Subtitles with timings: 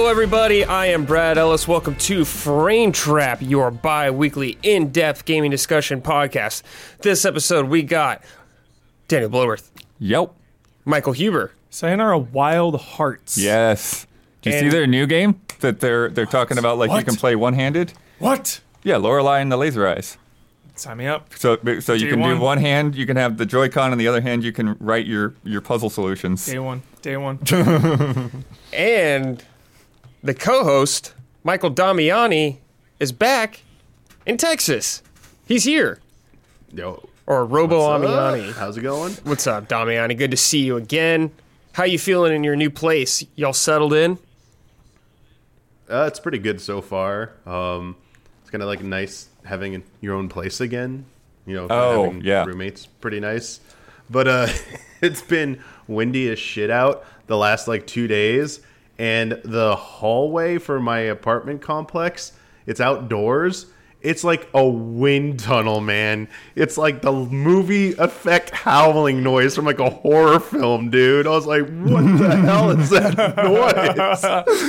[0.00, 0.64] Hello, everybody.
[0.64, 1.68] I am Brad Ellis.
[1.68, 6.62] Welcome to Frame Trap, your bi weekly in depth gaming discussion podcast.
[7.02, 8.22] This episode, we got
[9.08, 10.32] Daniel Bloodworth, Yep.
[10.86, 13.36] Michael Huber, Sayonara Wild Hearts.
[13.36, 14.06] Yes.
[14.40, 16.78] Do you see their new game that they're they're talking about?
[16.78, 17.04] Like you What?
[17.04, 17.92] can play one handed.
[18.18, 18.62] What?
[18.82, 20.16] Yeah, Lorelei and the Laser Eyes.
[20.76, 21.28] Sign me up.
[21.36, 22.38] So so you Day can do one.
[22.40, 22.94] one hand.
[22.96, 25.90] You can have the Joy-Con, and the other hand you can write your your puzzle
[25.90, 26.46] solutions.
[26.46, 26.80] Day one.
[27.02, 27.38] Day one.
[28.72, 29.44] and
[30.22, 32.58] the co host, Michael Damiani,
[32.98, 33.62] is back
[34.26, 35.02] in Texas.
[35.46, 36.00] He's here.
[36.72, 38.04] Yo, Or Robo what's?
[38.04, 38.52] Amiani.
[38.54, 39.12] How's it going?
[39.24, 40.16] What's up, Damiani?
[40.16, 41.32] Good to see you again.
[41.72, 43.24] How you feeling in your new place?
[43.36, 44.18] Y'all settled in?
[45.88, 47.32] Uh, it's pretty good so far.
[47.46, 47.96] Um,
[48.42, 51.04] it's kind of like nice having your own place again.
[51.46, 52.44] You know, Oh, having yeah.
[52.44, 53.58] roommates, pretty nice.
[54.08, 54.46] But uh,
[55.00, 58.60] it's been windy as shit out the last like two days,
[59.00, 62.32] and the hallway for my apartment complex,
[62.66, 63.64] it's outdoors.
[64.02, 66.28] It's like a wind tunnel, man.
[66.54, 71.26] It's like the movie effect howling noise from like a horror film, dude.
[71.26, 74.22] I was like, what the hell is that noise?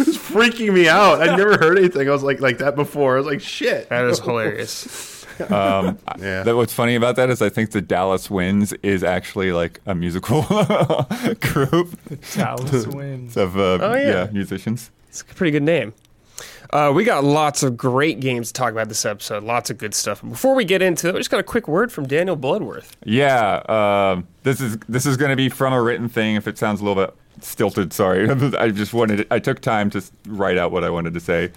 [0.08, 1.22] It's freaking me out.
[1.22, 2.08] I'd never heard anything.
[2.08, 3.16] I was like like that before.
[3.16, 3.90] I was like, shit.
[3.90, 5.21] That is hilarious.
[5.52, 6.44] Um, Yeah.
[6.44, 9.95] that what's funny about that is I think the Dallas Winds is actually like a
[9.95, 10.42] musical
[11.42, 11.97] group
[12.36, 13.38] Dallas wins.
[13.38, 14.08] of uh, Oh, yeah.
[14.08, 14.92] yeah musicians.
[15.09, 15.94] It's a pretty good name.
[16.72, 19.44] Uh, we got lots of great games to talk about this episode.
[19.44, 20.22] Lots of good stuff.
[20.22, 22.95] Before we get into it, we just got a quick word from Daniel Bloodworth.
[23.03, 26.36] Yeah, um, this is this is going to be from a written thing.
[26.38, 28.30] If it sounds a little bit stilted, sorry.
[28.58, 31.52] I just wanted I took time to write out what I wanted to say,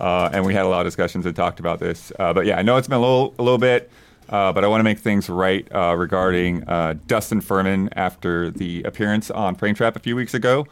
[0.00, 2.10] uh, and we had a lot of discussions and talked about this.
[2.18, 3.90] Uh, but yeah, I know it's been a little a little bit,
[4.30, 8.82] uh, but I want to make things right uh, regarding uh, Dustin Furman after the
[8.84, 10.66] appearance on Frame Trap a few weeks ago.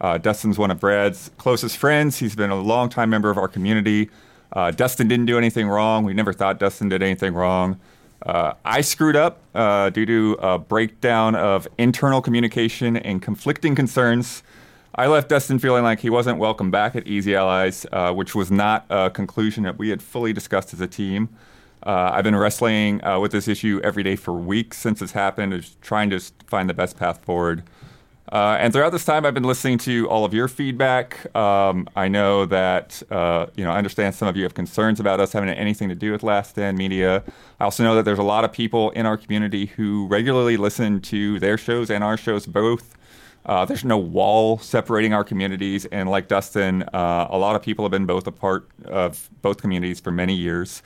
[0.00, 2.18] Uh, Dustin's one of Brad's closest friends.
[2.18, 4.10] He's been a longtime member of our community.
[4.76, 6.04] Dustin didn't do anything wrong.
[6.04, 7.80] We never thought Dustin did anything wrong.
[8.24, 9.40] I screwed up
[9.92, 14.42] due to a breakdown of internal communication and conflicting concerns.
[14.96, 18.52] I left Dustin feeling like he wasn't welcome back at Easy Allies, uh, which was
[18.52, 21.30] not a conclusion that we had fully discussed as a team.
[21.84, 25.68] Uh, I've been wrestling uh, with this issue every day for weeks since it's happened,
[25.82, 27.64] trying to find the best path forward.
[28.30, 31.34] Uh, and throughout this time, I've been listening to all of your feedback.
[31.36, 35.18] Um, I know that uh, you know I understand some of you have concerns about
[35.18, 37.24] us having anything to do with Last Stand Media.
[37.58, 41.00] I also know that there's a lot of people in our community who regularly listen
[41.02, 42.96] to their shows and our shows both.
[43.46, 47.84] Uh, there's no wall separating our communities, and like Dustin, uh, a lot of people
[47.84, 50.82] have been both a part of both communities for many years.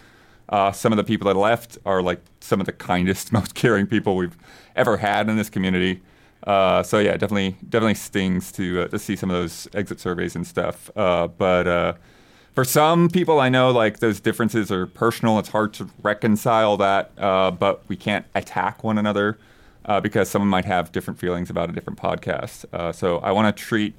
[0.49, 3.87] Uh, some of the people that left are like some of the kindest, most caring
[3.87, 4.37] people we've
[4.75, 6.01] ever had in this community.
[6.45, 10.35] Uh, so yeah, definitely, definitely stings to uh, to see some of those exit surveys
[10.35, 10.91] and stuff.
[10.97, 11.97] Uh, but
[12.55, 15.39] for some people, I know like those differences are personal.
[15.39, 19.39] It's hard to reconcile that, but we can't attack one another
[19.89, 22.65] uh, because someone might have different feelings about a different podcast.
[22.73, 23.95] Uh, so I want to treat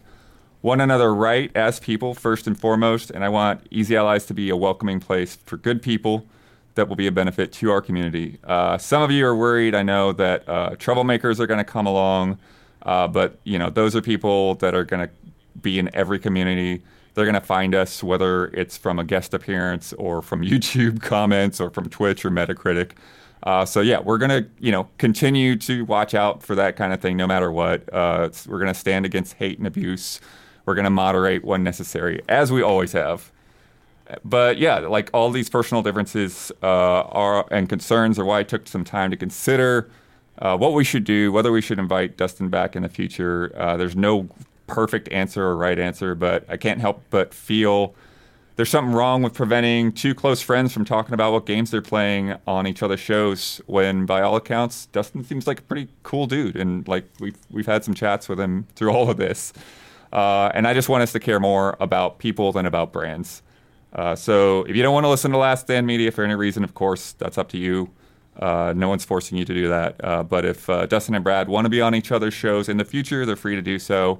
[0.62, 4.50] one another right as people first and foremost, and I want Easy Allies to be
[4.50, 6.26] a welcoming place for good people
[6.76, 8.38] that will be a benefit to our community.
[8.44, 9.74] Uh, some of you are worried.
[9.74, 12.38] I know that uh, troublemakers are going to come along,
[12.84, 15.14] uh, but you know those are people that are going to
[15.60, 16.84] be in every community.
[17.16, 21.60] They're going to find us whether it's from a guest appearance or from YouTube comments
[21.60, 22.92] or from Twitch or Metacritic.
[23.44, 27.02] Uh, so yeah, we're gonna you know continue to watch out for that kind of
[27.02, 27.92] thing no matter what.
[27.94, 30.20] Uh, we're gonna stand against hate and abuse.
[30.66, 33.32] We're gonna moderate when necessary, as we always have.
[34.26, 38.68] But yeah, like all these personal differences uh, are and concerns are why I took
[38.68, 39.90] some time to consider
[40.40, 43.52] uh, what we should do, whether we should invite Dustin back in the future.
[43.56, 44.28] Uh, there's no
[44.68, 47.94] perfect answer or right answer, but I can't help but feel
[48.60, 52.36] there's something wrong with preventing two close friends from talking about what games they're playing
[52.46, 53.62] on each other's shows.
[53.68, 57.68] When, by all accounts, Dustin seems like a pretty cool dude, and like we've we've
[57.68, 59.54] had some chats with him through all of this.
[60.12, 63.44] Uh, and I just want us to care more about people than about brands.
[63.94, 66.66] Uh, so if you don't want to listen to Last Stand Media for any reason,
[66.66, 67.90] of course, that's up to you.
[68.38, 69.96] Uh, no one's forcing you to do that.
[70.04, 72.76] Uh, but if uh, Dustin and Brad want to be on each other's shows in
[72.76, 74.20] the future, they're free to do so.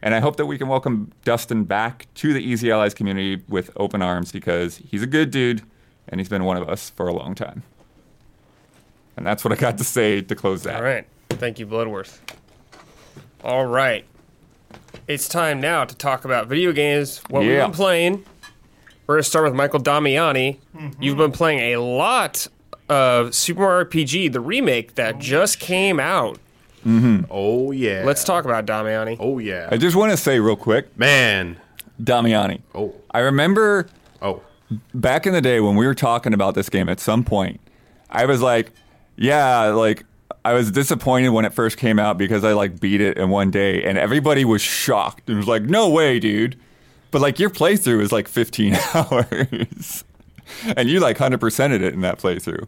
[0.00, 3.70] And I hope that we can welcome Dustin back to the Easy Allies community with
[3.76, 5.62] open arms because he's a good dude
[6.08, 7.62] and he's been one of us for a long time.
[9.16, 10.76] And that's what I got to say to close that.
[10.76, 11.04] All right.
[11.30, 12.20] Thank you, Bloodworth.
[13.42, 14.04] All right.
[15.08, 18.24] It's time now to talk about video games, what we've been playing.
[19.06, 20.58] We're going to start with Michael Damiani.
[20.76, 21.02] Mm-hmm.
[21.02, 22.46] You've been playing a lot
[22.88, 26.38] of Super Mario RPG, the remake that just came out.
[26.88, 27.24] Mm-hmm.
[27.30, 28.02] Oh yeah.
[28.06, 29.16] Let's talk about Damiani.
[29.20, 29.68] Oh yeah.
[29.70, 31.58] I just want to say real quick Man.
[32.02, 32.62] Damiani.
[32.74, 32.94] Oh.
[33.10, 33.88] I remember
[34.22, 34.42] Oh,
[34.94, 37.60] back in the day when we were talking about this game at some point,
[38.10, 38.70] I was like,
[39.16, 40.04] yeah, like
[40.44, 43.50] I was disappointed when it first came out because I like beat it in one
[43.50, 46.56] day and everybody was shocked and was like, no way, dude.
[47.10, 50.04] But like your playthrough is like 15 hours.
[50.76, 52.66] and you like 100%ed it in that playthrough.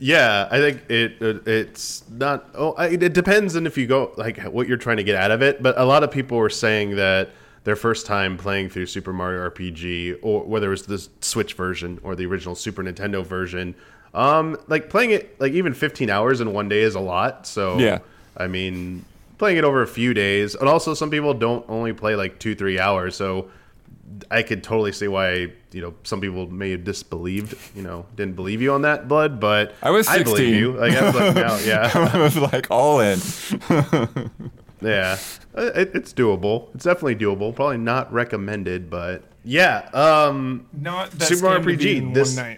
[0.00, 2.46] Yeah, I think it, it it's not.
[2.54, 5.30] Oh, I, it depends on if you go like what you're trying to get out
[5.30, 5.62] of it.
[5.62, 7.30] But a lot of people were saying that
[7.64, 12.00] their first time playing through Super Mario RPG, or whether it was the Switch version
[12.02, 13.74] or the original Super Nintendo version,
[14.14, 17.46] um, like playing it like even 15 hours in one day is a lot.
[17.46, 17.98] So Yeah.
[18.36, 19.04] I mean,
[19.36, 22.54] playing it over a few days, and also some people don't only play like two
[22.54, 23.16] three hours.
[23.16, 23.50] So
[24.30, 28.36] I could totally see why you know some people may have disbelieved, you know, didn't
[28.36, 30.54] believe you on that blood, but I was I believe 16.
[30.54, 30.72] you.
[30.72, 33.18] Like I was like, no, yeah, I was like all in.
[34.80, 35.18] yeah,
[35.54, 36.74] it, it's doable.
[36.74, 37.54] It's definitely doable.
[37.54, 39.88] Probably not recommended, but yeah.
[39.92, 42.14] Um, Not that Super Mario game to beat in RPG.
[42.14, 42.56] This one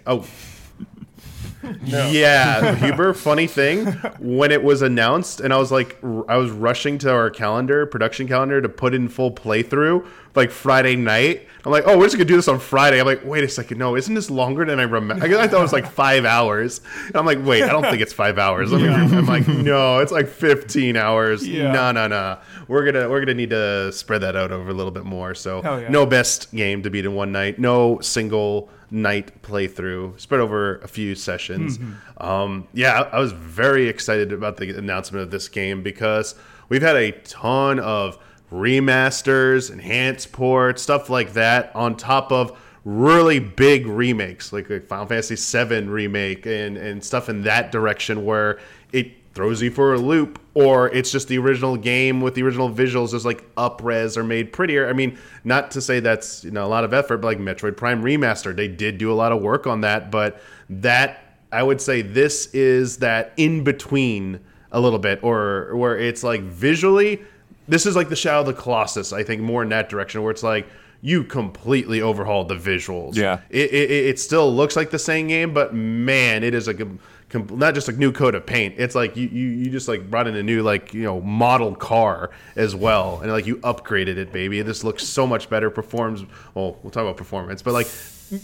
[1.63, 1.75] oh.
[1.83, 3.13] Yeah, Huber.
[3.13, 3.85] Funny thing,
[4.19, 8.27] when it was announced, and I was like, I was rushing to our calendar, production
[8.27, 10.05] calendar, to put in full playthrough,
[10.35, 11.47] like Friday night.
[11.65, 12.99] I'm like, oh, we're just gonna do this on Friday.
[12.99, 15.25] I'm like, wait a second, no, isn't this longer than I remember?
[15.25, 16.81] I thought it was like five hours.
[17.07, 18.71] And I'm like, wait, I don't think it's five hours.
[18.71, 21.47] Let me re- I'm like, no, it's like 15 hours.
[21.47, 21.71] Yeah.
[21.71, 22.39] No, no, no.
[22.67, 25.33] We're gonna we're gonna need to spread that out over a little bit more.
[25.35, 25.89] So yeah.
[25.89, 27.59] no best game to beat in one night.
[27.59, 30.19] No single night playthrough.
[30.19, 31.79] Spread over a few sessions.
[32.17, 36.35] Um, yeah, I, I was very excited about the announcement of this game because
[36.69, 38.17] we've had a ton of
[38.51, 45.05] remasters, enhanced ports, stuff like that, on top of really big remakes like, like Final
[45.07, 48.59] Fantasy VII remake and and stuff in that direction where
[48.91, 52.69] it throws you for a loop or it's just the original game with the original
[52.69, 56.63] visuals just like upres or made prettier i mean not to say that's you know
[56.63, 59.41] a lot of effort but like metroid prime remastered they did do a lot of
[59.41, 60.39] work on that but
[60.69, 64.39] that i would say this is that in between
[64.71, 67.19] a little bit or where it's like visually
[67.67, 70.31] this is like the shadow of the colossus i think more in that direction where
[70.31, 70.67] it's like
[71.05, 73.39] you completely overhauled the visuals Yeah.
[73.49, 76.97] it, it, it still looks like the same game, but man, it is a com-
[77.33, 78.75] not just a new coat of paint.
[78.77, 81.75] It's like you, you you just like brought in a new like you know model
[81.75, 84.61] car as well, and like you upgraded it, baby.
[84.61, 85.69] This looks so much better.
[85.69, 86.77] Performs well.
[86.83, 87.87] We'll talk about performance, but like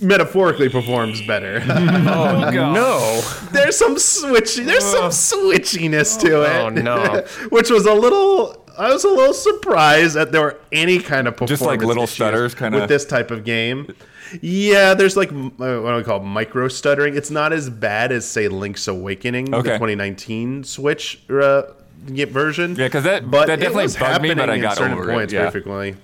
[0.02, 1.64] metaphorically performs better.
[2.10, 3.22] Oh, No.
[3.52, 4.66] there's some switchy.
[4.66, 6.56] There's some switchiness to oh, it.
[6.62, 7.22] Oh, no.
[7.50, 8.66] which was a little.
[8.78, 12.04] I was a little surprised that there were any kind of performance Just like little
[12.04, 13.94] issues stutters kinda- with this type of game.
[14.42, 15.60] Yeah, there's like uh, what
[15.92, 17.16] do we call it, micro stuttering.
[17.16, 19.70] It's not as bad as say Link's Awakening, Okay.
[19.72, 21.64] the 2019 Switch uh,
[22.08, 22.76] version.
[22.76, 25.34] Yeah, 'cause that- but that definitely bugged me, but I got certain over it, points
[25.34, 25.40] yeah.
[25.42, 25.96] very frequently.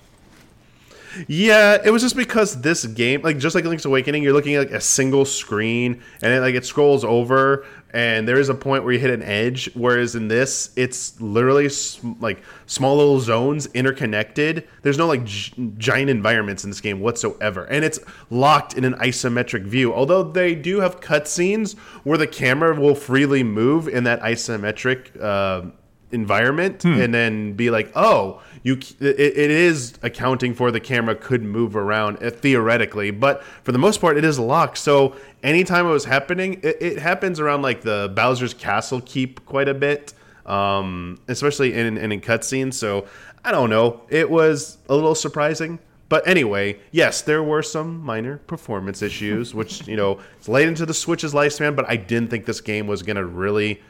[1.27, 4.59] Yeah, it was just because this game, like just like Link's Awakening, you're looking at
[4.59, 8.83] like a single screen, and it like it scrolls over, and there is a point
[8.83, 9.69] where you hit an edge.
[9.73, 14.67] Whereas in this, it's literally sm- like small little zones interconnected.
[14.81, 18.95] There's no like gi- giant environments in this game whatsoever, and it's locked in an
[18.95, 19.93] isometric view.
[19.93, 25.21] Although they do have cutscenes where the camera will freely move in that isometric.
[25.21, 25.71] Uh,
[26.11, 31.43] environment and then be like oh you it, it is accounting for the camera could
[31.43, 35.91] move around uh, theoretically but for the most part it is locked so anytime it
[35.91, 40.13] was happening it, it happens around like the bowser's castle keep quite a bit
[40.47, 43.05] um especially in, in in cutscenes so
[43.45, 48.37] i don't know it was a little surprising but anyway, yes, there were some minor
[48.37, 52.45] performance issues, which, you know, it's late into the Switch's lifespan, but I didn't think
[52.45, 53.81] this game was going to really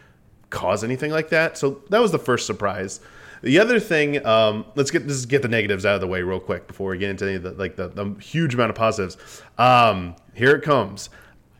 [0.49, 1.57] cause anything like that.
[1.57, 3.01] So that was the first surprise.
[3.45, 6.39] The other thing, um, let's get let's get the negatives out of the way real
[6.39, 9.17] quick before we get into any of the, like the, the huge amount of positives.
[9.59, 11.11] Um, here it comes.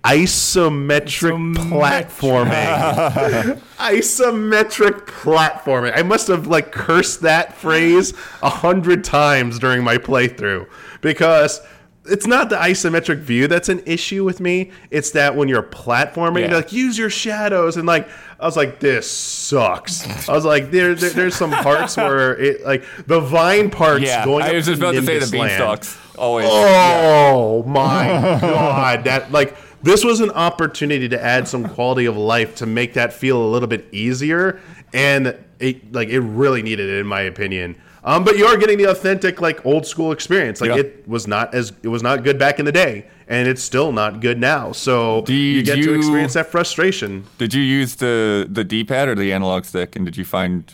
[0.04, 2.08] Isometric Isometric.
[2.08, 3.62] platforming.
[3.78, 5.96] Isometric platforming.
[5.96, 10.68] I must have like cursed that phrase a hundred times during my playthrough
[11.02, 11.62] because
[12.08, 14.72] it's not the isometric view that's an issue with me.
[14.92, 16.48] It's that when you're platforming, Yeah.
[16.48, 18.08] they're like use your shadows and like
[18.40, 20.28] I was like this sucks.
[20.30, 24.26] I was like there, there there's some parts where it like the vine parts Yeah,
[24.26, 24.44] going.
[24.44, 25.98] I up was just about to say the beanstalks.
[26.18, 26.48] Always.
[26.50, 28.08] Oh my
[28.42, 29.04] god!
[29.06, 33.14] That like this was an opportunity to add some quality of life to make that
[33.14, 34.60] feel a little bit easier,
[34.94, 37.76] and it like it really needed it in my opinion.
[38.06, 40.62] Um, but you are getting the authentic like old school experience.
[40.62, 40.78] Like Yeah.
[40.78, 43.92] it was not as it was not good back in the day, and it's still
[43.92, 44.72] not good now.
[44.72, 47.24] So you Did get to you- experience that frustration.
[47.40, 49.96] Did you use the the D pad or the analog stick?
[49.96, 50.72] And did you find?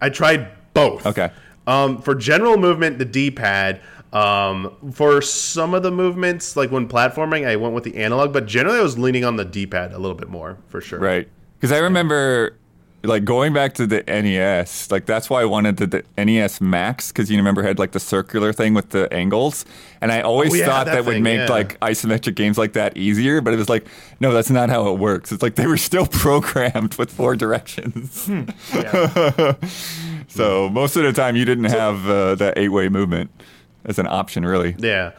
[0.00, 1.04] I tried both.
[1.04, 1.30] Okay.
[1.66, 3.80] Um, for general movement, the D-pad.
[4.10, 8.46] Um, for some of the movements, like when platforming, I went with the analog, but
[8.46, 10.98] generally I was leaning on the D-pad a little bit more for sure.
[10.98, 11.28] Right.
[11.60, 12.56] Because I remember,
[13.04, 17.12] like, going back to the NES, like, that's why I wanted the, the NES Max,
[17.12, 19.64] because you remember had, like, the circular thing with the angles.
[20.00, 21.46] And I always Oh, yeah, thought that that, would make, yeah.
[21.46, 23.86] like, isometric games like that easier, but it was like,
[24.20, 25.30] no, that's not how it works.
[25.32, 28.26] It's like they were still programmed with four directions.
[28.26, 28.42] Hmm.
[30.28, 33.30] so most of the time, you didn't have uh, that eight way movement
[33.84, 34.74] as an option, really.
[34.78, 35.12] Yeah.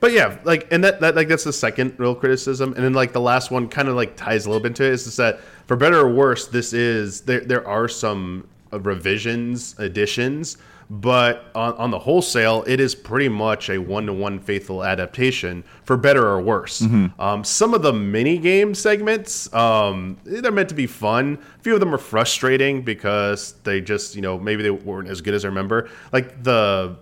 [0.00, 3.12] But yeah, like and that, that like that's the second real criticism, and then like
[3.12, 5.40] the last one kind of like ties a little bit into it is just that
[5.66, 10.56] for better or worse, this is there there are some uh, revisions, additions,
[10.88, 15.62] but on, on the wholesale, it is pretty much a one to one faithful adaptation
[15.84, 16.80] for better or worse.
[17.20, 21.38] Um, some of the mini game segments, um, they're meant to be fun.
[21.58, 25.20] A few of them are frustrating because they just you know maybe they weren't as
[25.20, 25.90] good as I remember.
[26.10, 26.96] Like the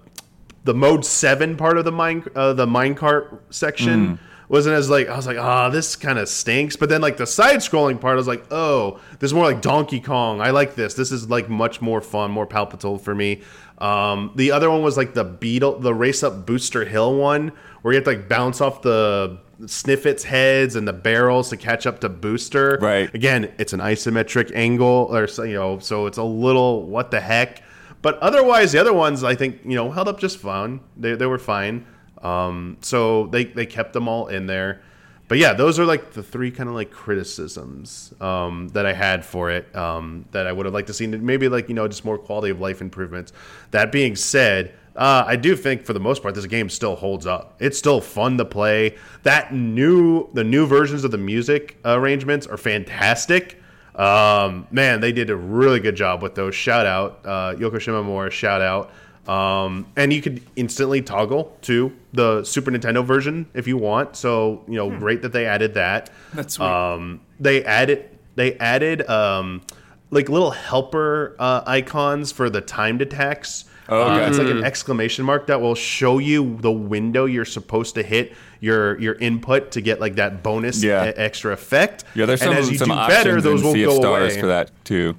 [0.68, 4.18] the mode seven part of the mine uh, the minecart section
[4.50, 6.76] wasn't as like I was like ah this kind of stinks.
[6.76, 9.62] But then like the side scrolling part I was like oh this is more like
[9.62, 10.42] Donkey Kong.
[10.42, 10.92] I like this.
[10.92, 13.40] This is like much more fun more palpable for me.
[13.78, 17.94] Um, the other one was like the beetle the race up Booster Hill one where
[17.94, 22.00] you have to like bounce off the Snifits heads and the barrels to catch up
[22.00, 22.76] to Booster.
[22.78, 23.14] Right.
[23.14, 27.20] again it's an isometric angle or so, you know so it's a little what the
[27.20, 27.62] heck
[28.02, 30.80] but otherwise, the other ones I think you know held up just fine.
[30.96, 31.86] They they were fine.
[32.22, 34.82] Um, so they they kept them all in there.
[35.28, 39.26] But yeah, those are like the three kind of like criticisms um, that I had
[39.26, 41.06] for it um, that I would have liked to see.
[41.06, 43.32] Maybe like you know just more quality of life improvements.
[43.72, 47.26] That being said, uh, I do think for the most part this game still holds
[47.26, 47.56] up.
[47.60, 48.96] It's still fun to play.
[49.22, 53.57] That new the new versions of the music arrangements are fantastic.
[53.98, 56.54] Um, man, they did a really good job with those.
[56.54, 58.92] Shout out, uh, Yoko Shimomura, shout out.
[59.28, 64.16] Um, and you could instantly toggle to the Super Nintendo version if you want.
[64.16, 66.10] So, you know, great that they added that.
[66.32, 66.66] That's sweet.
[66.66, 69.62] Um, they added, they added, um,
[70.10, 73.66] like little helper, uh, icons for the timed attacks.
[73.88, 74.24] Oh, okay.
[74.24, 78.02] Uh, it's like an exclamation mark that will show you the window you're supposed to
[78.02, 81.06] hit your your input to get like that bonus Yeah.
[81.08, 82.04] e- extra effect.
[82.14, 84.40] Yeah, there's some, and as you some do better, those in will go Stars away.
[84.40, 85.16] for that, too.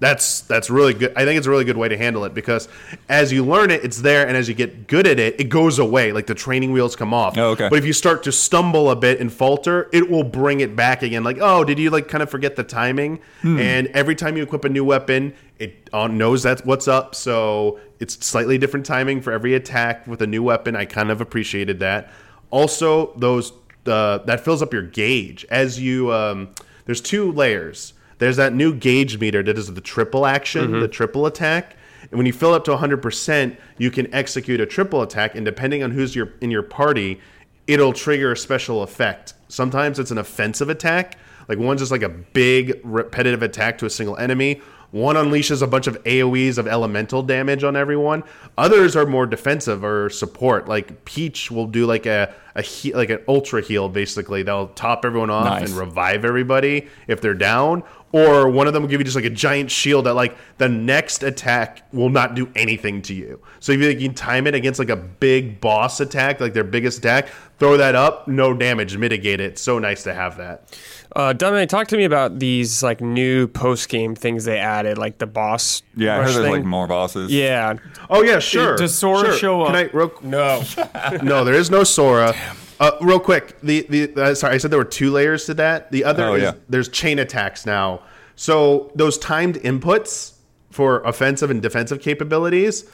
[0.00, 1.12] That's that's really good.
[1.14, 2.68] I think it's a really good way to handle it because
[3.10, 5.78] as you learn it, it's there, and as you get good at it, it goes
[5.78, 6.12] away.
[6.12, 7.36] Like the training wheels come off.
[7.36, 7.68] Oh, okay.
[7.68, 11.02] But if you start to stumble a bit and falter, it will bring it back
[11.02, 11.22] again.
[11.22, 13.20] Like, oh, did you like kind of forget the timing?
[13.42, 13.60] Hmm.
[13.60, 17.14] And every time you equip a new weapon, it uh, knows that's what's up.
[17.14, 20.76] So it's slightly different timing for every attack with a new weapon.
[20.76, 22.10] I kind of appreciated that.
[22.50, 23.52] Also, those
[23.84, 26.10] uh, that fills up your gauge as you.
[26.10, 26.54] Um,
[26.86, 27.92] there's two layers.
[28.20, 30.90] There's that new gauge meter that is the triple action, the mm-hmm.
[30.90, 31.74] triple attack.
[32.02, 35.82] And when you fill up to 100%, you can execute a triple attack, and depending
[35.82, 37.18] on who's your in your party,
[37.66, 39.34] it'll trigger a special effect.
[39.48, 41.16] Sometimes it's an offensive attack,
[41.48, 44.60] like one's just like a big repetitive attack to a single enemy.
[44.90, 48.24] One unleashes a bunch of AoEs of elemental damage on everyone.
[48.58, 50.66] Others are more defensive or support.
[50.68, 54.42] Like Peach will do like a, a he, like an ultra heal basically.
[54.42, 55.68] They'll top everyone off Nice.
[55.68, 57.84] and revive everybody if they're down.
[58.12, 60.68] Or one of them will give you just like a giant shield that like the
[60.68, 63.40] next attack will not do anything to you.
[63.60, 66.64] So if you, you can time it against like a big boss attack, like their
[66.64, 67.28] biggest attack,
[67.60, 69.60] throw that up, no damage, mitigate it.
[69.60, 70.76] So nice to have that.
[71.16, 75.18] Uh, Dominic, talk to me about these like new post game things they added, like
[75.18, 75.82] the boss.
[75.96, 76.52] Yeah, I rush heard there's thing.
[76.52, 77.32] like more bosses.
[77.32, 77.74] Yeah.
[78.08, 78.76] Oh yeah, sure.
[78.76, 79.36] Does Sora sure.
[79.36, 79.94] show Can up?
[79.94, 80.62] I, real, No.
[81.22, 82.34] no, there is no Sora.
[82.78, 85.90] Uh, real quick, the the uh, sorry, I said there were two layers to that.
[85.90, 86.52] The other Oh, is yeah.
[86.68, 88.02] there's chain attacks now.
[88.36, 90.34] So those timed inputs
[90.70, 92.88] for offensive and defensive capabilities,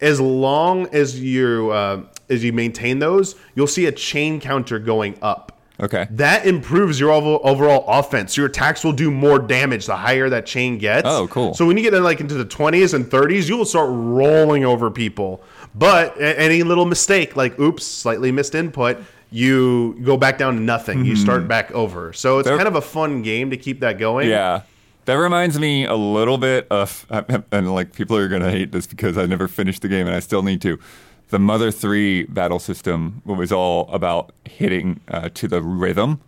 [0.00, 5.18] as long as you uh, as you maintain those, you'll see a chain counter going
[5.22, 5.57] up.
[5.80, 6.08] Okay.
[6.10, 8.36] That improves your overall, offense.
[8.36, 11.06] Your attacks will do more damage the higher that chain gets.
[11.08, 11.54] Oh, cool.
[11.54, 14.64] So when you get in, like into the 20s and 30s, you will start rolling
[14.64, 15.42] over people.
[15.74, 18.98] But any little mistake, like oops, slightly missed input,
[19.30, 21.04] you go back down to nothing.
[21.04, 21.22] You hmm.
[21.22, 22.12] start back over.
[22.12, 24.28] So it's There- kind of a fun game to keep that going.
[24.28, 24.62] Yeah.
[25.04, 27.06] That reminds me a little bit of,
[27.52, 30.14] and like people are going to hate this because I never finished the game and
[30.14, 30.78] I still need to.
[31.30, 36.20] The Mother 3 battle system was all about hitting uh, to the rhythm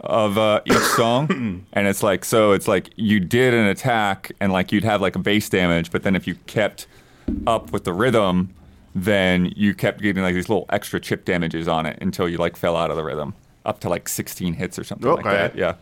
[0.00, 1.64] of uh, each song.
[1.72, 5.16] and it's like, so it's like you did an attack and like you'd have like
[5.16, 6.86] a base damage, but then if you kept
[7.46, 8.54] up with the rhythm,
[8.94, 12.56] then you kept getting like these little extra chip damages on it until you like
[12.56, 13.34] fell out of the rhythm.
[13.64, 15.56] Up to like 16 hits or something like that.
[15.56, 15.74] Yeah.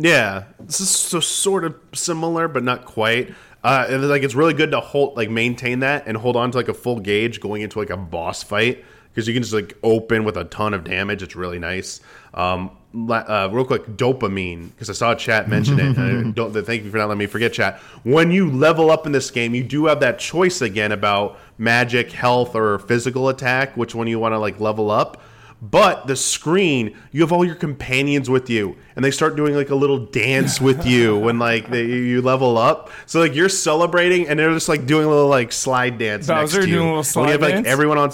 [0.00, 3.34] Yeah, this is so sort of similar, but not quite.
[3.68, 6.56] Uh, and, like it's really good to hold like maintain that and hold on to
[6.56, 9.76] like a full gauge going into like a boss fight because you can just like
[9.82, 11.22] open with a ton of damage.
[11.22, 12.00] It's really nice.
[12.34, 12.70] Um,
[13.10, 15.98] uh, real quick, dopamine because I saw chat mention it.
[15.98, 17.78] I don't thank you for not letting me forget chat.
[18.04, 22.12] When you level up in this game, you do have that choice again about magic,
[22.12, 25.20] health, or physical attack, which one you want to like level up.
[25.60, 29.70] But the screen, you have all your companions with you, and they start doing like
[29.70, 32.90] a little dance with you when like they, you level up.
[33.06, 36.28] So like you're celebrating, and they're just like doing a little like slide dance.
[36.28, 36.76] Bowser next to you.
[36.76, 37.66] doing a little And slide you have like dance?
[37.66, 38.12] everyone on.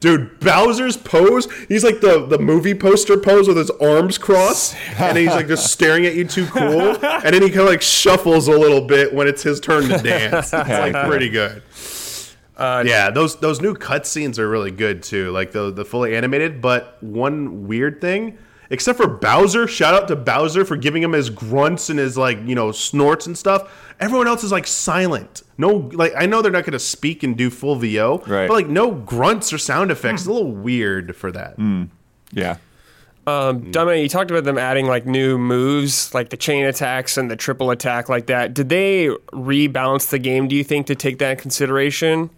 [0.00, 5.16] Dude, Bowser's pose, he's like the, the movie poster pose with his arms crossed, and
[5.16, 6.94] he's like just staring at you too cool.
[7.24, 9.96] And then he kind of like shuffles a little bit when it's his turn to
[9.98, 10.52] dance.
[10.52, 11.62] It's like pretty good.
[12.56, 16.60] Uh, yeah, those those new cutscenes are really good too, like the the fully animated.
[16.60, 18.38] But one weird thing,
[18.70, 22.38] except for Bowser, shout out to Bowser for giving him his grunts and his like
[22.44, 23.72] you know snorts and stuff.
[23.98, 25.42] Everyone else is like silent.
[25.58, 28.46] No, like I know they're not going to speak and do full VO, Right.
[28.48, 30.22] but like no grunts or sound effects.
[30.22, 31.54] It's a little weird for that.
[31.56, 31.84] Hmm.
[32.32, 32.56] Yeah.
[33.26, 33.70] Um, hmm.
[33.70, 37.36] Dominic, you talked about them adding like new moves, like the chain attacks and the
[37.36, 38.52] triple attack, like that.
[38.54, 40.46] Did they rebalance the game?
[40.46, 42.30] Do you think to take that in consideration?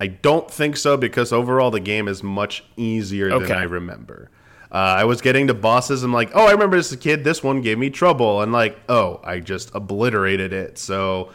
[0.00, 3.46] I don't think so because overall the game is much easier Okay.
[3.48, 4.30] than I remember.
[4.70, 6.02] Uh, I was getting to bosses.
[6.02, 8.78] I'm like, oh, I remember as a kid, this one gave me trouble, and like,
[8.88, 10.76] oh, I just obliterated it.
[10.78, 11.30] So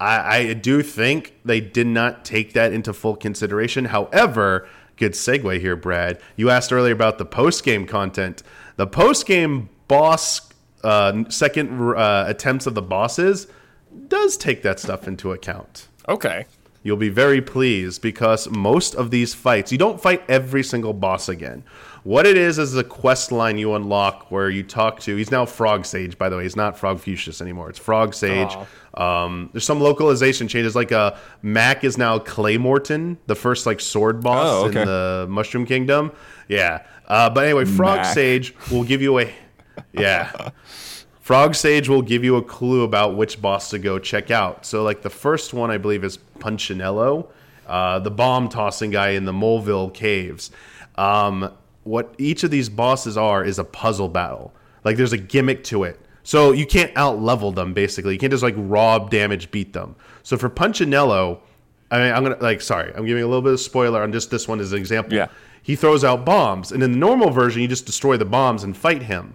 [0.00, 3.84] I, I do think they did not take that into full consideration.
[3.86, 6.18] However, good segue here, Brad.
[6.36, 8.42] You asked earlier about the post game content.
[8.76, 10.48] The post game boss
[10.82, 13.48] uh, second uh, attempts of the bosses
[14.06, 16.46] does take that stuff into account Okay.
[16.82, 21.28] You'll be very pleased because most of these fights, you don't fight every single boss
[21.28, 21.64] again.
[22.04, 25.16] What it is is a quest line you unlock where you talk to.
[25.16, 26.44] He's now Frog Sage, by the way.
[26.44, 27.68] He's not Frogfucius anymore.
[27.68, 28.56] It's Frog Sage.
[28.94, 30.74] Um, there's some localization changes.
[30.76, 34.80] Like uh, Mack is now Claymorton, the first like sword boss Oh, okay.
[34.80, 36.12] in the Mushroom Kingdom.
[36.48, 36.84] Yeah.
[37.06, 38.14] Uh, but anyway, Frog Mack.
[38.14, 39.30] Sage will give you a
[39.92, 40.50] yeah.
[41.20, 44.64] Frog Sage will give you a clue about which boss to go check out.
[44.64, 47.28] So, like the first one, I believe, is Punchinello,
[47.66, 50.50] uh, the bomb tossing guy in the Moleville caves.
[50.96, 51.52] Um,
[51.84, 54.52] what each of these bosses are is a puzzle battle.
[54.84, 56.00] Like there's a gimmick to it.
[56.22, 57.72] So you can't out level them.
[57.72, 59.96] Basically, you can't just like raw damage beat them.
[60.22, 61.40] So for Punchinello,
[61.90, 64.30] I mean, I'm gonna like sorry, I'm giving a little bit of spoiler on just
[64.30, 65.14] this one as an example.
[65.14, 65.28] Yeah.
[65.62, 68.76] He throws out bombs, and in the normal version, you just destroy the bombs and
[68.76, 69.34] fight him.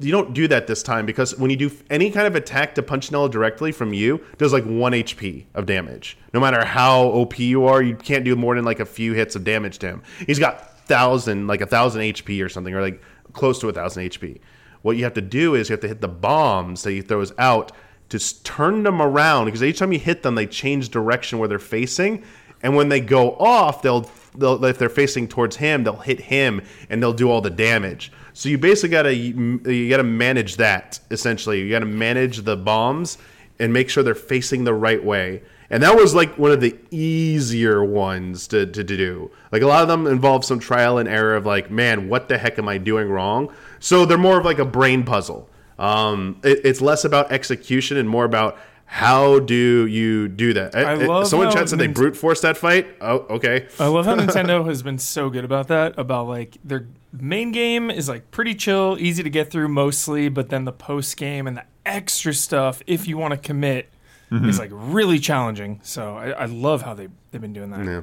[0.00, 2.82] You don't do that this time because when you do any kind of attack to
[2.82, 6.18] Punchinello directly from you, does like one HP of damage.
[6.32, 9.36] No matter how OP you are, you can't do more than like a few hits
[9.36, 10.02] of damage to him.
[10.26, 13.00] He's got thousand, like a thousand HP or something, or like
[13.32, 14.40] close to a thousand HP.
[14.82, 17.32] What you have to do is you have to hit the bombs that he throws
[17.38, 17.72] out
[18.10, 21.58] to turn them around because each time you hit them, they change direction where they're
[21.58, 22.22] facing,
[22.62, 26.62] and when they go off, they'll, they'll if they're facing towards him, they'll hit him
[26.90, 28.12] and they'll do all the damage.
[28.34, 31.60] So you basically gotta you gotta manage that essentially.
[31.60, 33.16] You gotta manage the bombs
[33.58, 35.42] and make sure they're facing the right way.
[35.70, 39.30] And that was like one of the easier ones to, to, to do.
[39.50, 42.36] Like a lot of them involve some trial and error of like, man, what the
[42.36, 43.52] heck am I doing wrong?
[43.78, 45.48] So they're more of like a brain puzzle.
[45.78, 50.74] Um, it, it's less about execution and more about how do you do that.
[50.74, 52.86] I eh, eh, love someone chat said they brute force that fight.
[53.00, 53.66] Oh, okay.
[53.80, 55.98] I love how Nintendo has been so good about that.
[55.98, 60.48] About like their main game is like pretty chill, easy to get through mostly, but
[60.48, 63.90] then the post game and the extra stuff, if you want to commit,
[64.30, 64.48] mm-hmm.
[64.48, 65.80] is like really challenging.
[65.82, 67.84] So I, I love how they they've been doing that.
[67.84, 68.02] Yeah.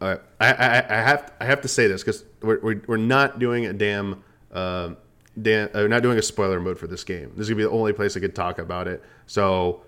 [0.00, 0.20] All right.
[0.40, 3.66] I, I, I have I have to say this because we're, we're, we're not doing
[3.66, 4.22] a damn
[4.52, 4.90] uh,
[5.42, 7.30] damn uh, not doing a spoiler mode for this game.
[7.36, 9.02] This is gonna be the only place I could talk about it.
[9.26, 9.82] So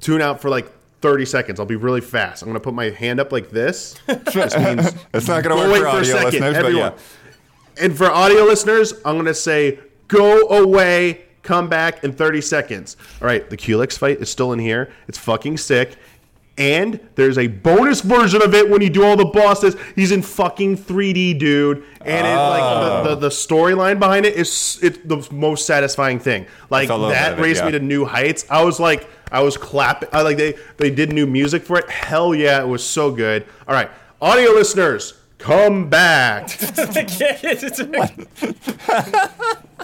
[0.00, 1.60] tune out for like 30 seconds.
[1.60, 2.42] I'll be really fast.
[2.42, 3.94] I'm gonna put my hand up like this.
[4.06, 6.92] This means It's not going to Go work for audio second, listeners, everyone.
[6.92, 7.84] yeah.
[7.84, 12.96] and for audio listeners, I'm gonna say go away, come back in 30 seconds.
[13.20, 14.92] All right, the Culex fight is still in here.
[15.08, 15.96] It's fucking sick.
[16.60, 19.74] And there's a bonus version of it when you do all the bosses.
[19.96, 21.82] He's in fucking 3D, dude.
[22.02, 23.02] And it, like Oh.
[23.02, 26.44] the, the, the storyline behind it is it's the most satisfying thing.
[26.68, 28.44] Like That's a little bit that of it, raised me to new heights.
[28.50, 30.10] I was like, I was clapping.
[30.12, 31.88] I like they they did new music for it.
[31.88, 33.46] Hell yeah, it was so good.
[33.66, 33.88] All right,
[34.20, 36.50] audio listeners, come back.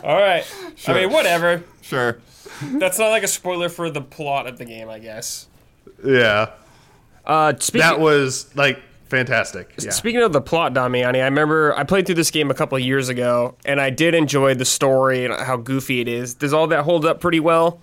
[0.05, 0.45] All right.
[0.89, 1.62] I mean, whatever.
[1.83, 2.19] Sure.
[2.62, 5.47] That's not like a spoiler for the plot of the game, I guess.
[6.05, 6.51] yeah.
[7.27, 9.75] Uh, speaking, That was like fantastic.
[9.79, 9.91] Yeah.
[9.91, 13.09] Speaking of the plot, Damiani, I remember I played through this game a couple years
[13.09, 16.35] ago, and I did enjoy the story and how goofy it is.
[16.35, 17.81] Does all that hold up pretty well?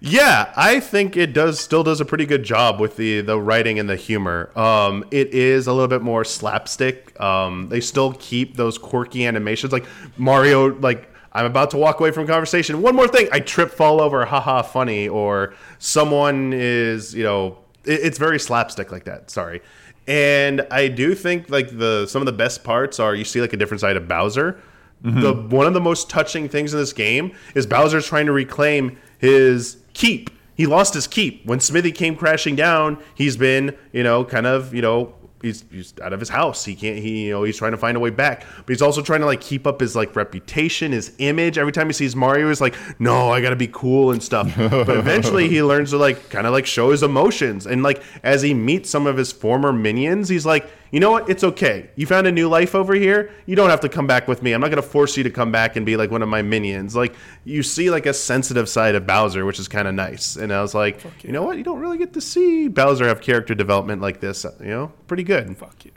[0.00, 3.78] Yeah, I think it does still does a pretty good job with the the writing
[3.78, 4.50] and the humor.
[4.58, 7.18] Um, it is a little bit more slapstick.
[7.20, 9.84] Um, they still keep those quirky animations, like
[10.16, 10.74] Mario.
[10.78, 12.82] Like I'm about to walk away from conversation.
[12.82, 18.00] One more thing, I trip, fall over, haha, funny, or someone is, you know, it,
[18.02, 19.30] it's very slapstick like that.
[19.30, 19.62] Sorry.
[20.08, 23.52] And I do think like the some of the best parts are you see like
[23.52, 24.58] a different side of Bowser.
[25.04, 25.20] Mm-hmm.
[25.20, 28.98] The one of the most touching things in this game is Bowser's trying to reclaim
[29.18, 30.30] his keep.
[30.56, 33.00] He lost his keep when Smithy came crashing down.
[33.14, 36.64] He's been, you know, kind of, you know, he's, he's out of his house.
[36.64, 36.98] He can't.
[36.98, 39.26] He, you know, he's trying to find a way back, but he's also trying to
[39.26, 41.58] like keep up his like reputation, his image.
[41.58, 44.52] Every time he sees Mario, he's like, "No, I got to be cool and stuff."
[44.56, 48.42] but eventually, he learns to like kind of like show his emotions, and like as
[48.42, 51.28] he meets some of his former minions, he's like, "You know what?
[51.28, 51.90] It's okay.
[51.96, 53.30] You found a new life over here.
[53.46, 54.52] You don't have to come back with me.
[54.52, 56.42] I'm not going to force you to come back and be like one of my
[56.42, 60.36] minions." Like you see like a sensitive side of Bowser, which is kind of nice.
[60.36, 61.56] And I was like, you know what?
[61.58, 64.44] You don't really get to see Bowser have character development like this.
[64.60, 65.56] You know, pretty good.
[65.56, 65.92] Fuck yeah.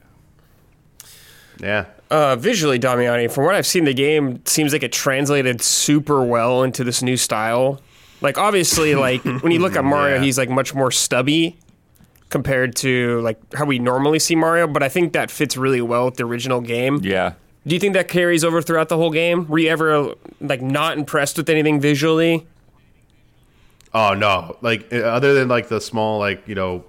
[1.60, 1.86] Yeah.
[2.10, 6.64] Uh, visually, Damiani, from what I've seen, the game seems like it translated super well
[6.64, 7.80] into this new style.
[8.20, 10.22] Like, obviously, like when you look at Mario, Yeah.
[10.24, 11.58] he's like much more stubby
[12.32, 14.66] compared to like how we normally see Mario.
[14.66, 17.00] But I think that fits really well with the original game.
[17.04, 17.34] Yeah.
[17.68, 19.48] Do you think that carries over throughout the whole game?
[19.48, 22.48] Were you ever like not impressed with anything visually?
[23.94, 24.58] Oh no!
[24.62, 26.86] Like uh, other than like the small like you know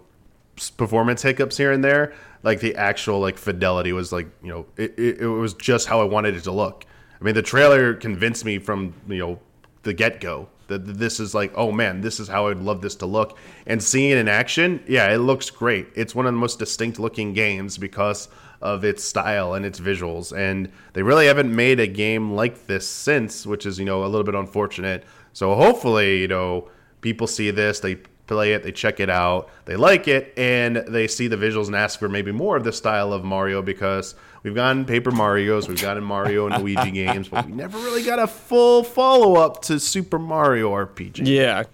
[0.77, 4.99] performance hiccups here and there, like the actual like fidelity was like you know it,
[4.99, 6.87] it, it was just how I wanted it to look.
[7.21, 9.41] I mean, the trailer convinced me from you know
[9.83, 12.97] the get go that this is like oh man, this is how I'd love this
[12.97, 13.39] to look.
[13.67, 15.89] And seeing it in action, yeah, it looks great.
[15.95, 18.29] It's one of the most distinct looking games because
[18.63, 20.37] of its style and its visuals.
[20.37, 24.07] And they really haven't made a game like this since, which is, you know, a
[24.07, 25.05] little bit unfortunate.
[25.33, 26.71] So hopefully, you know,
[27.01, 27.97] people see this, they
[28.29, 31.75] play it, they check it out, they like it, and they see the visuals and
[31.75, 35.81] ask for maybe more of the style of Mario because we've gotten Paper Mario's, we've
[35.81, 39.79] gotten Mario and Luigi games, but we never really got a full follow up to
[39.81, 41.27] Super Mario RPG.
[41.27, 41.65] Yeah.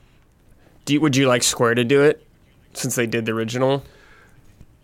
[0.84, 2.26] Do you, would you like Square to do it
[2.74, 3.82] since they did the original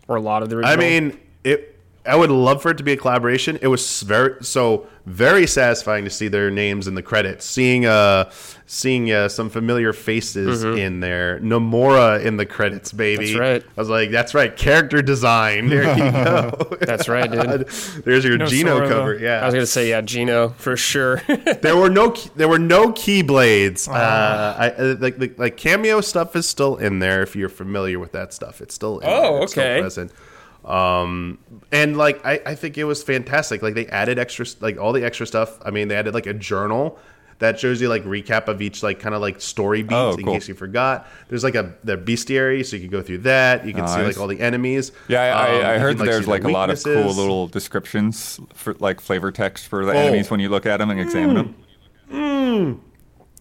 [0.09, 0.73] or a lot of the original?
[0.73, 1.74] I mean, it.
[2.07, 3.59] I would love for it to be a collaboration.
[3.63, 7.45] It was very so very satisfying to see their names in the credits.
[7.47, 8.31] Seeing uh,
[8.67, 11.39] seeing uh, some familiar faces in there.
[11.41, 13.29] Nomura in the credits, baby.
[13.33, 13.39] Mm-hmm.
[13.39, 13.65] That's right.
[13.77, 14.55] I was like, that's right.
[14.57, 15.69] Character design.
[15.69, 16.77] There you go.
[16.81, 17.69] that's right, dude.
[18.05, 19.19] There's your No Geno Sora, cover.
[19.19, 19.25] though.
[19.25, 19.41] Yeah.
[19.41, 21.23] I was gonna say yeah, Geno for sure.
[21.63, 23.89] there were no there were no keyblades.
[23.89, 23.93] Uh,
[24.59, 28.13] I, uh, like, like like cameo stuff is still in there if you're familiar with
[28.13, 28.61] that stuff.
[28.61, 29.43] It's still in Oh, there.
[29.43, 29.81] It's still okay.
[29.81, 30.13] present.
[30.65, 31.39] Um,
[31.73, 33.63] and like I, I think it was fantastic.
[33.63, 35.59] Like they added extra like all the extra stuff.
[35.65, 36.99] I mean, they added like a journal
[37.41, 40.25] that shows you like recap of each like kind of like story beats Oh, in
[40.25, 40.35] cool.
[40.35, 41.07] case you forgot.
[41.29, 43.67] There's like a the bestiary, so you can go through that.
[43.67, 44.93] You can see like all the enemies.
[45.09, 47.13] Yeah, I, Um, I, I heard can, see there's the like a lot of cool
[47.13, 49.97] little descriptions for like flavor text for the Oh.
[49.97, 51.55] enemies when you look at them and examine
[52.11, 52.81] them.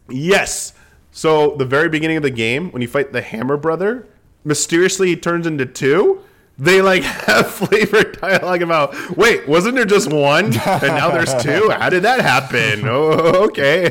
[0.10, 0.74] Yes.
[1.12, 4.08] So the very beginning of the game, when you fight the Hammer Brother,
[4.44, 6.22] mysteriously he turns into two.
[6.58, 11.70] They like have flavored dialogue about, wait, wasn't there just one, and now there's two?
[11.72, 12.88] How did that happen?
[12.94, 13.90] Oh, okay.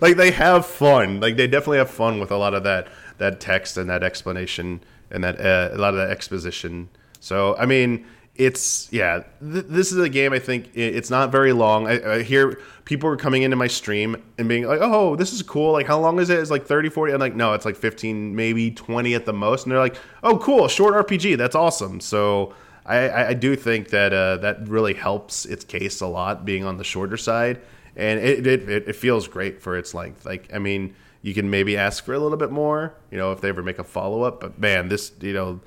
[0.00, 1.20] like they have fun.
[1.20, 4.82] Like they definitely have fun with a lot of that that text and that explanation
[5.10, 6.88] and that uh, a lot of that exposition.
[7.20, 8.04] So I mean,
[8.38, 9.22] it's yeah.
[9.40, 10.32] Th- this is a game.
[10.32, 11.86] I think it's not very long.
[11.86, 15.42] I, I hear people are coming into my stream and being like, "Oh, this is
[15.42, 15.72] cool.
[15.72, 16.38] Like, how long is it?
[16.38, 17.12] It's like 30, 40.
[17.12, 19.64] I'm like, no, it's like 15, maybe 20 at the most.
[19.64, 21.36] And they're like, "Oh, cool, short RPG.
[21.36, 26.06] That's awesome." So I, I do think that uh, that really helps its case a
[26.06, 27.60] lot, being on the shorter side,
[27.96, 30.24] and it it, it, it feels great for its length.
[30.24, 30.94] Like, I mean.
[31.22, 33.80] You can maybe ask for a little bit more, you know, if they ever make
[33.80, 34.38] a follow up.
[34.38, 35.60] But man, this, you know,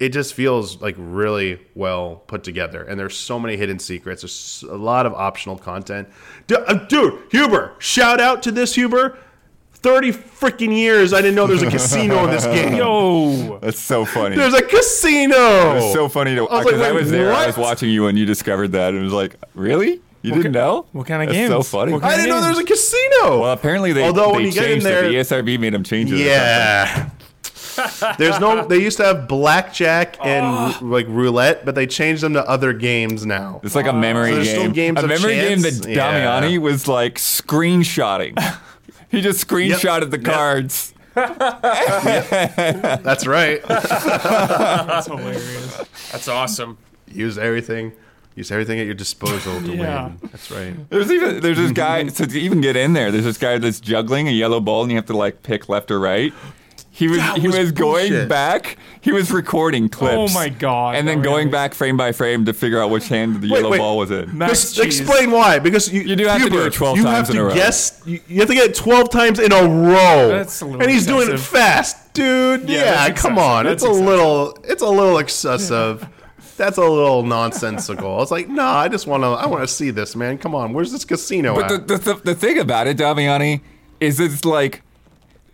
[0.00, 4.64] it just feels like really well put together and there's so many hidden secrets there's
[4.68, 6.08] a lot of optional content
[6.48, 9.18] D- uh, dude huber shout out to this huber
[9.74, 14.04] 30 freaking years i didn't know there's a casino in this game Yo, That's so
[14.04, 14.36] funny.
[14.36, 17.32] there's a casino It's so funny to I was because like, I, was there.
[17.32, 20.00] I was watching you when you discovered that, and it was like, really?
[20.22, 20.84] You didn't know?
[20.92, 21.48] what kind of game?
[21.48, 21.66] That's?
[21.68, 21.94] So funny.
[21.94, 22.42] I didn't know games?
[22.42, 25.08] there was a casino well, apparently they, Although they when you get in there- it.
[25.12, 26.16] The ESRB made them change it.
[26.16, 27.08] or yeah
[28.18, 30.78] there's no they used to have blackjack and oh.
[30.80, 34.30] ru- like roulette but they changed them to other games now It's like a memory
[34.32, 34.46] So game.
[34.46, 35.80] still games a of memory game chance?
[35.80, 36.40] that Yeah.
[36.40, 38.38] Damiani was like screenshotting.
[39.10, 40.24] he just screenshotted the Yep.
[40.34, 40.94] cards.
[41.14, 45.76] that's right That's hilarious.
[46.12, 46.78] That's awesome.
[47.08, 47.92] use everything
[48.36, 50.04] Use everything at your disposal to Yeah.
[50.06, 50.18] win.
[50.30, 50.88] That's right.
[50.88, 53.10] There's even there's this guy so to even get in there.
[53.10, 55.90] There's this guy that's juggling a yellow ball, and you have to like pick left
[55.90, 56.32] or right.
[57.00, 58.76] He was That he was was, going back.
[59.00, 60.14] He was recording clips.
[60.14, 62.90] Oh my God, And then that going really- back frame by frame to figure out
[62.90, 63.78] which hand the Wait, yellow wait.
[63.78, 64.36] ball was in.
[64.36, 65.58] Max Just explain why.
[65.60, 67.54] Because you, You do have to do it 12 you times have in a row.
[67.54, 70.28] Guess, you, you have to get it 12 times in a row.
[70.28, 72.68] That's a little and he's doing it fast, dude.
[72.68, 73.64] Yeah, Yeah, come on.
[73.64, 76.06] That's it's a little it's a little excessive.
[76.58, 78.20] That's a little nonsensical.
[78.20, 80.36] It's like, nah, I just want to I want to see this, man.
[80.36, 80.74] Come on.
[80.74, 81.88] Where's this casino But at?
[81.88, 83.62] the, the, the, the thing about it, Damiani,
[84.00, 84.82] is it's like,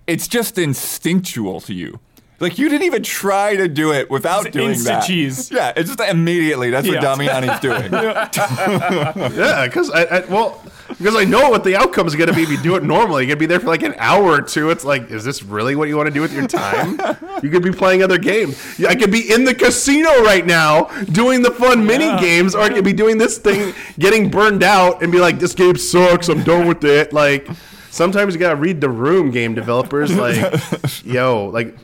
[0.06, 2.00] it's just instinctual to you.
[2.38, 5.06] Like, you didn't even try to do it without It's doing instant that.
[5.06, 5.50] cheese.
[5.50, 6.68] Yeah, it's just immediately.
[6.68, 7.00] That's what Yeah.
[7.00, 7.90] Damiani's doing.
[7.90, 10.62] yeah, because I, I well
[10.98, 13.22] because I know what the outcome is going to be if you do it normally.
[13.24, 14.70] You're going to be there for like an hour or two.
[14.70, 17.00] It's like, is this really what you want to do with your time?
[17.42, 18.78] you could be playing other games.
[18.78, 22.60] Yeah, I could be in the casino right now doing the fun mini games, or
[22.60, 26.28] I could be doing this thing, getting burned out, and be like, this game sucks.
[26.28, 27.12] I'm done with it.
[27.12, 27.48] Like,
[27.96, 30.14] sometimes you got to read the room, game developers.
[30.26, 31.76] Like, yo, like,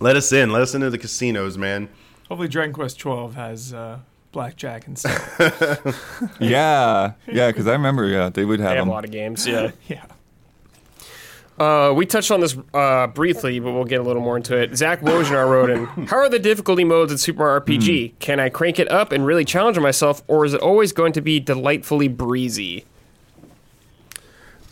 [0.00, 0.50] let us in.
[0.50, 1.88] Let us into the casinos, man.
[2.28, 3.98] Hopefully, Dragon Quest 12 has uh,
[4.32, 5.36] blackjack and stuff.
[6.40, 9.46] yeah, yeah, because I remember, yeah, they would have They have a lot of games.
[9.46, 9.72] Yeah.
[9.88, 10.04] yeah.
[11.58, 14.74] Uh, we touched on this uh, briefly, but we'll get a little more into it.
[14.74, 18.14] Zach Wojnar wrote in, How are the difficulty modes in Super Mario RPG?
[18.18, 21.20] Can I crank it up and really challenge myself, or is it always going to
[21.20, 22.84] be delightfully breezy?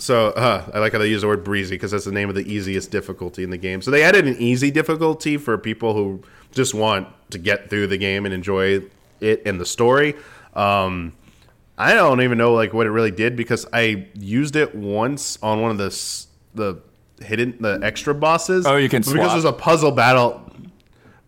[0.00, 2.34] So uh, I like how they use the word breezy because that's the name of
[2.34, 3.82] the easiest difficulty in the game.
[3.82, 7.98] So they added an easy difficulty for people who just want to get through the
[7.98, 8.82] game and enjoy
[9.20, 10.14] it and the story.
[10.54, 11.12] Um,
[11.76, 15.60] I don't even know like what it really did because I used it once on
[15.60, 16.80] one of the the
[17.24, 18.66] hidden the extra bosses.
[18.66, 20.46] Oh, you can because there's a puzzle battle.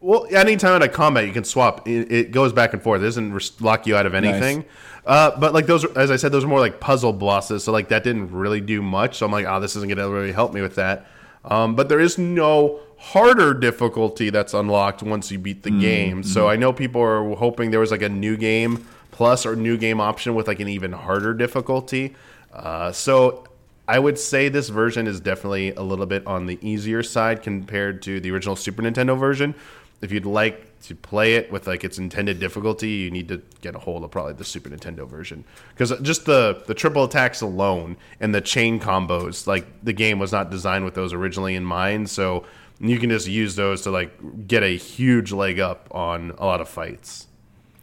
[0.00, 1.86] Well, anytime in a combat, you can swap.
[1.86, 3.02] It, it goes back and forth.
[3.02, 4.64] It doesn't lock you out of anything.
[5.04, 7.64] Uh, but like those, as I said, those are more like puzzle bosses.
[7.64, 9.18] So like that didn't really do much.
[9.18, 11.06] So I'm like, oh, this isn't going to really help me with that.
[11.44, 16.22] Um, but there is no harder difficulty that's unlocked once you beat the game.
[16.22, 19.76] So I know people are hoping there was like a new game plus or new
[19.76, 22.14] game option with like an even harder difficulty.
[22.52, 23.44] Uh, so
[23.88, 28.02] I would say this version is definitely a little bit on the easier side compared
[28.02, 29.56] to the original Super Nintendo version.
[30.00, 33.74] If you'd like to play it with like its intended difficulty, you need to get
[33.74, 37.96] a hold of probably the Super Nintendo version because just the the triple attacks alone
[38.20, 42.10] and the chain combos, like the game was not designed with those originally in mind.
[42.10, 42.44] So
[42.80, 46.60] you can just use those to like get a huge leg up on a lot
[46.60, 47.28] of fights.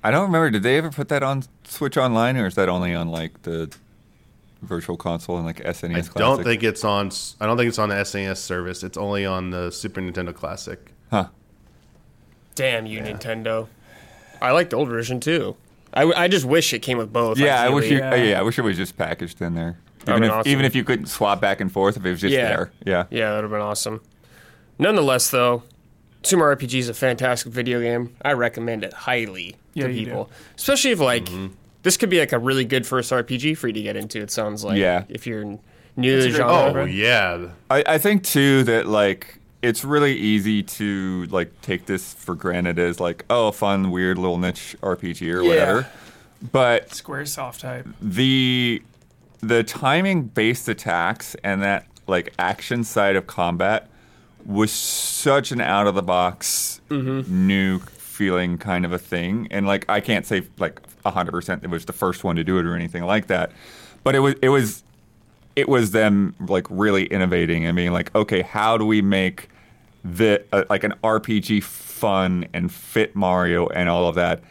[0.04, 0.50] I don't remember.
[0.50, 3.74] Did they ever put that on Switch Online, or is that only on like the
[4.62, 6.14] Virtual Console and like SNES I Classic?
[6.16, 7.12] don't think it's on.
[7.40, 8.84] I don't think it's on the SNES service.
[8.84, 10.80] It's only on the Super Nintendo Classic.
[11.12, 11.28] Huh.
[12.60, 13.69] Damn you, Nintendo.
[14.41, 15.56] I like the old version too.
[15.93, 17.39] I, I just wish it came with both.
[17.39, 18.00] Yeah, I wish you.
[18.00, 18.12] Yeah.
[18.12, 19.80] uh, Yeah, I wish it was just packaged in there.
[20.08, 20.52] Even if awesome.
[20.52, 22.48] even if you couldn't swap back and forth, if it was just Yeah.
[22.50, 22.72] there.
[22.86, 23.06] Yeah.
[23.12, 24.02] Yeah, that would have been awesome.
[24.78, 25.63] Nonetheless, though,
[26.24, 28.13] Super Mario RPG is a fantastic video game.
[28.24, 31.30] I recommend it highly Yeah, to you people, especially if like
[31.84, 34.19] this could be like a really good first RPG for you to get into.
[34.22, 35.06] It sounds like Yeah.
[35.08, 35.45] if you're
[35.95, 36.82] new to the genre.
[36.82, 42.13] Oh yeah, I, I think too that like it's really easy to like take this
[42.13, 45.50] for granted as like oh fun weird little niche RPG or Yeah.
[45.50, 45.88] whatever.
[46.52, 47.88] But Squaresoft type.
[48.02, 48.82] the
[49.41, 53.88] the timing based attacks and that like action side of combat
[54.45, 57.48] was such an out of the box mm-hmm.
[57.48, 61.86] new feeling kind of a thing and like I can't say like 100% it was
[61.86, 63.52] the first one to do it or anything like that
[64.04, 64.84] but it was it was
[65.60, 69.50] it was them like really innovating and being like okay how do we make
[70.04, 74.41] the uh, like an RPG fun and fit Mario and all of that?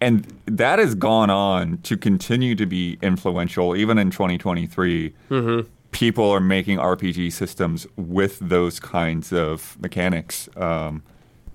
[0.00, 3.76] And that has gone on to continue to be influential.
[3.76, 5.14] Even in 2023
[5.92, 10.48] people are making rpg systems with those kinds of mechanics.
[10.56, 11.02] Um,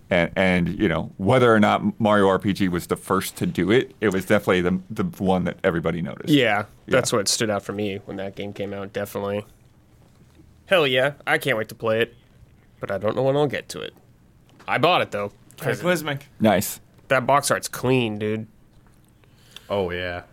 [0.09, 3.93] and, and you know whether or not mario rpg was the first to do it
[4.01, 7.73] it was definitely the, the one that everybody noticed Yeah, that's what stood out for
[7.73, 8.93] me when that game came out.
[8.93, 9.45] Definitely.
[10.67, 12.15] Hell yeah, I can't wait to play it,
[12.79, 13.93] but I don't know when I'll get to it.
[14.67, 15.31] I bought it though.
[15.57, 16.27] Cataclysmic.
[16.39, 18.47] nice that box art's clean, dude.
[19.69, 20.23] oh yeah.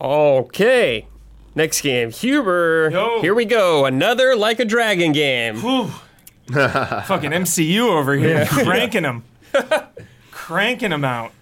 [0.00, 1.06] Okay.
[1.54, 2.88] Next game, Huber.
[2.92, 3.20] Yo.
[3.20, 3.84] Here we go.
[3.84, 5.56] Another like a dragon game.
[5.60, 5.90] Whew.
[7.06, 9.24] Fucking MCU over here, cranking them,
[10.30, 11.32] cranking them out.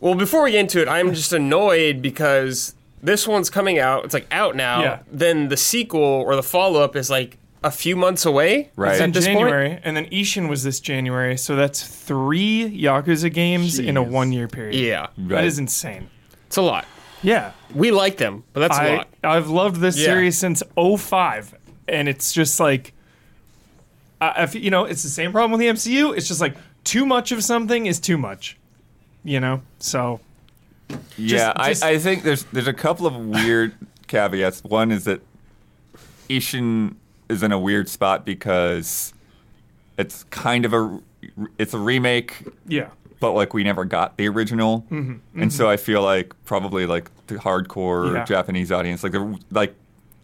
[0.00, 4.04] Well, before we get into it, I'm just annoyed because this one's coming out.
[4.04, 4.82] It's like out now.
[4.82, 4.98] Yeah.
[5.10, 8.70] Then the sequel or the follow up is like a few months away.
[8.76, 8.92] Right.
[8.92, 9.80] It's in January, point.
[9.84, 14.74] and then Ishin was this January, so that's three Yakuza games in a one-year period.
[14.74, 15.44] Yeah, that Right.
[15.44, 16.08] is insane.
[16.46, 16.86] it's a lot.
[17.22, 19.08] Yeah, We like them, but that's a I lot.
[19.24, 20.04] I've loved this Yeah.
[20.04, 21.54] series since 05,
[21.88, 22.92] and it's just like,
[24.20, 26.16] I, you know, it's the same problem with the MCU.
[26.16, 28.56] It's just like too much of something is too much,
[29.24, 29.62] you know.
[29.78, 30.20] So
[31.16, 33.74] Yeah, just- I, I think there's there's a couple of weird
[34.06, 34.62] caveats.
[34.64, 35.20] One is that
[36.28, 36.94] Ishin
[37.28, 39.12] is in a weird spot because
[39.98, 41.00] it's kind of a
[41.58, 45.70] it's a remake, yeah, but like we never got the original, mm-hmm, and so mm-hmm.
[45.72, 48.24] I feel like probably like the hardcore Yeah.
[48.24, 49.74] Japanese audience, like there like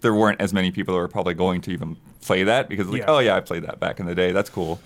[0.00, 3.00] there weren't as many people that were probably going to even play that because like
[3.02, 3.06] Yeah.
[3.10, 4.80] oh yeah I played that back in the day that's cool,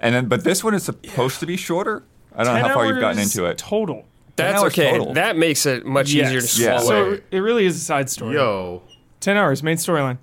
[0.00, 2.02] and then but this one is supposed to be shorter.
[2.36, 3.58] I don't know how far you've gotten into it.
[3.58, 4.04] total.
[4.36, 4.90] That's hours okay.
[4.96, 5.14] total.
[5.14, 6.58] That makes it much easier to Yes.
[6.58, 6.78] Yeah.
[6.78, 7.16] swallow.
[7.16, 8.34] So it really is a side story.
[8.34, 8.82] Yo,
[9.20, 10.18] ten hours main storyline.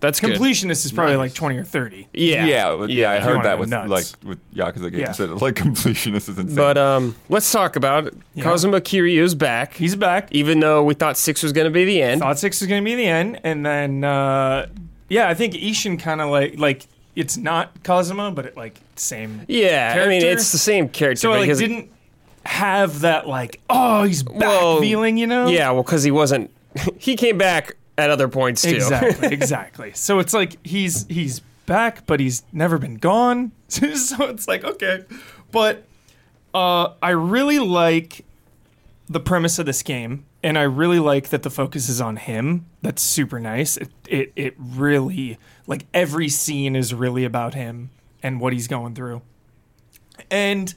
[0.00, 0.38] That's good.
[0.38, 2.08] Completionist is probably like twenty or thirty.
[2.12, 3.10] Yeah, Yeah, yeah, yeah.
[3.10, 3.88] I heard that with nuts.
[3.88, 5.26] like with Yakuza games Yeah.
[5.26, 6.54] that like completionist is insane.
[6.54, 8.14] But um, let's talk about it.
[8.34, 8.44] Yeah.
[8.44, 9.72] Kazuma Kiryu's back.
[9.74, 10.28] He's back.
[10.30, 12.20] even though we thought six was going to be the end.
[12.20, 14.66] Thought six was going to be the end, and then uh,
[15.08, 16.86] yeah, I think Ishin kind of like like
[17.16, 19.42] it's not Kazuma, but it like same.
[19.48, 21.20] yeah, I mean it's the same character.
[21.20, 21.90] So I like didn't
[22.44, 25.48] have that like oh he's back Well, feeling, you know?
[25.48, 26.50] Yeah, well, because he wasn't.
[26.98, 28.74] he came back at other points too.
[28.74, 29.92] exactly, exactly.
[29.94, 33.52] So it's like he's he's back, but he's never been gone.
[33.68, 35.04] so it's like okay,
[35.52, 35.84] but
[36.52, 38.24] uh, I really like
[39.08, 42.66] the premise of this game, and I really like that the focus is on him.
[42.82, 43.76] That's super nice.
[43.76, 47.90] It it, it really like every scene is really about him
[48.22, 49.22] and what he's going through,
[50.30, 50.72] and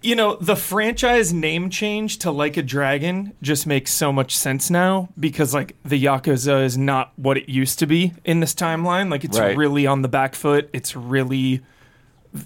[0.00, 4.70] you know, the franchise name change to Like a Dragon just makes so much sense
[4.70, 9.10] now because like the Yakuza is not what it used to be in this timeline.
[9.10, 9.56] Like it's Right.
[9.56, 10.70] really on the back foot.
[10.72, 11.62] It's really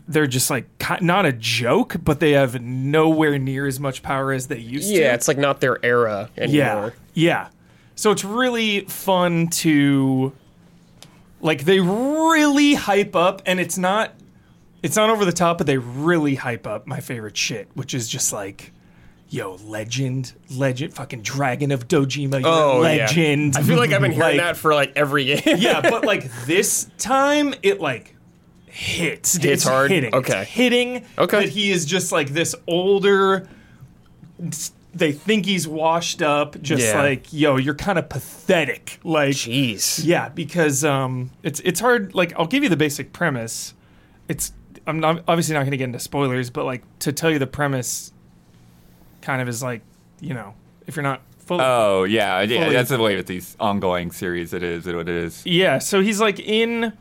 [0.08, 0.66] they're just like
[1.00, 4.94] not a joke, but they have nowhere near as much power as they used to.
[4.94, 6.54] Yeah, it's like not their era anymore.
[6.54, 6.90] Yeah.
[7.14, 7.48] Yeah.
[7.94, 10.32] So it's really fun to
[11.40, 14.12] like they really hype up and it's not
[14.82, 18.08] it's not over the top, but they really hype up my favorite shit, which is
[18.08, 18.72] just like
[19.28, 23.06] Yo, legend, legend, fucking dragon of Dojima, Oh, a yeah.
[23.06, 23.56] legend.
[23.56, 25.56] I feel like I've been hearing Like, that for like every game.
[25.58, 28.14] yeah, but like this time, it like
[28.72, 29.34] hits.
[29.34, 29.90] Hits It's hard?
[29.90, 30.08] Hitting.
[30.14, 30.44] It's Okay.
[30.44, 31.04] hitting.
[31.18, 31.40] Okay.
[31.40, 33.46] That he is just like this older.
[34.94, 36.60] They think he's washed up.
[36.60, 37.00] Just Yeah.
[37.02, 38.98] like yo, you're kind of pathetic.
[39.04, 40.02] Like Jeez.
[40.04, 42.14] yeah, because um, it's it's hard.
[42.14, 43.74] Like I'll give you the basic premise.
[44.28, 44.52] It's
[44.86, 47.46] I'm not obviously not going to get into spoilers, but like to tell you the
[47.46, 48.12] premise,
[49.22, 49.82] kind of is like
[50.20, 50.54] you know
[50.86, 54.52] if you're not fully oh yeah, yeah, fully- that's the way with these ongoing series.
[54.52, 55.42] It is what it is.
[55.46, 56.92] Yeah, so he's like in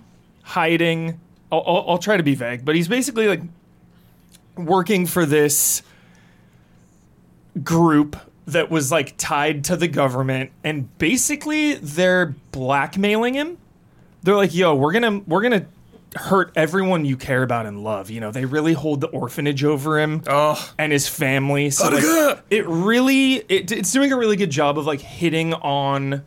[0.44, 1.20] hiding.
[1.52, 3.42] I'll, I'll, I'll try to be vague, but he's basically like
[4.56, 5.82] working for this
[7.64, 8.16] group
[8.48, 13.58] that was like tied to the government, and basically they're blackmailing him.
[14.24, 15.66] They're like, "Yo, we're gonna we're gonna
[16.16, 20.00] hurt everyone you care about and love." You know, they really hold the orphanage over
[20.00, 21.70] him Oh, and his family.
[21.70, 26.24] So like, it really it, it's doing a really good job of like hitting on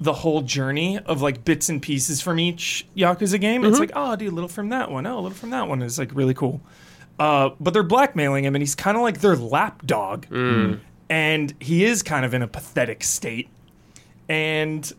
[0.00, 3.64] the whole journey of like bits and pieces from each Yakuza game.
[3.64, 3.80] It's mm-hmm.
[3.80, 5.06] like, oh, dude, a little from that one.
[5.06, 6.60] Oh, a little from that one is like really cool.
[7.18, 10.78] Uh, but they're blackmailing him, and he's kind of like their lapdog, mm.
[11.10, 13.48] and he is kind of in a pathetic state.
[14.28, 14.90] And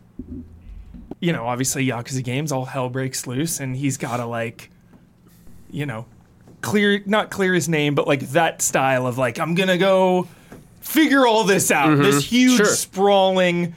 [1.20, 4.70] you know, obviously, Yakuza games, all hell breaks loose, and he's got to like,
[5.70, 6.04] you know,
[6.60, 10.28] clear not clear his name, but like that style of like, I'm gonna go
[10.80, 11.88] figure all this out.
[11.88, 12.02] Mm-hmm.
[12.02, 12.66] This huge Sure.
[12.66, 13.74] sprawling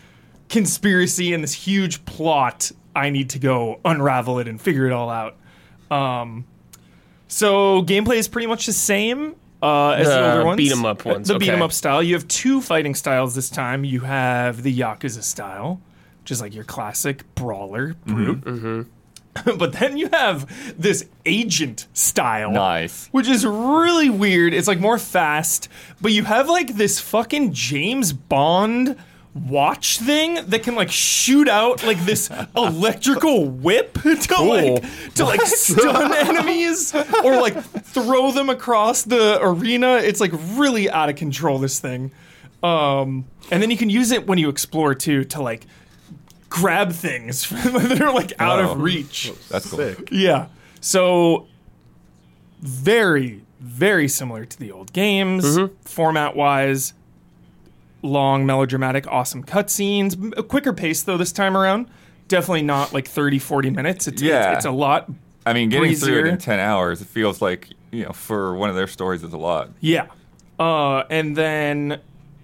[0.54, 2.72] conspiracy and this huge plot.
[2.96, 5.36] I need to go unravel it and figure it all out.
[5.92, 6.46] Um,
[7.28, 10.58] so gameplay is pretty much the same uh, as the, The older ones.
[10.58, 12.04] beat 'em up ones, The beat 'em up style.
[12.04, 13.84] You have two fighting styles this time.
[13.84, 15.82] You have the Yakuza style,
[16.22, 18.42] which is like your classic brawler brute.
[18.42, 18.82] Mm-hmm.
[19.58, 20.48] but then you have
[20.80, 23.08] this agent style Nice.
[23.12, 24.54] which is really weird.
[24.54, 25.70] It's like more fast,
[26.00, 28.96] but you have like this fucking James Bond
[29.36, 34.84] watch thing that can like shoot out like this electrical whip to like
[35.16, 39.96] to like stun enemies or like throw them across the arena.
[39.98, 42.12] It's like really out of control this thing.
[42.62, 45.66] Um and then you can use it when you explore too to like
[46.50, 48.72] grab things that are like out Oh.
[48.74, 49.32] of reach.
[49.50, 49.96] That's cool.
[50.12, 50.48] Yeah.
[50.80, 51.48] So
[52.62, 56.94] very, very similar to the old games, format wise.
[58.04, 60.14] Long, melodramatic, awesome cutscenes.
[60.22, 61.88] M- A quicker pace though this time around.
[62.28, 64.08] definitely not like 30, 40 minutes.
[64.08, 64.52] It's, Yeah.
[64.52, 65.10] it's, it's a lot.
[65.46, 68.70] I mean, getting through it in 10 hours, it feels like, you know, for one
[68.70, 69.70] of their stories is a lot.
[69.82, 70.08] Yeah.
[70.60, 72.00] Uh, and then,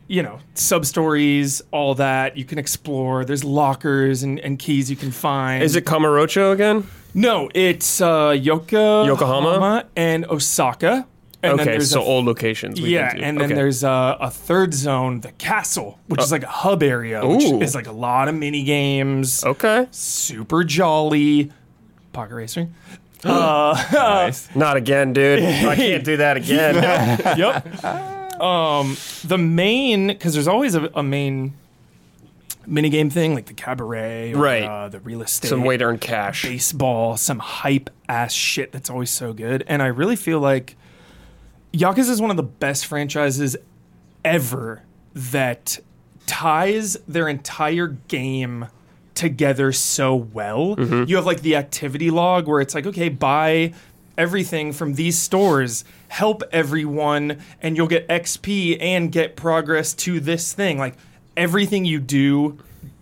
[0.08, 3.24] you know, sub stories, all that you can explore.
[3.26, 5.64] There's lockers and, and keys you can find.
[5.64, 6.86] Is it Kamurocho again?
[7.14, 9.86] No, it's uh, Yoka, Yokohama?
[9.96, 11.08] and Osaka.
[11.42, 12.82] And okay, so a old locations.
[12.82, 13.24] we Yeah, can do.
[13.24, 13.56] and then Okay.
[13.56, 17.62] there's a, a third zone, the castle, which is like a hub area, which Ooh.
[17.62, 19.88] is like a lot of mini games, okay.
[19.92, 21.52] super jolly,
[22.12, 22.74] pocket racing.
[23.24, 24.50] nice.
[24.56, 25.44] Not again, dude.
[25.44, 26.76] I can't do that again.
[27.38, 27.84] yep.
[28.42, 31.54] Um, the main because there's always a, a main
[32.68, 34.64] minigame thing like the cabaret, or, Right.
[34.64, 36.44] Uh, the real estate, Some way to earn cash.
[36.44, 39.64] baseball, some hype ass shit that's always so good.
[39.68, 40.76] And I really feel like
[41.74, 43.56] Yakuza is one of the best franchises
[44.26, 45.80] ever that
[46.26, 48.68] ties their entire game
[49.16, 50.76] together so well.
[50.76, 51.04] Mm-hmm.
[51.10, 53.74] You have like the activity log where it's like, okay, buy
[54.18, 60.54] everything from these stores, help everyone, and you'll get XP and get progress to this
[60.54, 60.78] thing.
[60.78, 60.96] Like
[61.38, 62.58] everything you do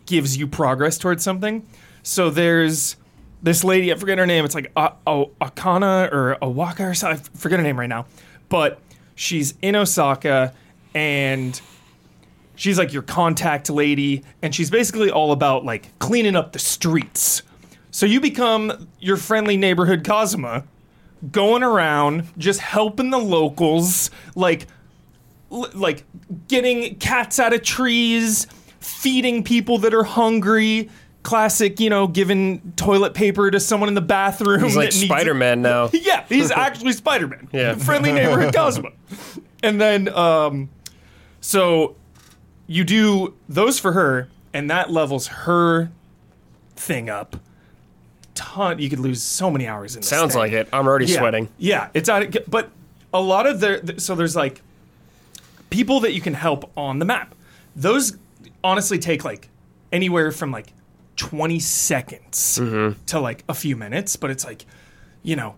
[0.05, 1.68] gives you progress towards something.
[2.03, 2.95] So there's
[3.43, 4.45] this lady, I forget her name.
[4.45, 7.20] It's like a- a- Akana or Awaka or something.
[7.34, 8.05] I forget her name right now.
[8.49, 8.79] But
[9.15, 10.53] she's in Osaka
[10.93, 11.59] and
[12.55, 17.43] she's like your contact lady and she's basically all about like cleaning up the streets.
[17.91, 20.63] So you become your friendly neighborhood Kazuma
[21.31, 24.67] going around just helping the locals like
[25.51, 26.03] l- like
[26.47, 28.45] getting cats out of trees,
[28.79, 30.89] feeding people that are hungry.
[31.28, 34.63] Classic, you know, giving toilet paper to someone in the bathroom.
[34.63, 35.07] He's like that needs it.
[35.07, 35.89] Spider Man now.
[35.93, 37.49] Yeah, he's actually Spider Man.
[37.53, 37.75] Yeah.
[37.75, 38.93] Friendly neighborhood Cosmo.
[39.61, 40.69] And then, um,
[41.41, 41.97] so
[42.65, 45.91] you do those for her, and that levels her
[46.78, 47.36] thing up.
[48.34, 48.80] Ton.
[48.80, 50.09] You could lose so many hours in this.
[50.09, 50.39] Sounds thing.
[50.39, 50.69] like it.
[50.71, 51.17] I'm already Yeah.
[51.17, 51.49] sweating.
[51.57, 52.23] Yeah, it's out.
[52.34, 52.69] Of, but
[53.13, 54.61] a lot of the so there's like
[55.71, 57.36] people that you can help on the map.
[57.75, 58.15] Those
[58.63, 59.49] honestly take like
[59.91, 60.67] anywhere from like
[61.18, 63.03] 20 seconds Mm-hmm.
[63.07, 64.65] to like a few minutes, but it's like,
[65.24, 65.55] you know,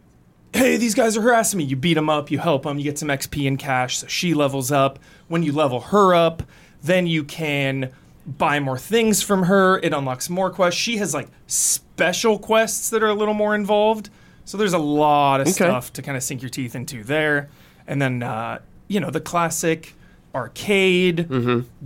[0.54, 1.64] hey, these guys are harassing me.
[1.66, 4.34] You beat them up, you help them, you get some XP and cash, so she
[4.34, 4.98] levels up.
[5.28, 6.44] When you level her up,
[6.82, 7.92] then you can
[8.26, 9.78] buy more things from her.
[9.80, 10.80] It unlocks more quests.
[10.80, 14.10] She has like special quests that are a little more involved.
[14.46, 17.50] So there's a lot of stuff to kind of sink your teeth into there.
[17.86, 19.94] And then, uh, you know, the classic
[20.36, 21.28] arcade,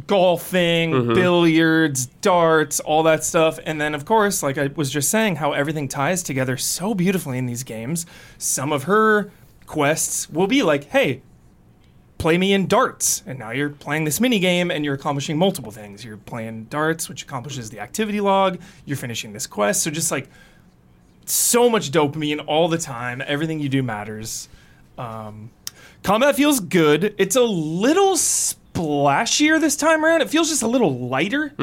[0.07, 3.59] golfing, billiards, darts, all that stuff.
[3.65, 7.37] And then, of course, like I was just saying, how everything ties together so beautifully
[7.37, 8.05] in these games.
[8.37, 9.31] Some of her
[9.65, 11.21] quests will be like, hey,
[12.17, 13.23] play me in darts.
[13.25, 16.03] And now you're playing this mini game and you're accomplishing multiple things.
[16.05, 18.59] You're playing darts, which accomplishes the activity log.
[18.85, 19.83] You're finishing this quest.
[19.83, 20.29] So just like
[21.25, 23.21] so much dopamine all the time.
[23.25, 24.49] Everything you do matters.
[24.97, 25.51] Um,
[26.03, 27.15] combat feels good.
[27.17, 30.21] It's a little splashier this time around.
[30.21, 31.53] It feels just a little lighter.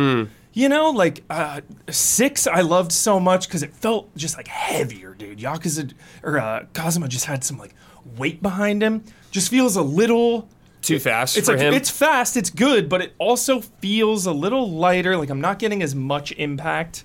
[0.53, 1.61] You know, like uh,
[1.91, 5.39] six, I loved so much because it felt just like heavier, dude.
[5.39, 5.93] Yakuza
[6.25, 7.73] or uh, Kazuma just had some like
[8.17, 9.05] weight behind him.
[9.31, 10.49] Just feels a little.
[10.83, 11.75] Too fast It's for like him.
[11.75, 15.15] it's fast, it's good, but it also feels a little lighter.
[15.17, 17.05] Like I'm not getting as much impact.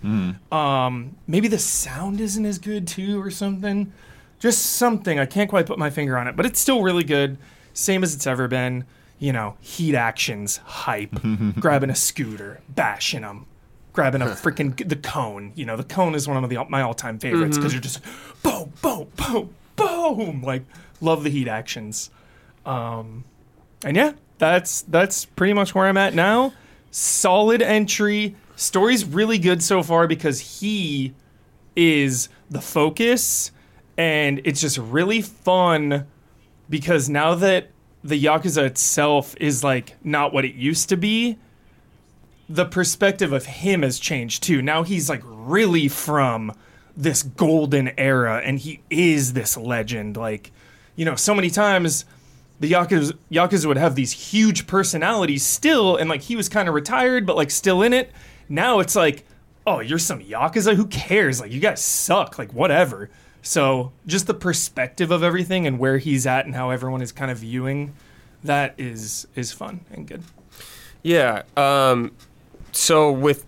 [0.50, 3.92] Um, maybe the sound isn't as good too, or something.
[4.40, 5.20] Just something.
[5.20, 7.38] I can't quite put my finger on it, but it's still really good.
[7.74, 8.86] Same as it's ever been.
[9.18, 11.16] You know, heat actions, hype,
[11.60, 13.46] grabbing a scooter, bashing them,
[13.94, 15.54] grabbing a freaking the cone.
[15.56, 18.02] You know, the cone is one of the, my all-time favorites because you're just
[18.44, 20.42] boom, boom, boom, boom.
[20.42, 20.64] Like,
[21.00, 22.10] love the heat actions.
[22.66, 23.24] Um,
[23.86, 26.54] and yeah, that's that's pretty much where I'm at now.
[26.92, 28.36] Solid entry.
[28.58, 31.14] Story's really good so far because he
[31.76, 33.52] is the focus
[33.98, 36.06] and it's just really fun
[36.70, 37.70] because now that
[38.04, 41.38] the Yakuza itself is like not what it used to be,
[42.48, 44.62] the perspective of him has changed too.
[44.62, 46.52] Now he's like really from
[46.96, 50.18] this golden era and he is this legend.
[50.18, 50.52] Like,
[50.96, 52.06] you know, so many times
[52.60, 56.76] the Yakuza, Yakuza would have these huge personalities still, and like he was kind of
[56.76, 58.12] retired, but like still in it.
[58.48, 59.26] Now it's like,
[59.68, 60.76] oh, you're some Yakuza?
[60.76, 61.42] Who cares?
[61.42, 62.38] Like, you guys suck.
[62.38, 63.10] Like, whatever.
[63.48, 67.30] So, just the perspective of everything and where he's at and how everyone is kind
[67.30, 67.94] of viewing
[68.44, 70.24] that is is fun and good.
[71.04, 71.44] Yeah.
[71.56, 72.12] Um,
[72.72, 73.46] so with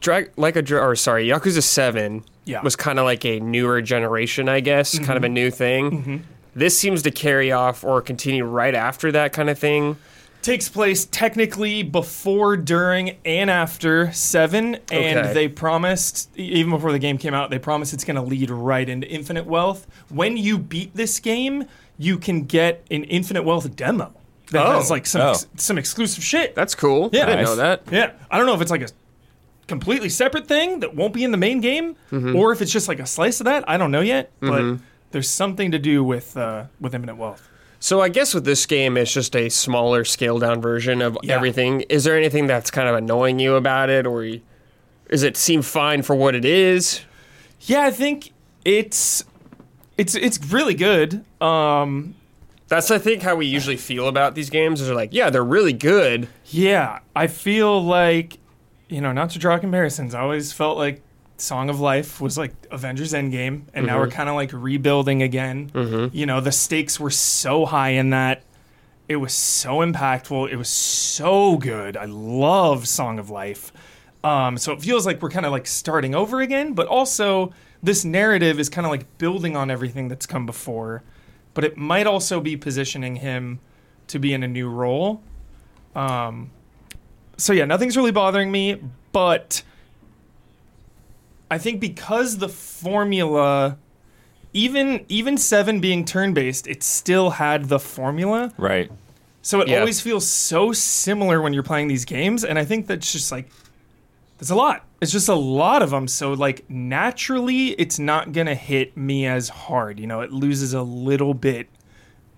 [0.00, 2.62] drag like a or sorry, Yakuza Seven Yeah.
[2.62, 6.24] was kind of like a newer generation, I guess, kind of a new thing.
[6.54, 9.96] This seems to carry off or continue right after that kind of thing.
[10.46, 15.32] Takes place technically before, during, and after seven, and Okay.
[15.34, 18.88] they promised even before the game came out, they promised it's going to lead right
[18.88, 19.86] into Infinite Wealth.
[20.08, 21.64] When you beat this game,
[21.98, 24.12] you can get an Infinite Wealth demo
[24.52, 24.72] that Oh.
[24.78, 25.30] has like some Oh.
[25.30, 26.54] ex- some exclusive shit.
[26.54, 27.10] That's cool.
[27.12, 27.24] Yeah.
[27.24, 27.46] I didn't Nice.
[27.48, 27.82] know that.
[27.90, 28.88] Yeah, I don't know if it's like a
[29.66, 32.36] completely separate thing that won't be in the main game, Mm-hmm.
[32.36, 33.64] or if it's just like a slice of that.
[33.68, 34.78] I don't know yet, but
[35.10, 37.48] there's something to do with uh, with Infinite Wealth.
[37.78, 41.34] So I guess with this game, it's just a smaller, scaled down version of Yeah.
[41.36, 41.82] everything.
[41.82, 44.26] Is there anything that's kind of annoying you about it, or
[45.10, 47.00] does it seem fine for what it is?
[47.60, 48.32] Yeah, I think
[48.64, 49.22] it's
[49.98, 51.24] it's it's really good.
[51.40, 52.14] Um,
[52.68, 54.80] That's I think how we usually feel about these games.
[54.80, 56.28] Is like, yeah, they're really good.
[56.46, 58.38] yeah, I feel like
[58.88, 60.14] you know, not to draw comparisons.
[60.14, 61.02] I always felt like
[61.38, 65.70] Song of Life was like Avengers Endgame, and now we're kind of like rebuilding again.
[66.12, 68.42] You know, the stakes were so high in that.
[69.08, 70.50] It was so impactful.
[70.50, 71.96] It was so good.
[71.96, 73.72] I love Song of Life.
[74.24, 78.04] Um, so it feels like we're kind of like starting over again, but also this
[78.04, 81.04] narrative is kind of like building on everything that's come before.
[81.54, 83.60] But it might also be positioning him
[84.08, 85.22] to be in a new role.
[85.94, 86.50] Um,
[87.36, 88.80] so yeah, nothing's really bothering me,
[89.12, 89.62] but
[91.50, 93.78] I think because the formula,
[94.52, 98.52] even even seven being turn based, it still had the formula.
[98.56, 98.90] Right.
[99.42, 99.78] So it Yeah.
[99.78, 103.48] always feels so similar when you're playing these games, and I think that's just like
[104.38, 104.84] that's a lot.
[105.00, 106.08] It's just a lot of them.
[106.08, 110.00] So like naturally, it's not gonna hit me as hard.
[110.00, 111.68] You know, it loses a little bit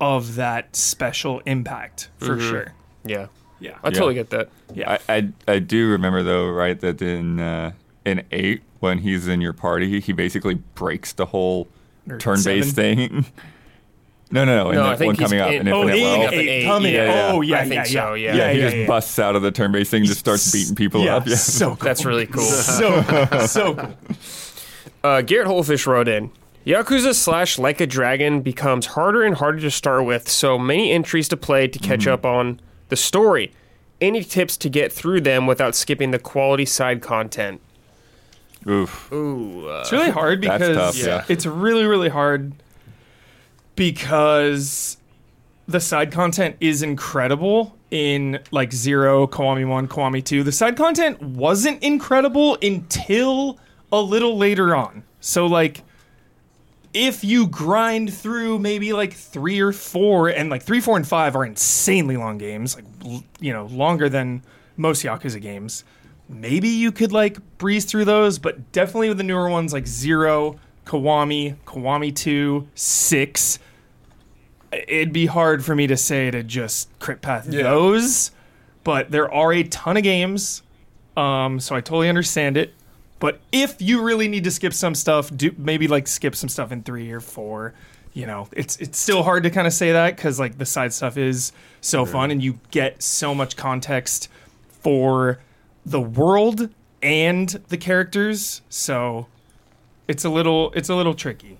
[0.00, 2.72] of that special impact for sure.
[3.04, 3.26] Yeah,
[3.58, 4.48] Yeah, I totally get that.
[4.74, 7.72] yeah, I, I I do remember though, right, that in uh,
[8.04, 11.68] in eight when he's in your party, he basically breaks the whole
[12.18, 13.26] turn-based thing.
[14.30, 14.70] no, no, no.
[14.70, 16.32] In No, the I think one coming up in- in Oh, Infinite in Wealth.
[16.32, 16.94] in eight, eight, coming.
[16.94, 17.32] yeah, yeah.
[17.32, 18.04] Oh, yeah, I yeah, think yeah.
[18.04, 18.34] so, yeah.
[18.36, 18.86] Yeah, he yeah, just yeah.
[18.86, 21.26] busts out of the turn-based thing, and just starts beating people yeah, up.
[21.26, 21.36] Yeah.
[21.36, 21.76] so cool.
[21.82, 22.42] That's really cool.
[22.44, 23.40] so cool.
[23.48, 23.94] so cool.
[25.04, 26.30] Uh, Garrett Holfish wrote in
[26.66, 31.28] Yakuza slash Like a Dragon becomes harder and harder to start with, so many entries
[31.28, 32.10] to play to catch Mm-hmm.
[32.10, 33.52] up on the story.
[34.00, 37.60] Any tips to get through them without skipping the quality side content?
[38.66, 39.12] Oof.
[39.12, 41.24] Ooh, uh, It's really hard That's because tough, yeah.
[41.28, 42.52] it's really really hard
[43.76, 44.96] because
[45.66, 50.42] the side content is incredible in like 0, Kiwami 1, Kiwami 2.
[50.42, 53.58] The side content wasn't incredible until
[53.92, 55.04] a little later on.
[55.20, 55.82] So like
[56.94, 61.36] if you grind through maybe like 3 or 4 and like 3, 4 and 5
[61.36, 64.42] are insanely long games, like you know, longer than
[64.76, 65.84] most Yakuza games
[66.28, 70.58] maybe you could like breeze through those, but definitely with the newer ones like Zero,
[70.86, 73.58] Kiwami, Kiwami 2, 6,
[74.72, 78.30] it'd be hard for me to say to just crit path those.
[78.84, 80.62] But there are a ton of games,
[81.16, 82.72] um, so I totally understand it.
[83.18, 86.70] But if you really need to skip some stuff, do maybe like skip some stuff
[86.72, 87.74] in three or four.
[88.14, 90.92] You know, it's it's still hard to kind of say that because like the side
[90.92, 94.28] stuff is so fun and you get so much context
[94.80, 95.38] for
[95.90, 96.68] the world
[97.02, 98.62] and the characters.
[98.68, 99.26] So
[100.06, 101.58] it's a little it's a little tricky.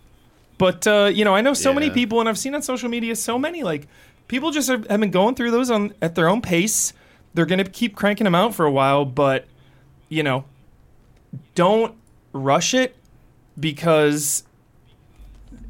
[0.58, 3.14] But uh, you know, I know so many people, and I've seen on social media
[3.14, 3.86] so many like
[4.26, 6.92] people just have, have been going through those on at their own pace.
[7.34, 9.46] They're gonna keep cranking them out for a while, but
[10.08, 10.44] you know,
[11.54, 11.94] don't
[12.32, 12.96] rush it
[13.58, 14.44] because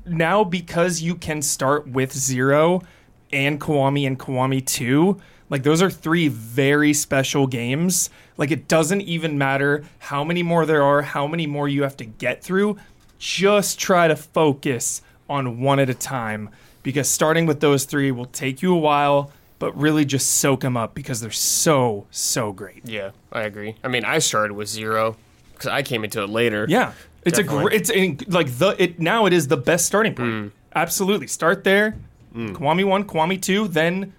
[0.07, 2.83] now because you can start with zero
[3.31, 8.11] and Kiwami and Kiwami 2, like those are three very special games.
[8.37, 11.97] Like it doesn't even matter how many more there are, how many more you have
[11.99, 12.77] to get through.
[13.19, 16.51] Just try to focus on one at a time
[16.83, 20.77] because starting with those three will take you a while, but really just soak them
[20.77, 22.83] up because they're so, so great.
[22.85, 23.75] yeah, I agree.
[23.83, 25.17] I mean, I started with zero
[25.53, 26.65] because I came into it later.
[26.69, 26.93] Yeah,
[27.25, 27.59] it's Definitely.
[27.59, 27.81] a great.
[27.81, 30.31] It's in, like the it now it is the best starting point.
[30.31, 30.51] Mm.
[30.75, 31.97] Absolutely, start there.
[32.35, 34.13] Kiwami one, Kiwami two, then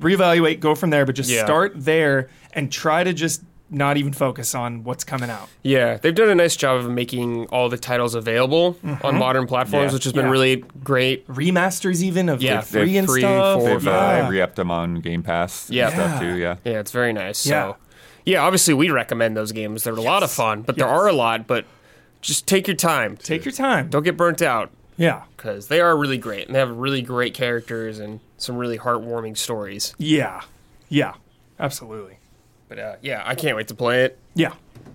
[0.00, 1.06] reevaluate, go from there.
[1.06, 1.44] But just Yeah.
[1.44, 3.42] start there and try to just
[3.72, 5.48] not even focus on what's coming out.
[5.62, 9.90] Yeah, they've done a nice job of making all the titles available on modern platforms,
[9.90, 9.94] Yeah.
[9.94, 10.30] which has been Yeah.
[10.32, 11.24] really great.
[11.28, 13.60] Remasters even of Yeah, like free and free, stuff.
[13.60, 14.26] four, They've yeah.
[14.26, 15.90] uh, re-upped them on Game Pass and Yeah.
[15.90, 16.28] stuff Yeah.
[16.32, 16.54] too, yeah.
[16.64, 17.46] Yeah, it's very nice.
[17.46, 17.68] Yeah.
[17.72, 17.76] So,
[18.24, 19.84] yeah, obviously we recommend those games.
[19.84, 20.92] They're a lot of fun, but there Yes.
[20.98, 21.46] are a lot.
[21.46, 21.64] But
[22.20, 23.16] just take your time.
[23.22, 23.86] Take your time.
[23.88, 24.70] Don't get burnt out
[25.00, 28.78] Yeah, because they are really great and they have really great characters and some really
[28.78, 29.94] heartwarming stories.
[29.98, 30.42] yeah,
[30.88, 31.14] yeah.
[31.58, 32.18] Absolutely.
[32.68, 34.18] But uh, yeah, I can't wait to play it.
[34.34, 34.52] Yeah.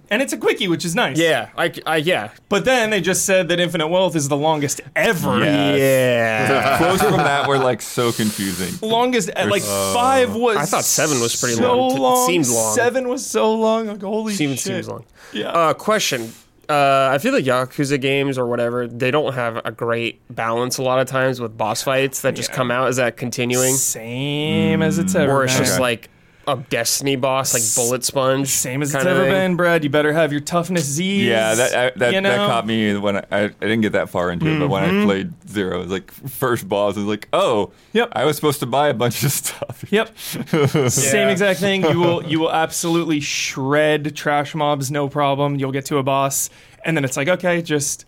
[0.09, 1.17] and it's a quickie, which is nice.
[1.19, 2.29] Yeah, I, I yeah.
[2.49, 5.43] But then they just said that Infinite Wealth is the longest ever.
[5.43, 5.75] Yeah.
[5.75, 6.77] Yeah.
[6.77, 8.87] Quotes from that were like so confusing.
[8.87, 10.57] Longest, like five was.
[10.57, 11.95] I thought seven was pretty so long.
[11.95, 12.27] It long.
[12.27, 12.75] seemed long.
[12.75, 13.87] Seven was so long.
[13.87, 14.73] Like holy Seems shit.
[14.73, 15.03] seems long.
[15.33, 15.49] Yeah.
[15.49, 16.31] Uh, question.
[16.69, 20.83] Uh, I feel like Yakuza games or whatever, they don't have a great balance a
[20.83, 22.55] lot of times with boss fights that just Yeah.
[22.55, 22.89] come out.
[22.89, 23.73] Is that continuing?
[23.75, 25.81] Same as it's ever Or it's just Okay.
[25.81, 26.09] like
[26.47, 28.47] a Destiny boss, like Bullet Sponge?
[28.47, 29.31] Same as it's kinda ever thing?
[29.31, 29.83] been, Brad.
[29.83, 31.23] You better have your toughness Z's.
[31.23, 32.29] Yeah, that I, that, you know?
[32.29, 34.83] that caught me when I, I, I didn't get that far into it, but when
[34.83, 35.05] I mm-hmm.
[35.05, 38.09] played Zero, it was like first boss, it was like, oh, Yep.
[38.13, 39.85] I was supposed to buy a bunch of stuff.
[39.89, 40.17] Yep.
[40.89, 41.83] Same exact thing.
[41.83, 45.55] You will you will absolutely shred trash mobs, no problem.
[45.55, 46.49] You'll get to a boss,
[46.83, 48.05] and then it's like, okay, just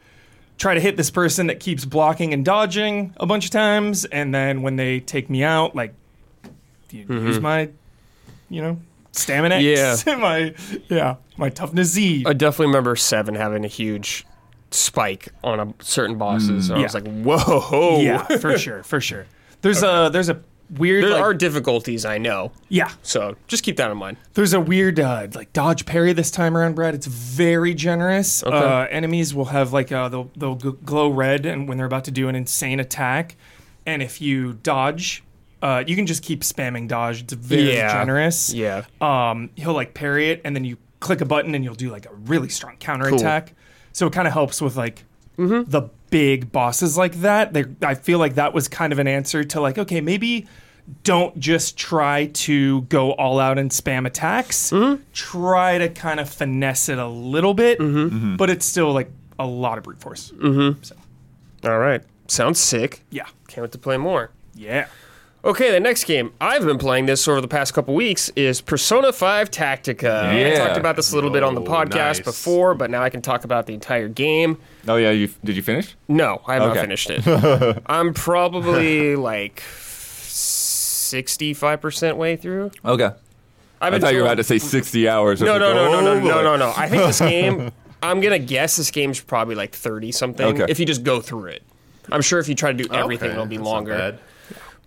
[0.58, 4.34] try to hit this person that keeps blocking and dodging a bunch of times, and
[4.34, 5.94] then when they take me out, like
[6.92, 7.28] you mm-hmm.
[7.28, 7.70] use my,
[8.50, 8.80] you know,
[9.12, 9.60] stamina.
[9.60, 9.98] Yeah.
[10.06, 10.54] my
[10.90, 12.24] yeah, my toughness Z.
[12.26, 14.26] I definitely remember seven having a huge
[14.72, 16.72] spike on a certain bosses.
[16.72, 18.00] I was like, whoa.
[18.02, 19.26] yeah, for sure, for sure.
[19.62, 22.52] There's a there's a weird There like, are difficulties, I know.
[22.70, 22.92] yeah.
[23.02, 24.18] So just keep that in mind.
[24.34, 26.94] There's a weird uh, like dodge parry this time around, Brad.
[26.94, 28.44] It's very generous.
[28.44, 32.12] Uh, enemies will have like uh, they'll they'll glow red, and when they're about to
[32.12, 33.36] do an insane attack,
[33.86, 35.24] and if you dodge,
[35.62, 37.22] uh, you can just keep spamming dodge.
[37.22, 37.94] It's very Yeah.
[37.94, 38.54] generous.
[38.54, 38.86] Yeah.
[39.02, 42.06] Um, he'll like parry it, and then you click a button, and you'll do like
[42.06, 43.54] a really strong counter attack.
[43.94, 45.04] So it kind of helps with like
[45.38, 45.70] mm-hmm.
[45.70, 47.54] the big bosses like that.
[47.54, 50.48] They, I feel like that was kind of an answer to like, okay, maybe
[51.04, 54.72] don't just try to go all out and spam attacks.
[54.72, 55.04] Mm-hmm.
[55.14, 58.36] Try to kind of finesse it a little bit, mm-hmm.
[58.38, 60.32] but it's still like a lot of brute force.
[61.64, 62.04] All right.
[62.28, 63.02] Sounds sick.
[63.10, 64.32] Yeah, Can't wait to play more.
[64.54, 64.88] yeah.
[65.48, 69.14] Okay, the next game I've been playing this over the past couple weeks is Persona
[69.14, 70.24] 5 Tactica.
[70.26, 70.58] I Yeah.
[70.58, 72.20] talked about this a little bit on the Oh, podcast nice.
[72.20, 74.58] before, but now I can talk about the entire game.
[74.90, 75.96] Oh yeah, you did you finish?
[76.10, 76.82] No, I have not Okay.
[76.82, 77.26] finished it.
[77.86, 82.72] I'm probably like 65% way through.
[82.84, 83.06] Okay.
[83.06, 83.14] I've
[83.80, 85.40] I been thought you were about to say 60 hours.
[85.42, 86.74] No, no, no, no, no, oh, no, no, no.
[86.76, 87.30] I think this oh.
[87.30, 87.72] game.
[88.04, 90.46] I'm gonna guess this game's probably like 30 something.
[90.46, 90.66] Okay.
[90.70, 91.64] If you just go through it,
[92.12, 93.98] I'm sure if you try to do everything, Okay, it'll be that's not longer.
[93.98, 94.20] bad.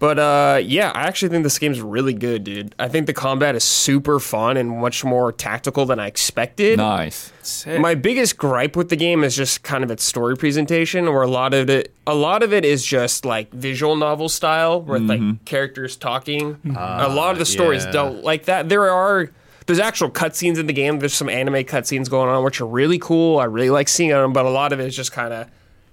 [0.01, 2.75] But uh, yeah, I actually think this game's really good, dude.
[2.79, 6.79] I think the combat is super fun and much more tactical than I expected.
[6.79, 7.31] Nice.
[7.43, 7.79] Sick.
[7.79, 11.29] My biggest gripe with the game is just kind of its story presentation, where a
[11.29, 15.21] lot of it, a lot of it is just like visual novel style, with like
[15.21, 15.45] mm-hmm.
[15.45, 16.55] characters talking.
[16.55, 16.77] Mm-hmm.
[16.77, 17.93] a lot of the ah, stories yeah.
[17.93, 18.71] don't like that.
[18.71, 19.31] There are
[19.67, 20.99] there's actual cutscenes in the game.
[20.99, 23.39] There's some anime cutscenes going on, which are really cool.
[23.39, 25.51] I really like seeing them, but a lot of it is just kind of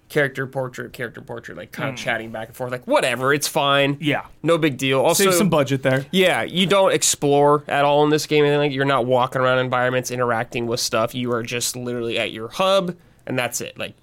[0.09, 3.97] character portrait, character portrait, like kind of chatting back and forth, like whatever, it's fine.
[3.99, 4.25] Yeah.
[4.43, 5.01] no big deal.
[5.01, 6.05] Also, Save some budget there.
[6.11, 8.43] yeah, you don't explore at all in this game.
[8.45, 11.13] Anything like you're not walking around environments, interacting with stuff.
[11.13, 12.95] You are just literally at your hub,
[13.25, 13.77] and that's it.
[13.77, 13.95] Like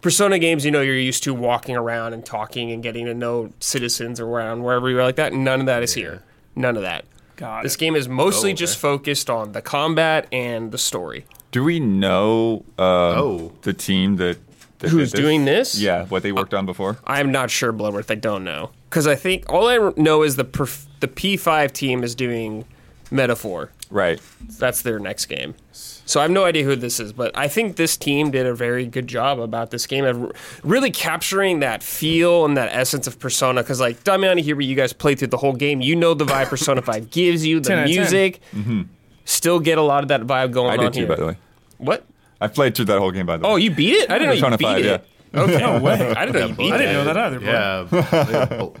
[0.00, 3.52] Persona games, you know, you're used to walking around and talking and getting to know
[3.60, 5.34] citizens around wherever you're like that.
[5.34, 6.22] None of that is here.
[6.56, 7.04] None of that.
[7.36, 7.78] Got This it.
[7.80, 8.58] game is mostly Oh, okay.
[8.58, 11.26] just focused on the combat and the story.
[11.52, 13.52] Do we know um, Oh.
[13.62, 14.38] the team that,
[14.80, 15.78] that Who's did doing this?
[15.78, 16.98] Yeah, what they uh, worked on before.
[17.06, 18.10] I'm not sure, Bloodworth.
[18.10, 22.02] I don't know because I think all I know is the perf- the P5 team
[22.02, 22.64] is doing
[23.10, 23.70] Metaphor.
[23.90, 24.20] Right.
[24.58, 25.54] That's their next game.
[25.72, 28.54] So I have no idea who this is, but I think this team did a
[28.54, 30.32] very good job about this game of
[30.64, 33.62] really capturing that feel and that essence of Persona.
[33.62, 36.46] Because like Damiani here, you guys played through the whole game, you know the vibe
[36.48, 37.96] Persona Five gives you, the 10 out of 10.
[37.96, 38.40] music.
[38.52, 38.82] Mm-hmm.
[39.24, 41.08] Still get a lot of that vibe going I on did too, here.
[41.08, 41.36] by the way.
[41.78, 42.04] What?
[42.40, 43.50] I played through that whole game, by the way.
[43.52, 44.10] Oh, you beat it?
[44.10, 45.06] I didn't know you Persona beat 5, it.
[45.34, 45.58] Okay.
[45.58, 45.92] No way.
[46.14, 47.40] I didn't know you beat I didn't know that either.
[47.40, 48.70] Yeah.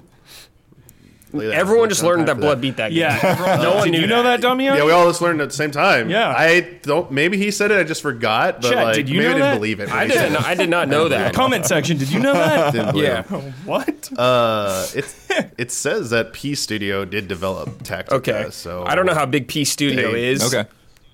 [1.32, 1.52] Look that.
[1.54, 2.98] Everyone just learned that for Blood beat that game.
[2.98, 4.40] Yeah, everyone, No one did knew you know that.
[4.40, 4.74] that, Damian?
[4.76, 6.10] Yeah, we all just learned at the same time.
[6.10, 6.34] Yeah.
[6.36, 7.08] I don't.
[7.12, 7.78] Maybe he said it.
[7.78, 8.60] I just forgot.
[8.62, 9.54] But Chat, like, did you maybe know I didn't that?
[9.54, 9.88] believe it.
[9.90, 10.32] when I didn't.
[10.32, 11.32] Know, I did not know that.
[11.32, 11.98] Comment section.
[11.98, 12.72] Did you know that?
[12.72, 13.20] Didn't believe Yeah.
[13.20, 13.54] it.
[13.64, 14.10] what?
[14.18, 15.14] Uh, it
[15.56, 18.12] it says that P Studio did develop Tactica.
[18.14, 18.48] Okay.
[18.50, 20.52] So I don't know how big P Studio They- is.
[20.52, 20.68] Okay.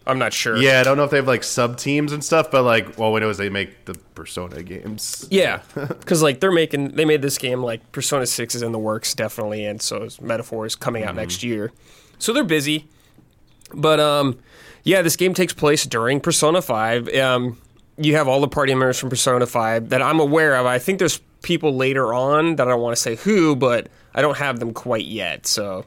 [0.07, 0.57] I'm not sure.
[0.57, 3.13] Yeah, I don't know if they have like sub teams and stuff, but like, well,
[3.13, 5.27] we know is they make the Persona games.
[5.31, 8.79] Yeah, because like they're making they made this game like Persona Six is in the
[8.79, 11.73] works definitely, and so Metaphor is coming out next year,
[12.19, 12.87] so they're busy.
[13.75, 14.39] But um,
[14.85, 17.13] yeah, this game takes place during Persona Five.
[17.15, 17.59] Um,
[17.99, 20.67] you have all the party members from Persona Five that I'm aware of.
[20.67, 24.23] I think there's people later on that I don't want to say who, but I
[24.23, 25.47] don't have them quite yet.
[25.47, 25.85] So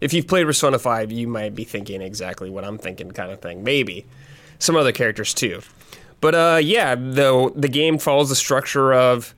[0.00, 3.40] if you've played Persona Five, you might be thinking exactly what I'm thinking, kind of
[3.40, 3.62] thing.
[3.64, 4.06] Maybe
[4.58, 5.62] some other characters too.
[6.20, 9.34] But uh, yeah, the the game follows the structure of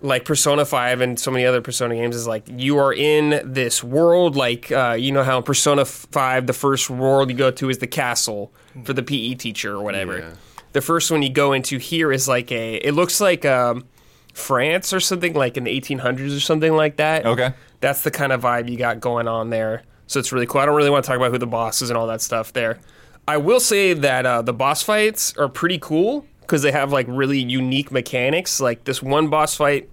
[0.00, 3.82] like Persona 5 and so many other Persona games is like you are in this
[3.82, 7.70] world like uh, you know how in Persona 5 the first world you go to
[7.70, 8.52] is the castle
[8.84, 10.18] for the PE teacher or whatever.
[10.18, 10.30] Yeah.
[10.72, 13.86] The first one you go into here is like a it looks like um,
[14.34, 17.24] France or something like in the 1800s or something like that.
[17.24, 17.54] Okay.
[17.80, 19.82] That's the kind of vibe you got going on there.
[20.06, 20.60] So it's really cool.
[20.60, 22.52] I don't really want to talk about who the boss is and all that stuff
[22.52, 22.78] there.
[23.26, 27.06] I will say that uh, the boss fights are pretty cool because they have like
[27.08, 28.60] really unique mechanics.
[28.60, 29.88] Like this one boss fight,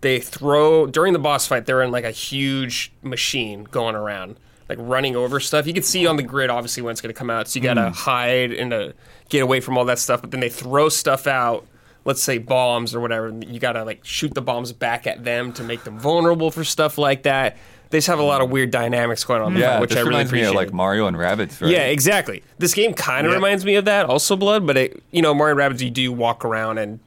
[0.00, 4.36] they throw during the boss fight, they're in like a huge machine going around,
[4.68, 5.66] like running over stuff.
[5.66, 7.62] You can see on the grid obviously when it's going to come out, so you
[7.62, 8.94] got to hide and to
[9.28, 10.22] get away from all that stuff.
[10.22, 11.66] But then they throw stuff out.
[12.10, 13.28] Let's say bombs or whatever.
[13.28, 16.50] and You got to like shoot the bombs back at them to make them vulnerable
[16.50, 17.56] for stuff like that.
[17.90, 20.08] They just have a lot of weird dynamics going on, Yeah, which this I really
[20.10, 20.50] reminds me appreciate.
[20.50, 21.70] of like Mario and Rabbids, right?
[21.70, 22.42] Yeah, exactly.
[22.58, 23.36] This game kind of Yeah.
[23.36, 26.12] reminds me of that, also Blood, but it, you know, Mario and Rabbids, you do
[26.12, 26.98] walk around and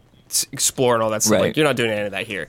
[0.54, 1.34] explore and all that stuff.
[1.34, 1.42] Right.
[1.48, 2.48] Like you're not doing any of that here.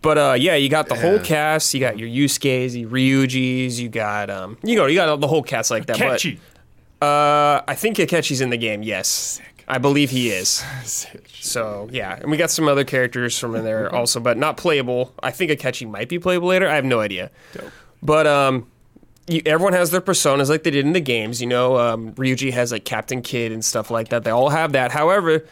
[0.00, 1.72] But uh, yeah, you got the whole cast.
[1.74, 3.80] You got your Yusuke's, your Ryuji's.
[3.80, 5.96] You got um, you know, you got the whole cast like that.
[5.96, 6.40] Catchy.
[6.98, 8.82] But uh, I think Akechi's in the game.
[8.82, 9.40] Yes,
[9.72, 10.64] I believe he is.
[11.44, 15.12] So yeah, and we got some other characters from in there also, but not playable.
[15.24, 16.68] I think Akechi might be playable later.
[16.68, 17.32] I have no idea.
[18.00, 18.68] But um,
[19.26, 21.40] you, everyone has their personas like they did in the games.
[21.40, 24.22] You know, um, Ryuji has like Captain Kidd and stuff like that.
[24.22, 24.92] They all have that.
[24.92, 25.44] However,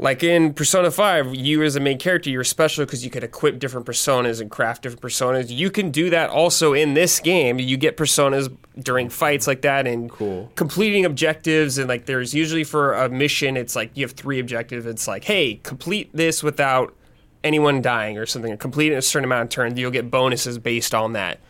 [0.00, 3.58] like in Persona 5, you as a main character, you're special because you could equip
[3.58, 5.50] different personas and craft different personas.
[5.50, 7.58] You can do that also in this game.
[7.58, 10.50] You get personas during fights like that and Cool.
[10.54, 11.76] completing objectives.
[11.76, 14.86] And like there's usually for a mission, it's like you have three objectives.
[14.86, 16.96] It's like, hey, complete this without
[17.44, 18.56] anyone dying or something.
[18.56, 19.78] Complete it in a certain amount of turns.
[19.78, 21.40] You'll get bonuses based on that.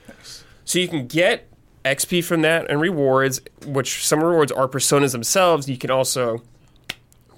[0.64, 1.46] So you can get
[1.84, 5.68] XP from that and rewards, which some rewards are personas themselves.
[5.68, 6.42] You can also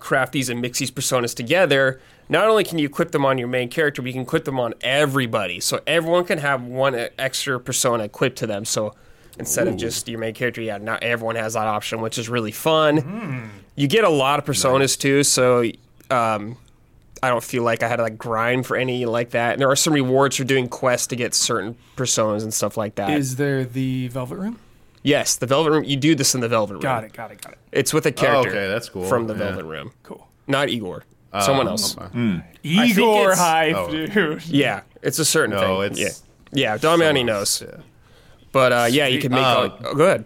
[0.02, 2.00] craft these and mix these personas together.
[2.28, 4.58] Not only can you equip them on your main character, but you can equip them
[4.58, 5.60] on everybody.
[5.60, 8.64] So everyone can have one extra persona equipped to them.
[8.64, 8.94] So
[9.38, 12.52] instead of just your main character, yeah, not everyone has that option, which is really
[12.52, 13.50] fun.
[13.76, 15.64] You get a lot of personas too, so
[16.10, 16.56] um,
[17.22, 19.52] I don't feel like I had to like grind for any like that.
[19.52, 22.96] And there are some rewards for doing quests to get certain personas and stuff like
[22.96, 23.10] that.
[23.10, 24.58] Is there the Velvet Room?
[25.02, 25.84] Yes, the Velvet Room.
[25.84, 26.82] You do this in the Velvet Room.
[26.82, 27.58] Got it, got it, got it.
[27.72, 28.50] It's with a character.
[28.50, 29.04] okay, that's cool.
[29.04, 29.38] From the Yeah.
[29.38, 30.26] Velvet Room, Cool.
[30.46, 31.04] not Igor.
[31.40, 31.96] Someone else.
[31.96, 32.08] okay.
[32.12, 33.90] think Igor it's- Hive, oh.
[33.90, 34.44] dude.
[34.46, 35.92] Yeah, it's a certain No, thing.
[35.92, 36.22] it's
[36.52, 36.78] yeah, yeah.
[36.78, 37.80] Damiani someone knows, yeah.
[38.52, 39.40] but uh, yeah, you can make.
[39.40, 40.24] Uh, all, oh, go ahead.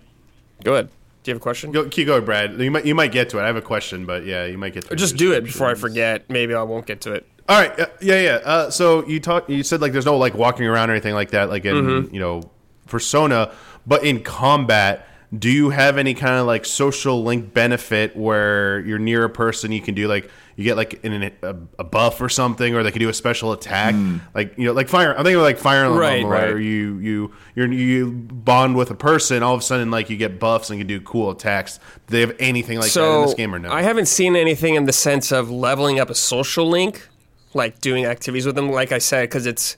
[0.65, 0.89] Go ahead.
[1.23, 1.71] Do you have a question?
[1.73, 2.61] Go, keep going, Brad.
[2.61, 3.43] You might you might get to it.
[3.43, 4.97] I have a question, but yeah, you might get to it.
[4.97, 6.29] Just do it before I forget.
[6.31, 7.27] Maybe I won't get to it.
[7.49, 7.79] All right.
[7.79, 8.31] uh, Yeah, yeah.
[8.45, 9.49] Uh, so you talk.
[9.49, 12.15] You said like there's no like walking around or anything like that, like in Mm-hmm.
[12.15, 12.43] you know
[12.87, 13.53] Persona,
[13.87, 15.09] but in combat.
[15.37, 19.73] Do you have any kind of like social link benefit where you're near a person,
[19.73, 22.91] you can do like you get like an, a, a buff or something, or they
[22.91, 24.19] can do a special attack, hmm.
[24.35, 25.11] like you know, like fire.
[25.11, 26.63] I'm thinking of like Fire Emblem, Right, where right.
[26.63, 30.41] you you you're, you bond with a person, all of a sudden like you get
[30.41, 31.79] buffs and can do cool attacks.
[32.07, 33.71] Do they have anything like that in this game or no?
[33.71, 37.07] I haven't seen anything in the sense of leveling up a social link,
[37.53, 38.71] like doing activities with them.
[38.71, 39.77] Like I said, because it's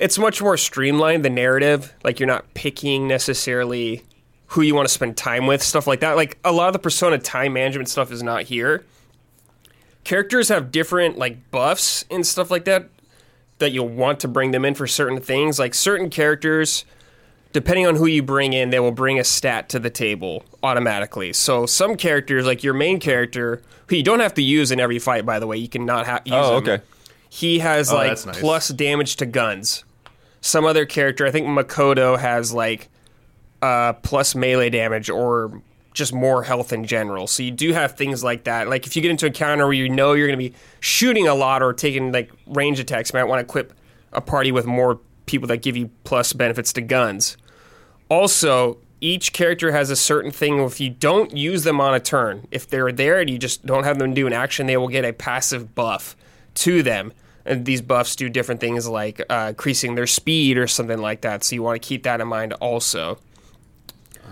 [0.00, 1.24] it's much more streamlined.
[1.24, 4.02] The narrative, like you're not picking necessarily
[4.46, 6.16] who you want to spend time with, stuff like that.
[6.16, 8.84] Like a lot of the Persona time management stuff is not here.
[10.02, 12.88] Characters have different like buffs and stuff like that
[13.58, 15.58] that you'll want to bring them in for certain things.
[15.58, 16.84] Like certain characters,
[17.52, 21.34] depending on who you bring in, they will bring a stat to the table automatically.
[21.34, 24.98] So some characters, like your main character, who you don't have to use in every
[24.98, 26.62] fight, by the way, you can not ha- use Oh, him.
[26.68, 26.82] okay.
[27.28, 28.40] He has Oh, like nice.
[28.40, 29.84] plus damage to guns.
[30.40, 32.88] Some other character, I think Makoto has like
[33.62, 35.62] uh, plus melee damage or
[35.92, 37.26] just more health in general.
[37.26, 38.68] So you do have things like that.
[38.68, 41.26] Like if you get into a counter where you know you're going to be shooting
[41.26, 43.72] a lot or taking like range attacks, you might want to equip
[44.12, 47.36] a party with more people that give you plus benefits to guns.
[48.08, 50.60] Also, each character has a certain thing.
[50.60, 53.84] If you don't use them on a turn, if they're there and you just don't
[53.84, 56.16] have them do an action, they will get a passive buff
[56.54, 57.12] to them.
[57.46, 61.42] And these buffs do different things like uh, increasing their speed or something like that.
[61.42, 63.18] So you want to keep that in mind also.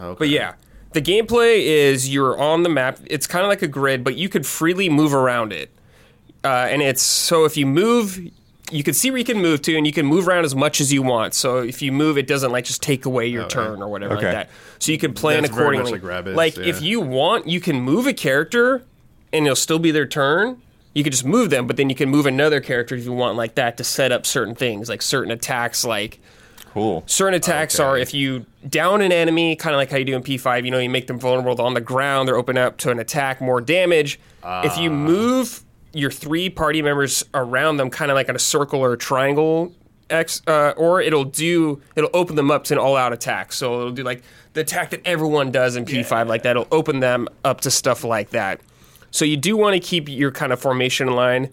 [0.00, 0.16] Okay.
[0.18, 0.54] But yeah,
[0.92, 2.98] the gameplay is you're on the map.
[3.06, 5.70] It's kind of like a grid, but you could freely move around it.
[6.44, 8.18] Uh, and it's so if you move,
[8.70, 10.80] you can see where you can move to, and you can move around as much
[10.80, 11.34] as you want.
[11.34, 14.26] So if you move, it doesn't like just take away your turn or whatever Okay.
[14.26, 14.50] like that.
[14.78, 15.92] So you can plan That's accordingly.
[15.92, 18.84] like Rabbids, if you want, you can move a character,
[19.32, 20.62] and it'll still be their turn.
[20.94, 23.36] You can just move them, but then you can move another character if you want,
[23.36, 26.20] like that, to set up certain things, like certain attacks, like
[26.74, 27.02] Cool.
[27.06, 27.84] Certain attacks Okay.
[27.88, 30.70] are if you down an enemy, kind of like how you do in P5, you
[30.70, 33.60] know, you make them vulnerable on the ground, they're open up to an attack, more
[33.60, 34.20] damage.
[34.64, 34.80] if Ah.
[34.80, 35.62] you move
[35.92, 39.72] your three party members around them, kind of like in a circle or a triangle.
[40.10, 43.52] X, uh, or it'll do it'll open them up to an all-out attack.
[43.52, 44.22] So it'll do like
[44.54, 46.50] the attack that everyone does in P5 like that.
[46.52, 48.60] It'll open them up to stuff like that.
[49.10, 51.50] So you do want to keep your kind of formation in line.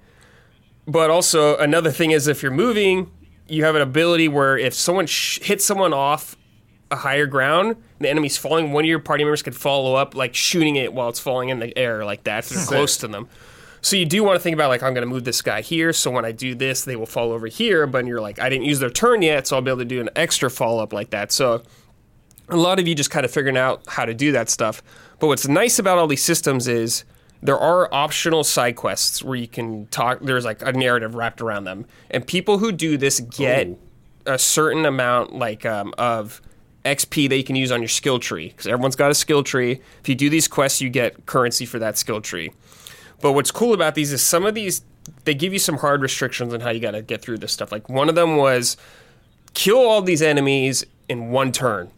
[0.88, 3.12] But also another thing is if you're moving,
[3.47, 6.36] you have an ability where if someone sh- hits someone off
[6.91, 10.36] a higher ground, the enemy's falling, one of your party members could follow up, like
[10.36, 13.28] shooting it while it's falling in the air, like that, if they're close to them.
[13.82, 15.93] So you do want to think about like I'm going to move this guy here,
[15.93, 17.86] so when I do this, they will fall over here.
[17.86, 20.01] But you're like, I didn't use their turn yet, so I'll be able to do
[20.01, 21.32] an extra follow up like that.
[21.32, 21.62] So
[22.49, 24.82] a lot of you just kind of figuring out how to do that stuff.
[25.20, 27.06] But what's nice about all these systems is
[27.46, 30.20] there are optional side quests where you can talk.
[30.22, 33.78] There's like a narrative wrapped around them, and people who do this get Ooh.
[34.26, 36.41] a certain amount like um, of
[36.86, 39.82] XP that you can use on your skill tree because everyone's got a skill tree.
[40.02, 42.52] If you do these quests, you get currency for that skill tree.
[43.22, 44.84] But what's cool about these is some of these
[45.26, 47.72] they give you some hard restrictions on how you got to get through this stuff.
[47.72, 48.78] Like one of them was
[49.54, 51.91] kill all these enemies in one turn.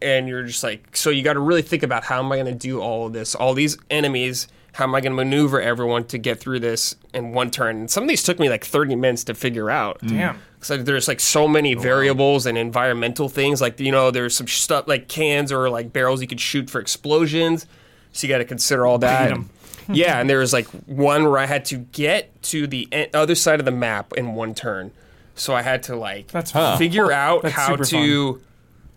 [0.00, 2.46] And you're just like, so you got to really think about how am I going
[2.46, 3.36] to do all of this?
[3.36, 7.32] All these enemies, how am I going to maneuver everyone to get through this in
[7.32, 7.76] one turn?
[7.76, 10.00] And some of these took me like 30 minutes to figure out.
[10.00, 10.08] Mm.
[10.08, 10.38] Damn.
[10.58, 13.60] Because there's like so many oh, variables and environmental things.
[13.60, 16.80] Like, you know, there's some stuff like cans or like barrels you could shoot for
[16.80, 17.66] explosions.
[18.12, 19.30] So you got to consider all that.
[19.32, 19.50] 'em.
[19.88, 23.34] yeah, and there was like one where I had to get to the e- other
[23.34, 24.92] side of the map in one turn.
[25.34, 26.78] So I had to like That's fun.
[26.78, 28.40] figure out That's how super to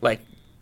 [0.01, 0.19] like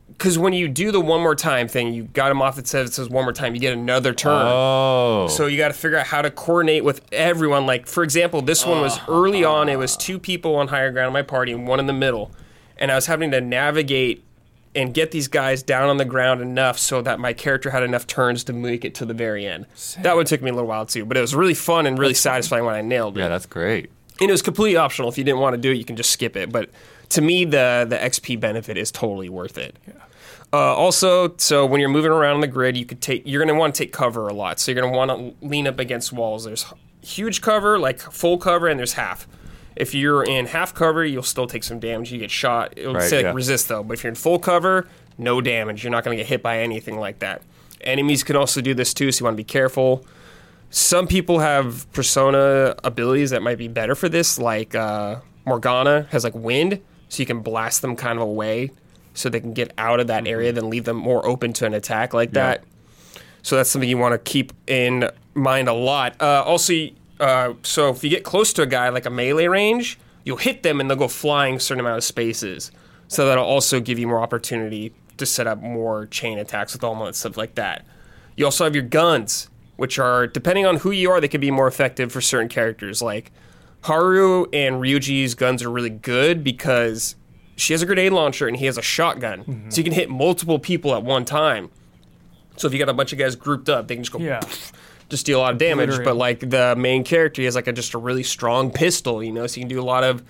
[0.10, 2.58] because when you do the one more time thing, you got them off.
[2.58, 3.56] It says it says one more time.
[3.56, 4.42] You get another turn.
[4.46, 5.28] Oh.
[5.30, 7.66] So you got to figure out how to coordinate with everyone.
[7.66, 9.70] Like for example, this one was early on.
[9.70, 12.32] It was two people on higher ground in my party and one in the middle,
[12.78, 14.24] and I was having to navigate
[14.76, 18.08] and get these guys down on the ground enough so that my character had enough
[18.08, 19.66] turns to make it to the very end.
[20.02, 22.16] That one took me a little while too, but it was really fun and really
[22.16, 23.22] satisfying when I nailed it.
[23.22, 23.92] yeah, that's great.
[24.20, 25.10] And it was completely optional.
[25.10, 26.52] If you didn't want to do it, you can just skip it.
[26.52, 26.70] But
[27.14, 29.78] to me, the the XP benefit is totally worth it.
[30.52, 33.24] Uh, also, so when you're moving around on the grid, you could take.
[33.26, 34.60] You're going to want to take cover a lot.
[34.60, 36.44] So you're going to want to lean up against walls.
[36.44, 36.66] There's
[37.02, 39.28] huge cover, like full cover, and there's half.
[39.76, 42.12] If you're in half cover, you'll still take some damage.
[42.12, 42.74] You get shot.
[42.78, 43.34] It'll Right, say like yeah.
[43.34, 43.84] resist though.
[43.84, 44.88] But if you're in full cover,
[45.18, 45.84] no damage.
[45.84, 47.42] You're not going to get hit by anything like that.
[47.82, 50.06] Enemies can also do this too, so you want to be careful
[50.76, 56.24] some people have persona abilities that might be better for this like uh, morgana has
[56.24, 56.82] like wind
[57.14, 58.72] so you can blast them kind of away
[59.14, 61.76] so they can get out of that area then leave them more open to an
[61.76, 62.64] attack like that.
[63.44, 66.20] So that's something you want to keep in mind a lot.
[66.20, 66.74] Uh, also
[67.20, 70.64] uh, so if you get close to a guy like a melee range you'll hit
[70.64, 72.72] them and they'll go flying a certain amount of spaces.
[73.08, 77.06] So that'll also give you more opportunity to set up more chain attacks with all
[77.06, 77.86] and stuff like that.
[78.36, 81.52] You also have your guns, which are depending on who you are, they can be
[81.52, 83.04] more effective for certain characters.
[83.04, 83.32] Like
[83.84, 87.16] Haru and Ryuji's guns are really good because
[87.56, 90.58] she has a grenade launcher and he has a shotgun, so you can hit multiple
[90.60, 91.70] people at one time.
[92.58, 94.40] So if you got a bunch of guys grouped up, they can just go Yeah.
[95.10, 95.90] just deal a lot of damage.
[95.90, 96.06] Obliterate.
[96.06, 99.32] But like the main character, he has like a, just a really strong pistol, you
[99.32, 100.24] know, so you can do a lot of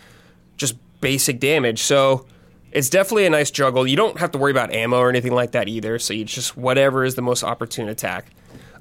[0.57, 1.81] just basic damage.
[1.81, 2.25] So
[2.71, 3.85] it's definitely a nice juggle.
[3.85, 5.99] You don't have to worry about ammo or anything like that either.
[5.99, 8.31] So you just whatever is the most opportune attack.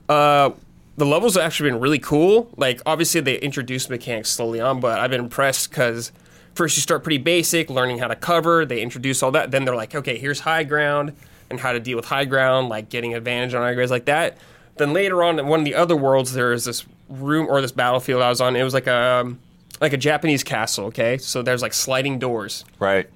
[0.08, 0.50] Uh,
[0.96, 2.50] the levels have actually been really cool.
[2.56, 6.12] Like obviously they introduced mechanics slowly on, but I've been impressed because
[6.54, 8.64] first you start pretty basic, learning how to cover.
[8.64, 9.50] They introduce all that.
[9.50, 11.14] Then they're like, okay, here's high ground
[11.50, 14.36] and how to deal with high ground, like getting advantage on high grounds like that.
[14.76, 17.72] Then later on in one of the other worlds, there is this room or this
[17.72, 18.56] battlefield I was on.
[18.56, 19.38] It was like a um,
[19.80, 20.86] like a Japanese castle.
[20.86, 22.64] Okay, so there's like sliding doors.
[22.78, 23.08] Right.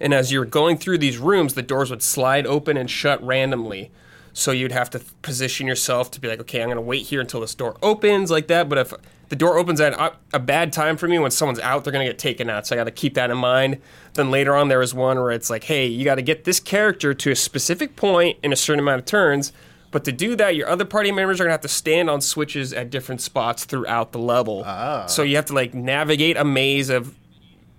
[0.00, 3.90] And as you're going through these rooms, the doors would slide open and shut randomly.
[4.34, 7.20] So you'd have to position yourself to be like, okay, I'm going to wait here
[7.20, 8.68] until this door opens, like that.
[8.68, 8.94] But if
[9.28, 12.04] the door opens at a- a bad time for me, when someone's out, they're going
[12.06, 12.66] to get taken out.
[12.66, 13.78] So I got to keep that in mind.
[14.14, 16.60] Then later on, there was one where it's like, hey, you got to get this
[16.60, 19.52] character to a specific point in a certain amount of turns.
[19.90, 22.22] But to do that, your other party members are going to have to stand on
[22.22, 24.62] switches at different spots throughout the level.
[25.06, 27.14] So you have to like navigate a maze of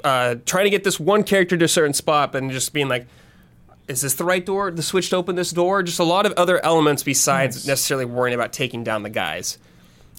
[0.03, 3.07] uh, trying to get this one character to a certain spot and just being like,
[3.87, 4.71] is this the right door?
[4.71, 5.83] The switch to open this door?
[5.83, 9.57] Just a lot of other elements besides necessarily worrying about taking down the guys.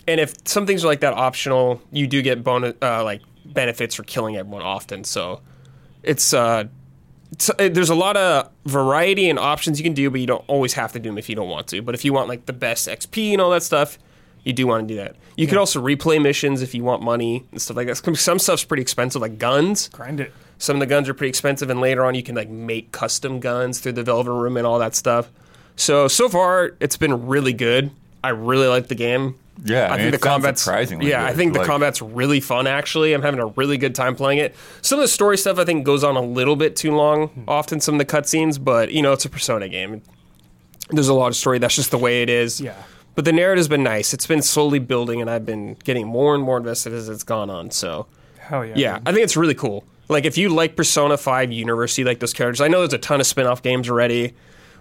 [0.06, 3.94] And if some things are like that optional, you do get bonus uh, like benefits
[3.94, 5.04] for killing everyone often.
[5.04, 5.40] So
[6.02, 6.64] it's uh,
[7.32, 10.44] it's, uh, there's a lot of variety and options you can do, but you don't
[10.46, 11.82] always have to do them if you don't want to.
[11.82, 13.98] But if you want like the best XP and all that stuff,
[14.44, 15.16] you do want to do that.
[15.36, 17.96] You can also replay missions if you want money and stuff like that.
[17.96, 19.88] Some stuff's pretty expensive, like guns.
[19.88, 20.32] Grind it.
[20.59, 23.40] Some of the guns are pretty expensive, and later on you can like make custom
[23.40, 25.30] guns through the Velvet Room and all that stuff.
[25.76, 27.90] So so far it's been really good.
[28.22, 29.34] I really like the game.
[29.64, 32.40] Yeah, I I mean, think the combat's surprisingly Yeah, I think the Like- combat's really
[32.40, 32.66] fun.
[32.66, 34.55] Actually, I'm having a really good time playing it.
[34.82, 37.28] Some of the story stuff I think goes on a little bit too long.
[37.28, 37.42] Hmm.
[37.46, 40.02] Often some of the cutscenes, but you know it's a Persona game.
[40.90, 41.59] There's a lot of story.
[41.59, 42.61] That's just the way it is.
[42.61, 42.74] Yeah.
[43.14, 44.12] But the narrative's been nice.
[44.12, 47.48] It's been slowly building, and I've been getting more and more invested as it's gone
[47.48, 47.70] on.
[47.70, 48.07] So
[48.38, 48.72] Hell yeah.
[48.76, 49.09] yeah, dude.
[49.09, 49.84] I think it's really cool.
[50.09, 52.61] Like if you like Persona 5 Universe, you like those characters.
[52.61, 54.34] I know there's a ton of spin-off games already,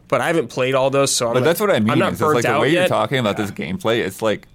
[0.09, 1.91] but I haven't played all those, so I'm But not- that's what I mean.
[1.91, 2.79] I'm not is it's burnt like the out way yet.
[2.81, 3.99] you're talking about this gameplay.
[4.05, 4.47] It's like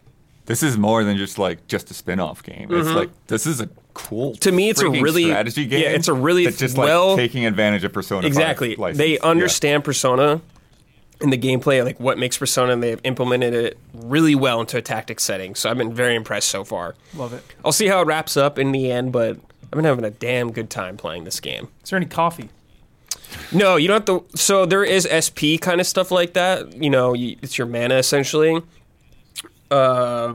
[0.47, 2.69] this is more than just like just a spin-off game.
[2.71, 4.33] It's like this is a cool.
[4.33, 4.39] Mm-hmm.
[4.41, 5.83] To me, it's a freaking really- strategy game.
[5.83, 8.23] yeah, it's a really that's just well- like taking advantage of Persona.
[8.23, 8.77] 5 Exactly.
[8.77, 8.99] license.
[8.99, 9.19] They Yeah.
[9.25, 10.41] understand Persona
[11.21, 14.83] and the gameplay, like what makes Persona, and they've implemented it really well into a
[14.83, 15.55] tactic setting.
[15.55, 16.95] So I've been very impressed so far.
[17.17, 17.43] Love it.
[17.65, 19.39] I'll see how it wraps up in the end, but
[19.71, 21.69] I've been having a damn good time playing this game.
[21.85, 22.51] Is there any coffee?
[23.53, 24.37] No, you don't have to.
[24.37, 26.75] So there is SP kind of stuff like that.
[26.83, 28.63] You know, you, it's your mana essentially.
[29.71, 30.35] Uh,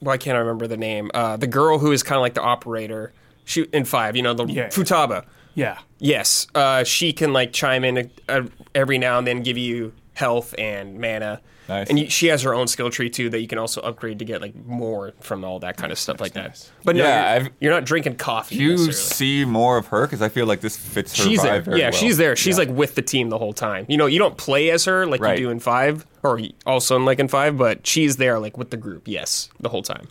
[0.00, 1.10] why can't I remember the name?
[1.14, 3.12] Uh, the girl who is kind of like the operator.
[3.44, 4.16] She in five.
[4.16, 4.68] You know, the Yeah.
[4.68, 5.24] Futaba.
[5.54, 5.78] Yeah.
[5.98, 8.42] Yes, uh, she can like chime in uh,
[8.74, 11.40] every now and then, give you health and mana.
[11.68, 11.88] Nice.
[11.88, 14.24] And you, she has her own skill tree too that you can also upgrade to
[14.24, 16.64] get like more from all that kind of stuff like nice.
[16.64, 16.72] that.
[16.84, 18.56] But no, Yeah, you're, I've- you're not drinking coffee.
[18.56, 20.02] You see more of her?
[20.02, 21.60] Because I feel like this fits her she's vibe there.
[21.62, 21.92] very Yeah, well.
[21.92, 22.36] she's there.
[22.36, 22.64] She's Yeah.
[22.66, 23.86] like with the team the whole time.
[23.88, 25.38] You know, you don't play as her like Right.
[25.38, 28.70] you do in five, or also in like in five, but she's there like with
[28.70, 29.08] the group.
[29.08, 30.08] Yes, the whole time.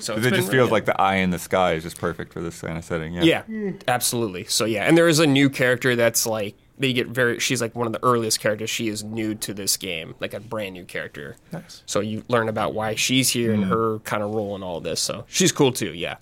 [0.00, 0.72] So It just really feels good.
[0.72, 3.14] like the eye in the sky is just perfect for this kind of setting.
[3.14, 3.42] Yeah.
[3.48, 4.44] Yeah, absolutely.
[4.44, 7.38] So yeah, and there is a new character that's like they get very.
[7.38, 8.70] She's like one of the earliest characters.
[8.70, 11.36] She is new to this game, like a brand new character.
[11.52, 11.82] Nice.
[11.86, 13.68] So you learn about why she's here and mm.
[13.68, 15.00] her kind of role in all this.
[15.00, 15.92] So she's cool too.
[15.92, 16.16] Yeah,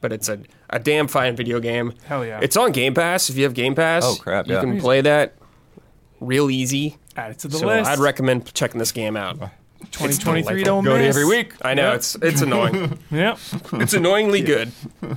[0.00, 1.94] but it's a a damn fine video game.
[2.06, 2.40] Hell yeah.
[2.42, 3.30] It's on Game Pass.
[3.30, 4.60] If you have Game Pass, Oh, crap, you yeah.
[4.60, 5.34] can play that
[6.20, 6.96] real easy.
[7.16, 7.88] Add it to the So list.
[7.90, 9.38] I'd recommend checking this game out.
[9.92, 10.64] 2023 delightful.
[10.64, 11.54] don't Go to every week.
[11.62, 11.94] I know Yep.
[11.96, 12.98] it's it's annoying.
[13.10, 13.38] Yep.
[13.74, 14.72] It's annoyingly good.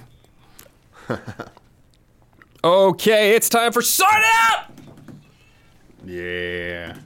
[2.63, 4.71] okay, it's time for Sort Out!
[6.05, 6.97] Yeah.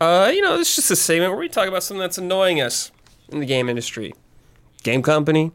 [0.00, 2.90] Uh, you know, it's just a segment where we talk about something that's annoying us
[3.28, 4.14] in the game industry.
[4.82, 5.52] Game company,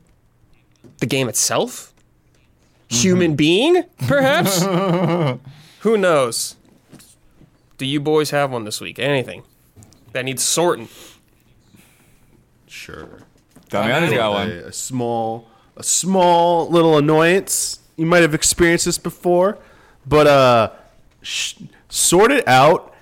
[0.99, 1.93] the game itself,
[2.87, 4.63] human being, perhaps?
[5.81, 6.55] Who knows?
[7.77, 8.99] Do you boys have one this week?
[8.99, 9.43] Anything
[10.13, 10.87] that needs sorting?
[12.67, 13.19] Sure.
[13.69, 14.49] Damiani's got a, one.
[14.49, 17.79] a small a small little annoyance.
[17.97, 19.57] You might have experienced this before,
[20.05, 20.71] but uh
[21.21, 21.55] sh-
[21.89, 22.93] sort it out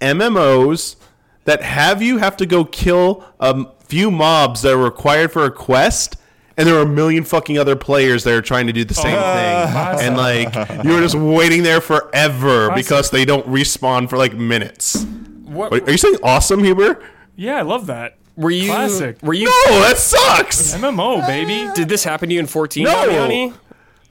[0.00, 0.96] MMOs
[1.44, 5.50] that have you have to go kill a few mobs that are required for a
[5.50, 6.16] quest
[6.56, 9.04] and there are a million fucking other players that are trying to do the same
[9.04, 9.16] thing
[10.06, 15.04] and like you're just waiting there forever because they don't respawn for like minutes.
[15.44, 17.02] What Wait, Are you saying awesome, Huber?
[17.36, 18.16] Yeah, I love that.
[18.36, 18.66] were you?
[18.66, 19.22] Classic.
[19.22, 19.46] Were you?
[19.46, 20.74] No, that sucks.
[20.74, 21.70] MMO, baby.
[21.74, 22.84] Did this happen to you in 14?
[22.84, 22.90] No.
[22.90, 23.54] Damiani?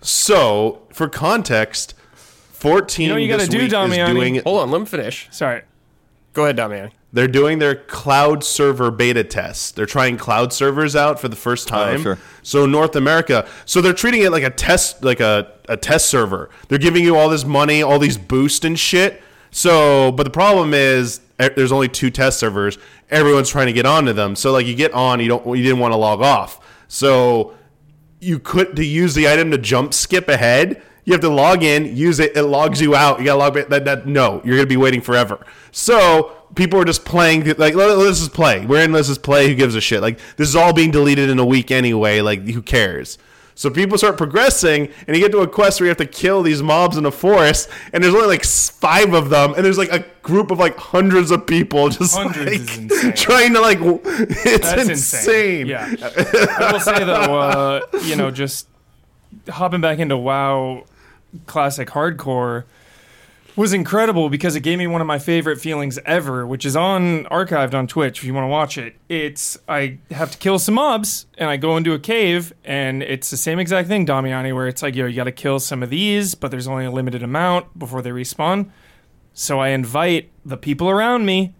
[0.01, 4.13] So, for context, 14 You know what you gotta this do, week is Damiani?
[4.13, 5.27] doing Hold on, let me finish.
[5.31, 5.61] Sorry.
[6.33, 6.91] Go ahead, Damiani.
[7.13, 9.75] they're doing their cloud server beta test.
[9.75, 11.99] They're trying cloud servers out for the first oh, time.
[11.99, 12.19] Oh, sure.
[12.41, 16.49] So North America, so they're treating it like a test like a, a test server.
[16.67, 19.21] They're giving you all this money, all these boosts and shit.
[19.51, 22.77] So, but the problem is there's only two test servers.
[23.09, 24.35] Everyone's trying to get onto them.
[24.35, 26.59] So like you get on, you don't you didn't want to log off.
[26.87, 27.55] So
[28.21, 30.81] you could to use the item to jump skip ahead.
[31.03, 33.19] You have to log in, use it, it logs you out.
[33.19, 33.67] You gotta log back.
[33.69, 35.45] That, that no, you're gonna be waiting forever.
[35.71, 38.65] So people are just playing like let, let's just play.
[38.65, 39.47] We're in let's just play.
[39.47, 40.01] Who gives a shit?
[40.01, 42.21] Like this is all being deleted in a week anyway.
[42.21, 43.17] Like who cares?
[43.61, 46.41] So people start progressing, and you get to a quest where you have to kill
[46.41, 49.91] these mobs in a forest, and there's only like five of them, and there's like
[49.91, 53.77] a group of like hundreds of people just Hundreds like, trying to like.
[53.83, 54.89] It's That's insane.
[54.89, 55.67] insane.
[55.67, 55.95] Yeah.
[56.57, 58.67] I will say though, uh, you know, just
[59.47, 60.85] hopping back into WoW
[61.45, 62.63] classic hardcore
[63.55, 67.25] was incredible because it gave me one of my favorite feelings ever, which is on
[67.25, 68.95] archived on Twitch if you want to watch it.
[69.09, 73.29] It's I have to kill some mobs and I go into a cave and it's
[73.29, 76.33] the same exact thing, Damiani, where it's like, yo, you gotta kill some of these,
[76.35, 78.69] but there's only a limited amount before they respawn.
[79.33, 81.53] So I invite the people around me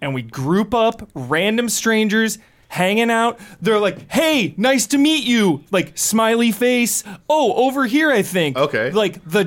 [0.00, 2.38] and we group up random strangers
[2.70, 8.12] hanging out they're like hey nice to meet you like smiley face oh over here
[8.12, 8.90] i think Okay.
[8.90, 9.46] like the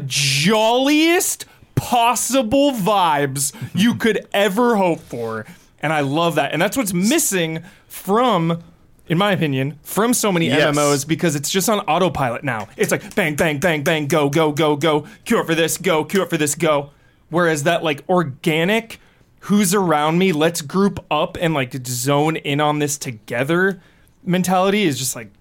[0.51, 1.45] jolliest
[1.81, 5.47] possible vibes you could ever hope for
[5.79, 8.61] and i love that and that's what's missing from
[9.07, 10.75] in my opinion from so many Yes.
[10.77, 14.51] mmos because it's just on autopilot now it's like bang bang bang bang go go
[14.51, 16.91] go go cure for this go cure for this go
[17.31, 18.99] whereas that like organic
[19.45, 23.81] who's around me let's group up and like zone in on this together
[24.23, 25.31] mentality is just like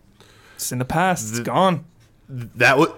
[0.54, 1.30] it's in the past.
[1.30, 1.84] It's gone.
[2.56, 2.90] That was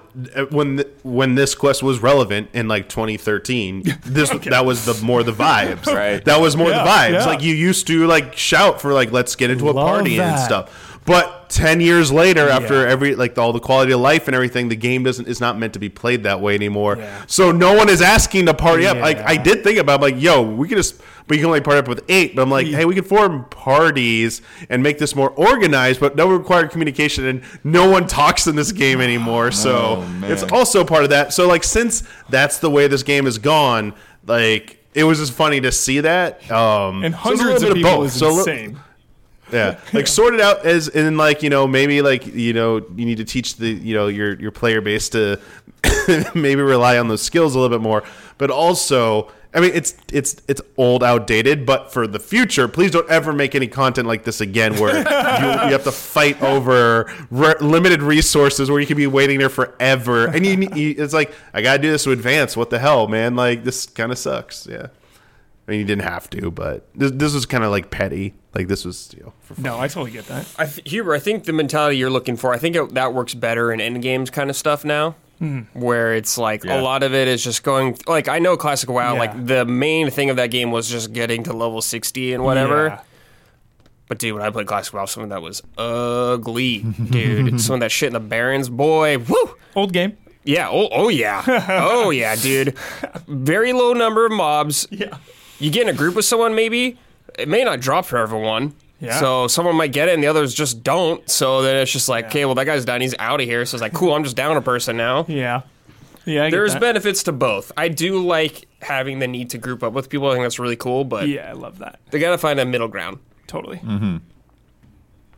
[0.51, 5.23] when th- when this quest was relevant in like 2013 this that was the more
[5.23, 5.87] the vibes.
[5.93, 6.23] Right.
[6.27, 7.13] that was more Yeah, the vibes.
[7.21, 7.25] yeah.
[7.27, 10.39] like you used to like shout for like let's get into a Love party and
[10.39, 14.69] stuff but 10 years later after every like all the quality of life and everything
[14.69, 16.97] the game doesn't is not meant to be played that way anymore.
[17.27, 18.97] So no one is asking to party up.
[18.99, 21.79] Like i did think about like yo we could just but you can only party
[21.79, 25.31] up with eight but i'm like hey we could form parties and make this more
[25.31, 29.51] organized but no required communication and no one talks in this game anymore.
[29.51, 29.73] So
[30.03, 31.33] Oh, it's also part of that.
[31.33, 33.95] So like since that's the way this game has gone
[34.27, 36.51] like it was just funny to see that.
[36.51, 38.07] Um And so hundreds little of people both.
[38.07, 38.79] is So insane.
[39.57, 43.05] yeah, like sort it out as in like you know maybe like you know you
[43.05, 45.39] need to teach the you know your your player base to
[46.35, 48.03] maybe rely on those skills a little bit more,
[48.39, 51.67] but also I mean it's it's it's old, outdated.
[51.67, 55.67] But for the future, please don't ever make any content like this again, where you,
[55.67, 60.27] you have to fight over re- limited resources, where you can be waiting there forever,
[60.27, 62.57] and you, you it's like I gotta do this to advance.
[62.57, 63.37] What the hell, man?
[63.37, 64.67] Like this kind of sucks.
[64.67, 64.87] Yeah.
[65.67, 68.35] I mean, you didn't have to, but this, this was kind of like petty.
[68.55, 70.47] Like this was, you know, for No, I totally get that.
[70.59, 73.33] I th- Huber, I think the mentality you're looking for, I think it, that works
[73.35, 75.61] better in end games kind of stuff now, hmm.
[75.73, 76.81] where it's like Yeah.
[76.81, 77.97] a lot of it is just going.
[78.09, 79.19] Like I know classic WoW, Yeah.
[79.21, 82.89] like the main thing of that game was just getting to level sixty and whatever.
[82.89, 83.01] Yeah.
[84.09, 87.61] But dude, when I played classic WoW, some of that was ugly, dude.
[87.63, 89.55] some of that shit in the Barrens, boy, woo.
[89.77, 90.19] Old game.
[90.45, 90.69] Yeah.
[90.71, 91.43] Oh, oh yeah.
[91.71, 92.77] oh yeah, dude.
[93.29, 94.87] Very low number of mobs.
[94.91, 95.17] Yeah.
[95.63, 96.99] You get in a group with someone, maybe
[97.39, 98.75] it may not drop for everyone.
[99.01, 99.19] Yeah.
[99.19, 101.29] So someone might get it and the others just don't.
[101.29, 103.01] So then it's just like, okay, well that guy's done.
[103.01, 103.65] He's out of here.
[103.67, 104.13] So it's like, cool.
[104.15, 105.25] I'm just down a person now.
[105.29, 105.63] Yeah.
[106.25, 106.45] Yeah.
[106.45, 106.81] I get There's that.
[106.81, 107.73] benefits to both.
[107.77, 110.29] I do like having the need to group up with people.
[110.29, 111.05] I think that's really cool.
[111.05, 111.99] But Yeah, I love that.
[112.11, 113.19] they gotta find a middle ground.
[113.49, 113.79] Totally.
[113.79, 114.19] Hmm.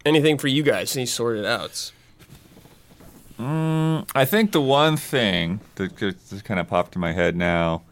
[0.05, 0.95] Anything for you guys?
[0.97, 1.93] Any sorted outs?
[3.39, 7.83] I think the one thing that just, just kind of popped in my head now,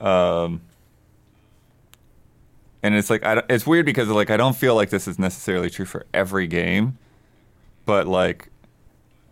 [0.00, 0.60] um,
[2.86, 5.18] and it's like I, don't- it's weird because like I don't feel like this is
[5.18, 6.98] necessarily true for every game,
[7.84, 8.48] but like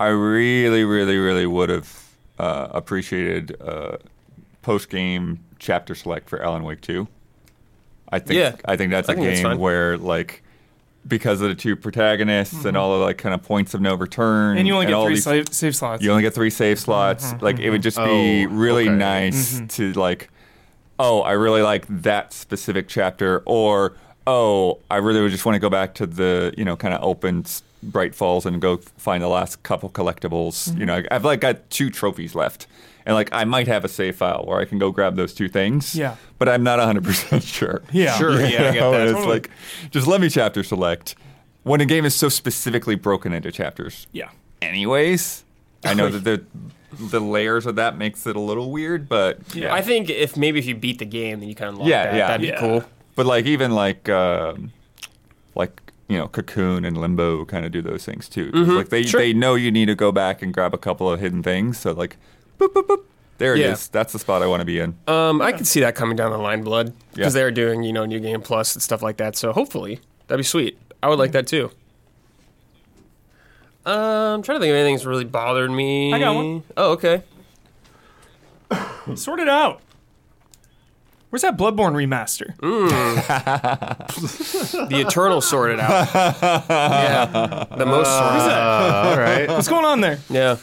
[0.01, 2.05] I really, really, really would have
[2.39, 3.97] uh, appreciated uh,
[4.63, 7.09] post game chapter select for Alan Wake Two.
[8.11, 8.57] I think Yeah.
[8.65, 9.59] I think that's I a think game fine.
[9.59, 10.43] where like
[11.07, 14.53] because of the two protagonists and all the like kind of points of no return
[14.53, 14.59] Mm-hmm.
[14.59, 16.03] And you only get all three these- save, save slots.
[16.03, 17.35] you only get three save slots.
[17.43, 18.97] Like it would just be Oh, really okay.
[18.97, 20.31] nice to like,
[20.99, 23.95] oh, I really like that specific chapter, or
[24.27, 27.03] oh, I really would just want to go back to the you know kind of
[27.03, 27.45] open
[27.83, 30.69] Bright Falls and go find the last couple collectibles.
[30.71, 30.81] Mm-hmm.
[30.81, 32.67] You know, I've like got two trophies left.
[33.07, 35.49] And like I might have a save file where I can go grab those two
[35.49, 35.95] things.
[35.95, 36.17] Yeah.
[36.39, 37.83] But I'm not 100% sure.
[37.93, 38.17] Yeah.
[38.17, 38.41] Sure.
[38.41, 39.03] Yeah, I get know, that.
[39.03, 39.33] It's Totally.
[39.35, 39.51] like
[39.91, 41.15] just let me chapter select.
[41.65, 44.31] When a game is so specifically broken into chapters, Yeah.
[44.63, 45.45] anyways.
[45.85, 46.45] I know that the
[46.99, 49.73] the layers of that makes it a little weird, but Yeah.
[49.75, 52.05] I think if maybe if you beat the game, then you kind of unlock Yeah,
[52.05, 52.17] that.
[52.17, 52.27] yeah.
[52.29, 52.55] That'd Yeah.
[52.55, 52.85] be cool.
[53.17, 54.73] but like even like um,
[55.55, 58.51] like you know Cocoon and Limbo kind of do those things too.
[58.53, 59.21] 'Cause, Like they Sure.
[59.21, 61.93] they know you need to go back and grab a couple of hidden things, so
[61.93, 62.17] like
[62.59, 63.01] boop boop boop.
[63.39, 63.73] There it Yeah.
[63.73, 63.89] is.
[63.89, 64.95] That's the spot I want to be in.
[65.09, 67.41] Um, I could see that coming down the line, blood, because Yeah.
[67.41, 69.37] they're doing you know new game plus and stuff like that.
[69.37, 70.79] So hopefully that'd be sweet.
[71.03, 71.71] I would like that too.
[73.87, 76.13] Um, I'm trying to think of anything that's really bothered me.
[76.13, 76.63] I got one.
[76.77, 77.23] Oh, okay.
[79.15, 79.81] Sort it out.
[81.31, 82.55] Where's that Bloodborne remaster?
[84.89, 86.09] The Eternal sorted out.
[86.15, 88.33] yeah, the most sorted.
[88.33, 88.59] Where's that?
[88.59, 89.49] Uh, all right.
[89.49, 90.19] What's going on there?
[90.31, 90.57] Yeah,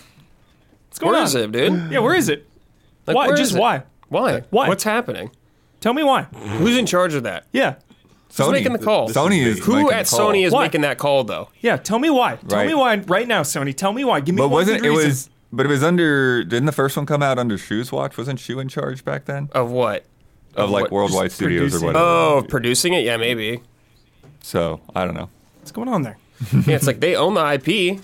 [0.88, 1.28] What's going where on?
[1.28, 1.92] is it, dude?
[1.92, 2.48] Yeah, where is it?
[3.06, 3.28] Like, why?
[3.28, 3.60] where Just is it?
[3.60, 3.84] why?
[4.10, 4.42] Why?
[4.50, 4.68] Why?
[4.68, 5.32] What's happening?
[5.82, 6.24] Tell me why.
[6.24, 7.46] Who's in charge of that?
[7.52, 7.76] Yeah.
[8.38, 9.10] Who's making the call?
[9.10, 10.20] Sony is Who making at call.
[10.32, 10.64] Sony is Why?
[10.64, 11.50] making that call though?
[11.62, 11.78] Yeah.
[11.78, 12.38] Tell me why.
[12.48, 12.68] Tell Right.
[12.68, 13.76] me why right now, Sony.
[13.76, 14.20] Tell me why.
[14.22, 15.08] Give me But one wasn't good it reason.
[15.10, 18.18] was but it was under didn't the first one come out under Shu's Watch?
[18.18, 19.50] Wasn't Shu in charge back then?
[19.52, 20.06] Of what?
[20.56, 20.92] Of like what?
[20.92, 21.88] Worldwide Just Studios or producing.
[21.88, 22.06] whatever.
[22.06, 23.04] Oh, of producing it?
[23.04, 23.62] Yeah, maybe.
[24.42, 25.30] So I don't know.
[25.60, 26.18] What's going on there?
[26.66, 28.00] Yeah, it's like they own the IP.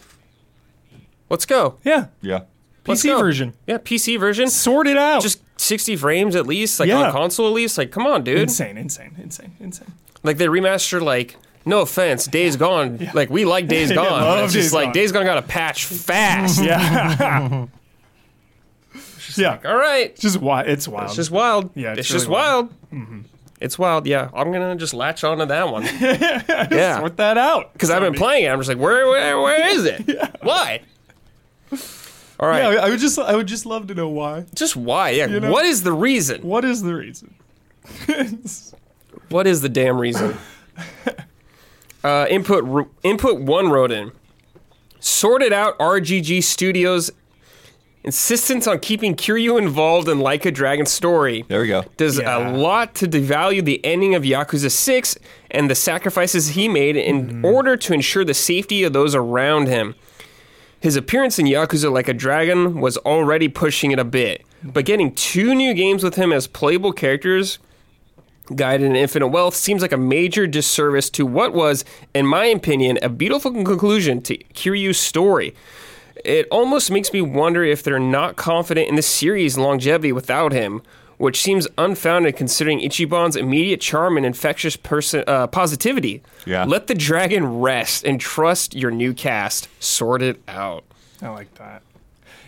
[1.29, 1.77] Let's go.
[1.83, 2.07] Yeah.
[2.21, 2.41] Yeah.
[2.85, 3.19] Let's PC go.
[3.19, 3.53] version.
[3.65, 4.49] Yeah, PC version.
[4.49, 5.21] Sort it out.
[5.21, 7.07] Just 60 frames at least, like Yeah.
[7.07, 7.77] on console at least.
[7.77, 8.39] Like, come on, dude.
[8.39, 9.91] insane, insane, insane, insane.
[10.27, 11.35] Like they remastered like
[11.65, 13.09] no offense, Days Gone.
[13.13, 14.21] Like we like Days Yeah, Gone.
[14.21, 14.93] love it's just Days like Gone.
[14.93, 16.61] Days Gone got a patch fast.
[16.63, 17.65] Yeah.
[19.37, 19.59] yeah.
[19.65, 20.11] All right.
[20.11, 20.67] It's just wild.
[20.67, 21.07] It's wild.
[21.07, 21.71] It's just wild.
[21.75, 22.69] Yeah, it's, it's just really wild.
[22.91, 23.21] Mm-hmm.
[23.59, 24.05] It's wild.
[24.05, 25.83] Yeah, I'm gonna just latch onto that one.
[25.99, 27.73] yeah, Sort that out.
[27.73, 28.49] because I've been playing it.
[28.49, 30.03] I'm just like, where, where, where is it?
[30.07, 30.29] yeah.
[30.41, 30.81] Why?
[32.39, 32.73] All right.
[32.73, 34.45] Yeah, I would just, I would just love to know why.
[34.53, 35.09] Just why?
[35.09, 35.25] Yeah.
[35.25, 36.43] know- What is the reason?
[36.43, 37.33] What is the reason?
[39.29, 40.37] What is the damn reason?
[42.03, 44.11] Uh, input input one wrote in.
[44.99, 47.11] Sorted out RGG Studios'
[48.03, 51.83] insistence on keeping Kiryu involved in Like a Dragon story There we go.
[51.97, 52.49] does Yeah.
[52.49, 55.17] a lot to devalue the ending of Yakuza 6
[55.51, 59.95] and the sacrifices he made in order to ensure the safety of those around him.
[60.79, 65.13] His appearance in Yakuza Like a Dragon was already pushing it a bit, but getting
[65.13, 67.59] two new games with him as playable characters,
[68.49, 71.83] Gaiden in Infinite Wealth, seems like a major disservice to what was,
[72.13, 75.53] in my opinion, a beautiful conclusion to Kiryu's story.
[76.25, 80.81] It almost makes me wonder if they're not confident in the series' longevity without him,
[81.17, 86.21] which seems unfounded considering Ichiban's immediate charm and infectious person uh, positivity.
[86.45, 86.65] Yeah.
[86.65, 89.67] Let the dragon rest and trust your new cast.
[89.83, 90.83] Sort it out.
[91.21, 91.81] I like that.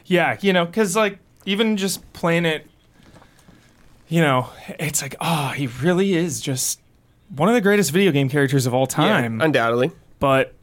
[0.05, 2.68] Yeah, you know, because like even just playing it,
[4.09, 4.49] you know,
[4.79, 6.81] it's like, oh, he really is just
[7.35, 9.39] one of the greatest video game characters of all time.
[9.39, 9.91] Yeah, undoubtedly.
[10.19, 10.53] but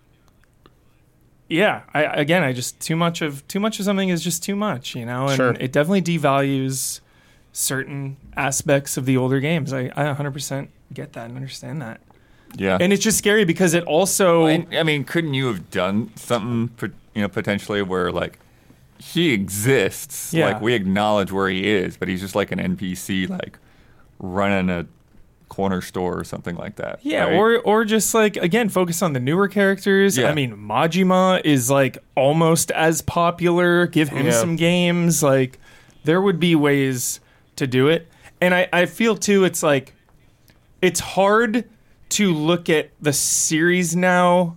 [1.48, 4.56] yeah, I again, I just too much of too much of something is just too
[4.56, 5.50] much, you know, and Sure.
[5.60, 7.00] it definitely devalues
[7.52, 9.72] certain aspects of the older games.
[9.72, 12.00] I, I 100% get that and understand that.
[12.56, 12.76] Yeah.
[12.80, 16.70] And it's just scary because it also I, I mean, couldn't you have done something,
[17.14, 18.38] you know, potentially where like
[18.98, 20.46] he exists, Yeah.
[20.46, 23.58] like we acknowledge where he is, but he's just like an NPC, like
[24.18, 24.86] running a
[25.48, 26.98] corner store or something like that.
[27.02, 27.34] Yeah, right?
[27.34, 30.18] or or just like again focus on the newer characters.
[30.18, 30.28] Yeah.
[30.28, 33.86] I mean, Majima is like almost as popular.
[33.86, 34.32] Give him Yeah.
[34.32, 35.22] some games.
[35.22, 35.58] Like
[36.04, 37.20] there would be ways
[37.56, 38.08] to do it.
[38.40, 39.94] And I I feel too it's like
[40.82, 41.64] it's hard
[42.10, 44.56] to look at the series now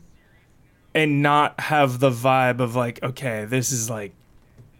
[0.93, 4.13] and not have the vibe of like okay, this is like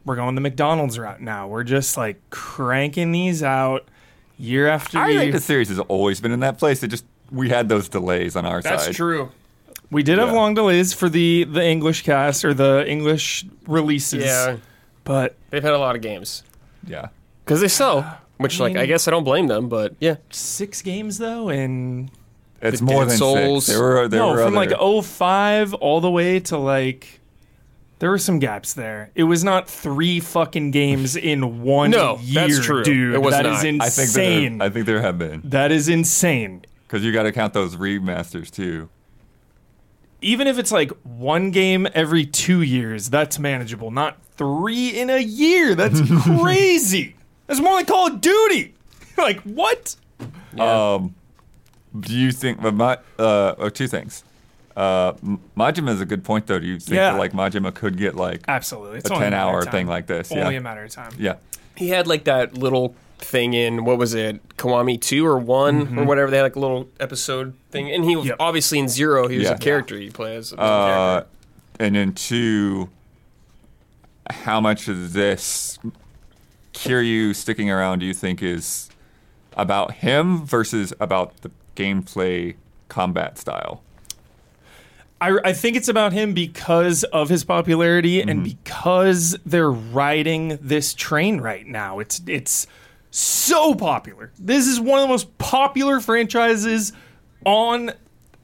[0.10, 1.48] we're going the McDonald's route now.
[1.48, 3.88] We're just like cranking these out
[4.40, 5.20] year after I year.
[5.20, 6.82] think the series has always been in that place.
[6.82, 8.80] It just we had those delays on our side.
[8.80, 9.30] That's true.
[9.92, 10.34] We did have Yeah.
[10.34, 14.26] long delays for the the English cast or the English releases.
[14.26, 14.58] Yeah,
[15.04, 16.42] But they've had a lot of games
[16.88, 17.10] Yeah.
[17.46, 18.18] because they sell.
[18.38, 22.10] Which, like, I guess I don't blame them, but yeah, six games though, and
[22.64, 23.66] It's The more Dead than Souls.
[23.68, 23.78] six.
[23.78, 27.19] There were there no, were from other, like 05 all the way to like
[28.00, 29.12] there were some gaps there.
[29.16, 32.84] It was not three fucking games in one No, year, that's true.
[32.84, 33.14] dude.
[33.16, 33.64] It was That not.
[33.66, 34.58] is I I think insane.
[34.60, 36.64] there, I think there have been that is insane.
[36.88, 38.90] because you got to count those remasters too.
[40.22, 43.90] Even if it's like one game every two years, that's manageable.
[43.90, 45.76] Not three in a year.
[45.76, 47.16] That's crazy.
[47.48, 48.74] That's more like Call of Duty.
[49.18, 49.96] like what?
[50.60, 51.16] Um,
[51.98, 52.62] do you think?
[52.62, 54.24] But my, uh, oh, two things.
[54.76, 55.14] Uh,
[55.58, 56.60] Majima is a good point though.
[56.60, 57.12] Do you think Yeah.
[57.14, 59.00] that, like Majima could get like Absolutely.
[59.00, 60.32] It's a ten matter hour thing like this?
[60.32, 60.60] Only yeah.
[60.60, 61.12] a matter of time.
[61.18, 61.36] yeah.
[61.76, 66.06] he had like that little thing in what was it, Kiwami two or one or
[66.06, 66.32] whatever.
[66.32, 68.38] They had like a little episode thing, and he was Yep.
[68.40, 69.28] obviously in zero.
[69.28, 69.56] He was Yeah.
[69.56, 70.54] a character he plays.
[70.54, 71.24] Uh,
[71.80, 72.90] and then two,
[74.30, 75.80] how much of this
[76.74, 78.90] Kiryu sticking around do you think is
[79.58, 82.56] about him versus about the gameplay
[82.88, 83.82] combat style?
[85.22, 88.30] I, I think it's about him because of his popularity Mm-hmm.
[88.30, 92.00] and because they're riding this train right now.
[92.00, 92.68] It's it's
[93.12, 94.32] so popular.
[94.40, 96.94] This is one of the most popular franchises
[97.46, 97.92] on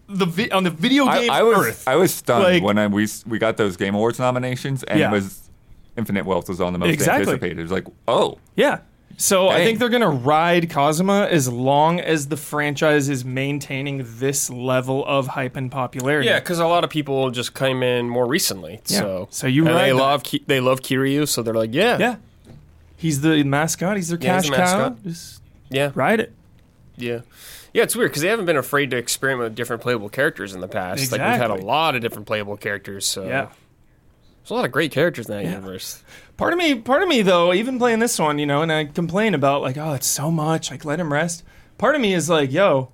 [0.07, 1.87] the vi- on the video game I was earth.
[1.87, 5.09] I was stunned Like- when I, we we got those Game Awards nominations and Yeah.
[5.09, 5.41] it was
[5.97, 7.21] Infinite Wealth was on the most Exactly.
[7.21, 7.59] anticipated.
[7.59, 8.79] It was like, oh, yeah.
[9.17, 14.49] So I think they're gonna ride Kazuma as long as the franchise is maintaining this
[14.49, 16.27] level of hype and popularity.
[16.27, 18.81] yeah, because a lot of people just came in more recently.
[18.87, 18.99] Yeah.
[18.99, 19.95] So So you and ride they that.
[19.95, 22.15] love Ki- they love Kiryu, so they're like, yeah, Yeah.
[22.97, 23.97] He's the mascot.
[23.97, 24.95] He's their Yeah, cash he's the cow.
[25.05, 26.33] Just yeah, ride it.
[26.97, 27.19] yeah.
[27.73, 30.61] Yeah, it's weird because they haven't been afraid to experiment with different playable characters in
[30.61, 31.11] the past.
[31.11, 33.05] Like we've had a lot of different playable characters.
[33.05, 33.47] So Yeah.
[34.45, 36.03] There's a lot of great characters in that universe.
[36.37, 38.85] Part of me, part of me though, even playing this one, you know, and I
[38.85, 40.69] complain about like, oh, it's so much.
[40.69, 41.43] Like, let him rest.
[41.79, 42.91] Part of me is like, yo,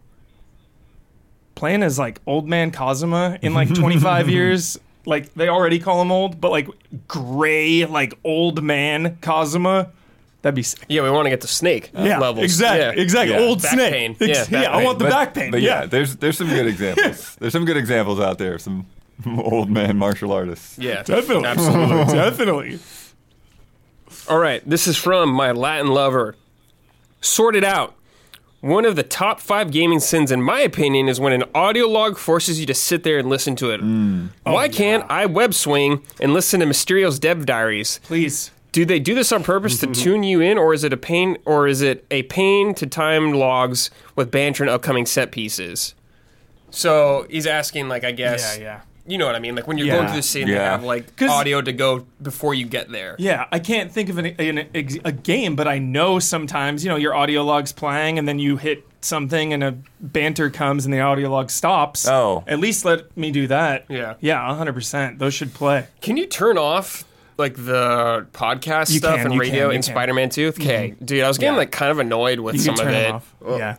[1.55, 4.79] playing as like old man Kazuma in like 25 years.
[5.05, 6.69] Like they already call him old, but like
[7.09, 9.91] gray, like old man Kazuma,
[10.43, 10.85] that'd be sick.
[10.87, 12.45] Yeah, we want to get the Snake uh, Yeah, levels.
[12.45, 13.03] exactly, Yeah.
[13.03, 13.35] exactly.
[13.35, 13.41] Yeah.
[13.41, 13.91] Old Back snake.
[13.93, 14.11] pain.
[14.21, 15.51] Ex- Yeah, yeah, back I want the but, back pain.
[15.51, 17.35] But yeah, yeah, there's there's some good examples.
[17.39, 18.57] there's some good examples out there.
[18.59, 18.85] Some
[19.39, 20.77] old man martial artists.
[20.77, 22.13] Yeah, definitely, absolutely.
[22.13, 22.79] definitely.
[24.29, 26.35] All right, this is from my Latin lover.
[27.21, 27.95] Sort it out.
[28.61, 32.17] One of the top five gaming sins, in my opinion, is when an audio log
[32.17, 33.81] forces you to sit there and listen to it.
[33.81, 34.29] Mm.
[34.43, 37.99] Why oh, can't I web swing and listen to Mysterio's dev diaries?
[38.03, 38.51] Please.
[38.71, 41.37] Do they do this on purpose to tune you in, or is it a pain,
[41.43, 45.95] or is it a pain to time logs with banter and upcoming set pieces?
[46.69, 48.81] So he's asking, like, I guess, Yeah, yeah.
[49.11, 49.55] You know what I mean?
[49.55, 49.95] Like when you're Yeah.
[49.97, 50.71] going through the scene, they Yeah.
[50.71, 53.15] have like 'Cause- audio to go before you get there.
[53.19, 56.89] Yeah, I can't think of an, an, ex- a game, but I know sometimes, you
[56.89, 60.93] know, your audio log's playing and then you hit something and a banter comes and
[60.93, 62.07] the audio log stops.
[62.07, 62.43] Oh.
[62.47, 63.85] At least let me do that.
[63.89, 64.13] Yeah.
[64.21, 65.19] Yeah, 100%.
[65.19, 65.85] Those should play.
[66.01, 67.03] Can you turn off
[67.37, 69.83] like the podcast You stuff can, and you radio can, you in can.
[69.83, 70.47] Spider-Man 2?
[70.49, 71.05] Okay, mm-hmm.
[71.05, 71.57] dude, I was getting Yeah.
[71.59, 72.97] like kind of annoyed with You some can of it.
[73.07, 73.33] it off.
[73.57, 73.75] yeah.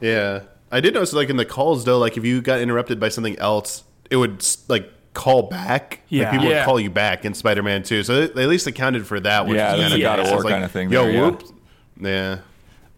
[0.00, 0.40] Yeah,
[0.72, 3.38] I did notice like in the calls though, like if you got interrupted by something
[3.38, 6.00] else, it would like call back.
[6.08, 6.24] Yeah.
[6.24, 6.58] like, people Yeah.
[6.58, 8.02] would call you back in Spider-Man 2.
[8.04, 9.46] So they at least accounted for that.
[9.46, 10.28] Which Yeah, that's kinda a God of.
[10.30, 11.52] War like, kinda thing Yo, there, whoops.
[12.00, 12.38] Yeah.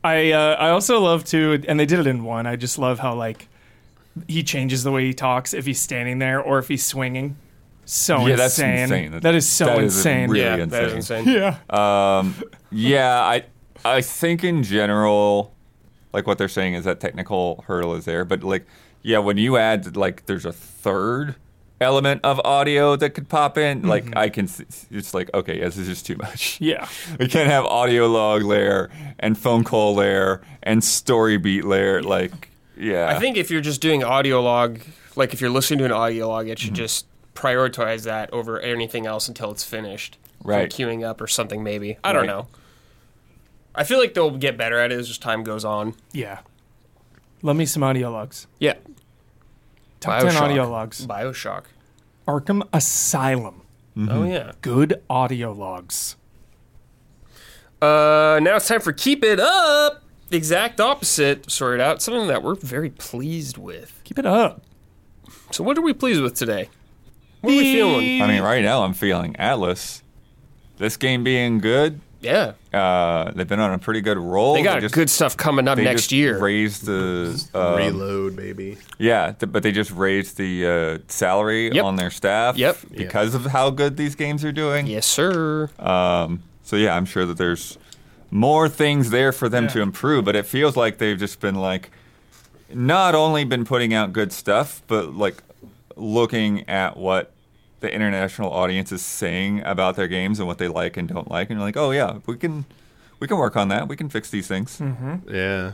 [0.05, 2.47] I uh, I also love to, and they did it in one.
[2.47, 3.49] I just love how like
[4.29, 7.37] he changes the way he talks if he's standing there or if he's swinging.
[7.87, 8.79] So Yeah, that's insane.
[8.83, 9.21] insane.
[9.21, 10.31] That is so That is insane.
[10.31, 11.29] really yeah, that is insane.
[11.29, 11.35] insane.
[11.71, 12.19] yeah.
[12.19, 12.35] Um,
[12.71, 13.45] yeah, I
[13.85, 15.55] I think in general,
[16.13, 18.67] like what they're saying is that technical hurdle is there, but like
[19.05, 21.37] yeah, when you add like there's a third
[21.81, 25.77] element of audio that could pop in, like I can, s- it's like okay, this
[25.77, 26.59] is just too much.
[26.61, 26.89] Yeah.
[27.21, 28.91] We can't have audio log layer
[29.21, 32.03] and phone call layer and story beat layer.
[32.03, 34.81] Like yeah, I think if you're just doing audio log,
[35.15, 36.77] like if you're listening to an audio log, it should Mm-hmm.
[36.77, 40.17] just prioritize that over anything else until it's finished.
[40.45, 40.71] Or Right.
[40.71, 41.99] queuing up or something maybe.
[42.05, 42.29] I don't Right.
[42.29, 42.49] know.
[43.75, 45.95] I feel like they'll get better at it as just time goes on.
[46.13, 46.39] Yeah.
[47.43, 48.47] Love me some audio logs.
[48.61, 48.75] Yeah.
[50.05, 50.41] Top 10 Bioshock.
[50.41, 51.07] audio logs.
[51.07, 51.65] Bioshock.
[52.29, 53.63] Arkham Asylum.
[53.97, 54.09] Mm-hmm.
[54.11, 54.53] Oh yeah.
[54.61, 56.17] Good audio logs.
[57.81, 60.03] Uh, now it's time for keep it up.
[60.29, 61.51] The exact opposite.
[61.51, 64.01] Sorted out something that we're very pleased with.
[64.05, 64.63] Keep it up.
[65.51, 66.69] So what are we pleased with today?
[67.41, 68.23] What are we feeling?
[68.23, 70.03] I mean, right now I'm feeling Atlus.
[70.79, 74.55] This game being good, Yeah, uh, they've been on a pretty good roll.
[74.55, 76.39] they got just- good stuff coming up they next just year.
[76.39, 78.77] Raised the um, Reload, baby.
[78.99, 81.85] yeah, th- but they just raised the uh, salary Yep.
[81.85, 82.57] on their staff.
[82.57, 82.79] Yep.
[82.97, 84.87] because of how good these games are doing.
[84.87, 85.71] Yes, sir.
[85.79, 87.79] Um, so yeah, I'm sure that there's
[88.31, 90.25] more things there for them to improve.
[90.25, 91.91] But it feels like they've just been like,
[92.73, 95.37] not only been putting out good stuff, but like
[95.97, 97.31] looking at what
[97.85, 101.51] the international audience is saying about their games and what they like and don't like,
[101.51, 102.65] and you're like, oh yeah, we can
[103.21, 103.89] we can work on that.
[103.89, 104.79] We can fix these things.
[104.79, 105.35] Mm-hmm.
[105.35, 105.73] Yeah,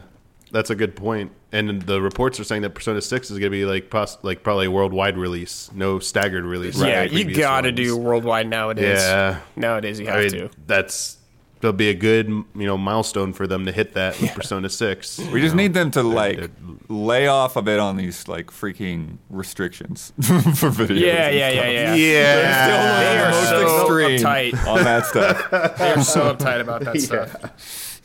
[0.50, 1.30] that's a good point.
[1.52, 4.42] And the reports are saying that Persona Six is going to be like poss- like
[4.42, 6.76] probably a worldwide release, no staggered release.
[6.78, 8.98] like yeah, the you gotta do worldwide nowadays.
[8.98, 10.50] Yeah, Nowadays you have I mean, to.
[10.66, 11.16] that's
[11.60, 15.18] that'll be a good you know milestone for them to hit that with Persona Six.
[15.32, 16.50] We just need them to like they're-
[16.88, 21.00] lay off a bit on these like freaking restrictions for videos.
[21.00, 21.94] Yeah, yeah, yeah, yeah.
[21.94, 24.66] Yeah, They are most so extreme uptight.
[24.66, 25.50] on that stuff.
[25.78, 28.00] They are so uptight about that stuff.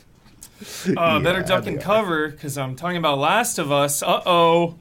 [0.97, 4.01] Uh, better duck and cover because I'm talking about Last of Us.
[4.01, 4.75] Uh oh.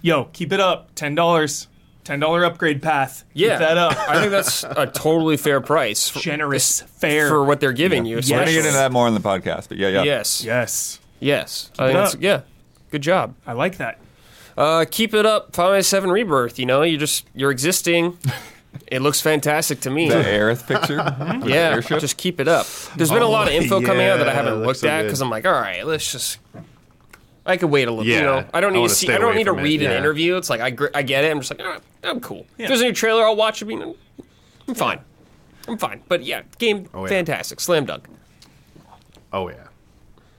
[0.00, 0.94] Yo, keep it up.
[0.94, 1.68] Ten dollars.
[2.08, 3.24] Ten dollar upgrade path.
[3.34, 3.94] Yeah, Keep that up.
[4.08, 7.28] I think that's a totally fair price for, Generous, fair.
[7.28, 8.16] for what they're giving you.
[8.16, 10.04] We're gonna get into that more in the podcast, but yeah, yeah.
[10.04, 11.70] Yes, yes, yes.
[11.78, 12.22] I it think that's, up.
[12.22, 12.40] yeah,
[12.90, 13.34] good job.
[13.46, 14.00] I like that.
[14.56, 16.58] Uh, keep it up, Final Fantasy Seven Rebirth.
[16.58, 18.16] You know, you just you're existing.
[18.86, 20.08] it looks fantastic to me.
[20.08, 20.96] The Aerith picture.
[21.46, 22.66] Yeah, just keep it up.
[22.96, 25.20] There's been a lot of info coming out that I haven't looked so at because
[25.20, 26.38] I'm like, all right, let's just.
[27.48, 28.04] I could wait a little.
[28.06, 29.06] You Yeah, know, I don't need wanna see.
[29.06, 29.98] stay I don't need to from it, read an yeah.
[29.98, 30.36] interview.
[30.36, 31.30] It's like I, gr- I get it.
[31.32, 32.46] I'm just like, all right, I'm cool.
[32.58, 33.68] If there's a new trailer, I'll watch it.
[33.70, 33.96] You know,
[34.68, 35.00] I'm fine.
[35.66, 36.02] I'm fine.
[36.08, 37.08] But yeah, game Oh, yeah.
[37.08, 38.06] fantastic, slam dunk.
[39.32, 39.64] Oh yeah.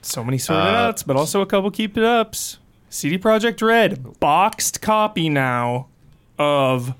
[0.02, 2.58] So many sorted Uh, outs, but also a couple keep it ups.
[2.88, 5.88] CD Projekt Red boxed copy now
[6.38, 6.94] of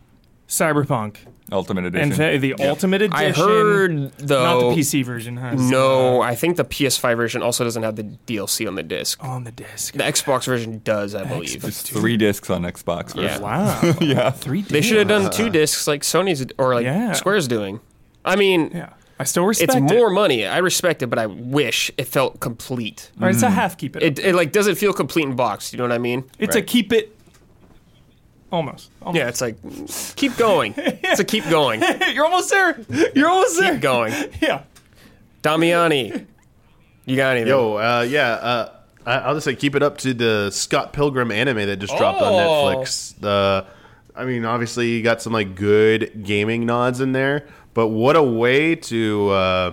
[0.48, 1.16] Cyberpunk
[1.52, 2.12] Ultimate and Edition.
[2.14, 3.26] fa- the Ultimate Edition.
[3.26, 4.42] I heard though.
[4.42, 8.04] not the PC version has No, I think the PS5 version also doesn't have the
[8.04, 9.22] DLC on the disc.
[9.22, 9.94] uh, on the disc.
[9.94, 11.60] The Xbox version does, I believe.
[11.62, 13.14] There's three discs on Xbox.
[13.16, 13.22] Yeah.
[13.28, 13.42] version.
[13.42, 14.30] Wow, yeah.
[14.30, 14.62] three.
[14.62, 17.12] They should have done two discs like Sony's or like Yeah.
[17.12, 17.80] Square's doing.
[18.24, 19.94] I mean, Yeah, I still respect it's it.
[19.96, 20.46] more money.
[20.46, 23.10] I respect it, but I wish it felt complete.
[23.20, 24.02] Or it's a half keep it.
[24.02, 25.72] It, it like doesn't feel complete in box.
[25.72, 26.24] You know what I mean?
[26.38, 27.16] it's a keep it.
[28.52, 28.90] Almost.
[29.00, 29.16] almost.
[29.16, 29.56] Yeah, it's like
[30.16, 30.74] keep going.
[30.76, 31.82] It's a keep going.
[32.12, 32.80] You're almost there.
[33.14, 33.72] You're almost there.
[33.72, 34.12] Keep going.
[34.42, 34.62] Yeah.
[35.42, 36.26] Damiani,
[37.06, 37.48] you got anything?
[37.48, 38.32] Yo, uh, yeah.
[38.32, 38.72] Uh,
[39.06, 42.20] I- I'll just say keep it up to the Scott Pilgrim anime that just dropped
[42.20, 42.36] on Oh.
[42.76, 43.18] Netflix.
[43.20, 43.66] The,
[44.14, 48.22] I mean, obviously you got some like good gaming nods in there, but what a
[48.22, 49.72] way to uh,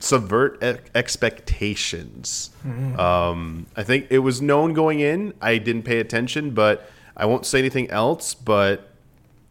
[0.00, 2.50] subvert e- expectations.
[2.98, 5.32] Um, I think it was known going in.
[5.40, 6.90] I didn't pay attention, but
[7.20, 8.34] I won't say anything else.
[8.34, 8.88] But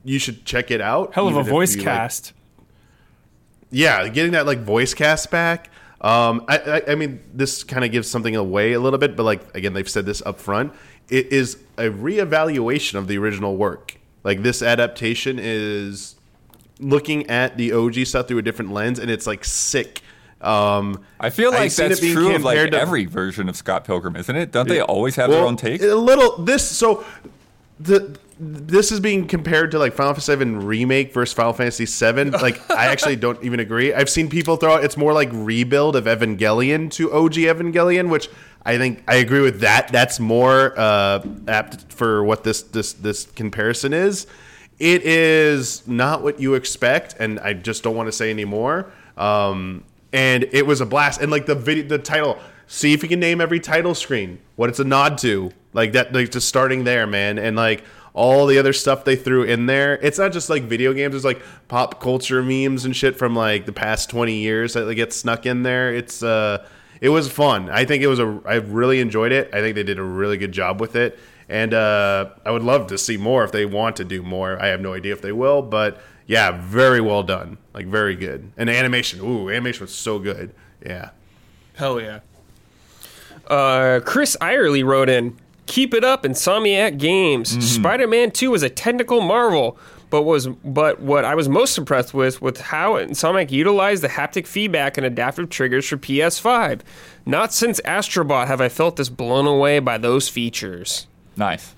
[0.03, 1.13] you should check it out.
[1.13, 2.33] Hell of a voice you, like, cast.
[3.71, 5.69] yeah, getting that like voice cast back.
[6.01, 9.23] Um, I, I, I mean, this kind of gives something away a little bit, but
[9.23, 10.73] like again, they've said this up front.
[11.09, 13.97] it is a reevaluation of the original work.
[14.23, 16.15] Like this adaptation is
[16.79, 20.01] looking at the OG stuff through a different lens, and it's like sick.
[20.41, 24.15] Um, I feel like seen that's true of like to- every version of Scott Pilgrim,
[24.15, 24.51] isn't it?
[24.51, 25.81] Don't they always have their own take?
[25.81, 27.03] A little this so
[27.79, 32.31] the this is being compared to like Final Fantasy VII remake versus Final Fantasy VII.
[32.41, 33.93] Like I actually don't even agree.
[33.93, 38.29] I've seen people throw out it's more like rebuild of Evangelion to OG Evangelion, which
[38.65, 39.89] I think I agree with that.
[39.91, 44.27] That's more uh, apt for what this this this comparison is.
[44.79, 48.91] It is not what you expect, and I just don't want to say anymore.
[49.17, 49.83] Um,
[50.13, 51.21] and it was a blast.
[51.21, 52.39] And like the video, the title.
[52.71, 54.37] See if you can name every title screen.
[54.55, 56.13] What it's a nod to, like that.
[56.13, 57.83] Like just starting there, man, and like
[58.13, 59.95] all the other stuff they threw in there.
[60.03, 61.15] It's not just like video games.
[61.15, 65.13] It's like pop culture memes and shit from like the past twenty years that get
[65.13, 65.95] snuck in there.
[65.95, 66.63] It's uh,
[67.01, 67.71] it was fun.
[67.71, 68.39] I think it was a.
[68.45, 69.49] I really enjoyed it.
[69.51, 71.17] I think they did a really good job with it,
[71.49, 74.61] and uh, I would love to see more if they want to do more.
[74.61, 77.57] I have no idea if they will, but yeah, very well done.
[77.73, 78.51] Like very good.
[78.57, 79.21] And animation.
[79.21, 80.53] Ooh, animation was so good.
[80.85, 81.09] Yeah.
[81.73, 82.19] Hell yeah.
[83.49, 85.35] Uh, Chris Irely wrote in,
[85.65, 87.49] "Keep it up, Insomniac Games.
[87.73, 89.77] Spider-Man 2 was a technical marvel,
[90.09, 94.45] but was but what I was most impressed with was how Insomniac utilized the haptic
[94.47, 96.81] feedback and adaptive triggers for PS5.
[97.25, 101.07] Not since Astrobot have I felt this blown away by those features.
[101.35, 101.75] nice.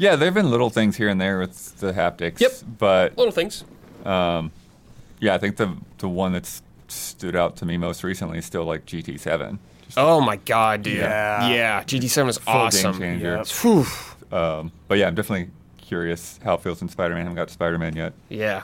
[0.00, 2.38] Yeah, there have been little things here and there with the haptics.
[2.40, 2.52] Yep.
[2.78, 3.64] But Little things.
[4.06, 8.64] yeah, I think the the one that's stood out to me most recently is still
[8.64, 9.58] like GT7.
[9.88, 10.98] Just Oh my god, dude.
[10.98, 11.48] Yeah.
[11.48, 12.92] yeah GT7 was full awesome.
[12.92, 13.42] game changer.
[13.44, 13.86] Yep.
[14.32, 17.20] Um, but yeah, I'm definitely curious how it feels in Spider-Man.
[17.20, 18.12] I haven't got Spider-Man yet.
[18.28, 18.62] Yeah.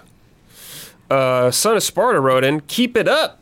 [1.11, 3.41] Uh, Son of Sparta wrote in, keep it up.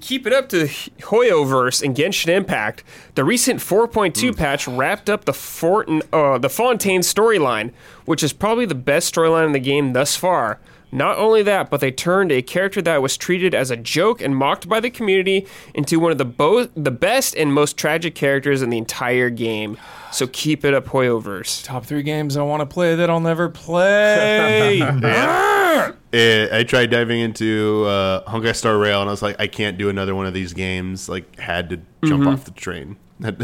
[0.00, 2.84] Keep it up to the Hoyoverse and Genshin Impact.
[3.16, 7.72] The recent 4.2 patch wrapped up the Fortin, uh, the Fontaine storyline,
[8.04, 10.60] which is probably the best storyline in the game thus far.
[10.90, 14.34] Not only that, but they turned a character that was treated as a joke and
[14.34, 18.62] mocked by the community into one of the bo- the best and most tragic characters
[18.62, 19.76] in the entire game.
[20.12, 21.62] So keep it up, Hoyoverse.
[21.64, 24.80] Top three games I want to play that I'll never play.
[26.12, 29.76] Eh, I tried diving into uh, Honkai Star Rail, and I was like, I can't
[29.78, 31.08] do another one of these games.
[31.08, 32.96] Like, had to jump off the train.
[33.22, 33.38] had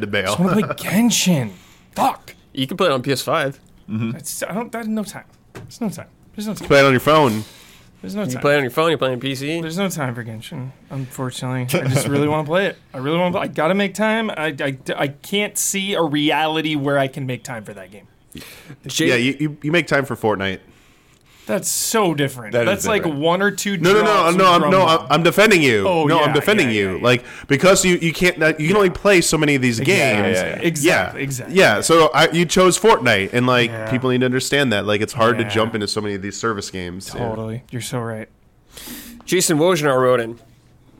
[0.00, 0.34] to bail.
[0.38, 1.52] I want to play Genshin.
[1.92, 2.34] Fuck.
[2.52, 3.58] You can play it on PS5.
[4.16, 4.70] It's, I don't.
[4.72, 5.24] There's no time.
[5.54, 6.08] It's no time.
[6.38, 6.68] There's no time.
[6.68, 7.42] Play it on your phone.
[8.00, 8.40] There's no You time.
[8.42, 9.60] play it on your phone, you play it on PC.
[9.60, 10.70] There's no time for Genshin.
[10.88, 12.78] Unfortunately, I just really want to play it.
[12.94, 13.40] I really want to.
[13.40, 14.30] I gotta make time.
[14.30, 18.06] I, I, I can't see a reality where I can make time for that game.
[18.86, 20.60] J- Yeah, you, you, you make time for Fortnite.
[21.48, 22.52] That's so different.
[22.52, 23.78] That is That's like one or two.
[23.78, 24.86] No, no, no, drops no, with I'm, no.
[24.86, 25.88] I'm, I'm defending you.
[25.88, 26.90] Oh, no, yeah, I'm defending yeah, you.
[26.90, 27.02] yeah, yeah.
[27.04, 29.88] Like because you you can't you can only play so many of these games.
[30.28, 30.34] Exactly.
[30.34, 30.68] yeah, yeah.
[30.68, 31.20] Exactly.
[31.20, 31.56] Yeah, Exactly.
[31.56, 33.90] Yeah, so I, you chose Fortnite, and like Yeah.
[33.90, 34.84] people need to understand that.
[34.84, 35.48] Like it's hard Yeah.
[35.48, 37.10] to jump into so many of these service games.
[37.14, 37.26] Yeah.
[37.28, 37.64] Totally.
[37.70, 38.28] You're so right.
[39.24, 40.38] Jason Wojnar wrote in,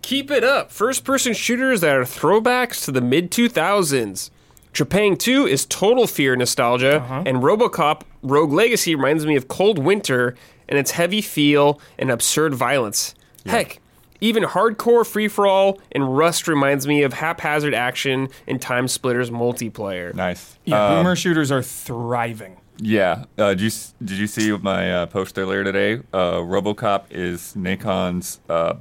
[0.01, 0.73] Keep it up.
[0.73, 4.31] First person shooters that are throwbacks to the mid 2000s.
[4.79, 10.37] Trepang 2 is total fear nostalgia, and Robocop Rogue Legacy reminds me of Cold Winter
[10.69, 13.13] and its heavy feel and absurd violence.
[13.45, 13.81] Heck,
[14.21, 19.31] even hardcore free for all and Rust reminds me of haphazard action and Time Splitters
[19.31, 20.15] multiplayer.
[20.15, 20.57] Nice.
[20.65, 22.59] Yeah, Um, boomer shooters are thriving.
[22.77, 23.25] Yeah.
[23.37, 23.71] Uh, did you
[24.05, 26.05] did you see my uh, post earlier today?
[26.13, 28.75] Uh, RoboCop is Nacon's uh,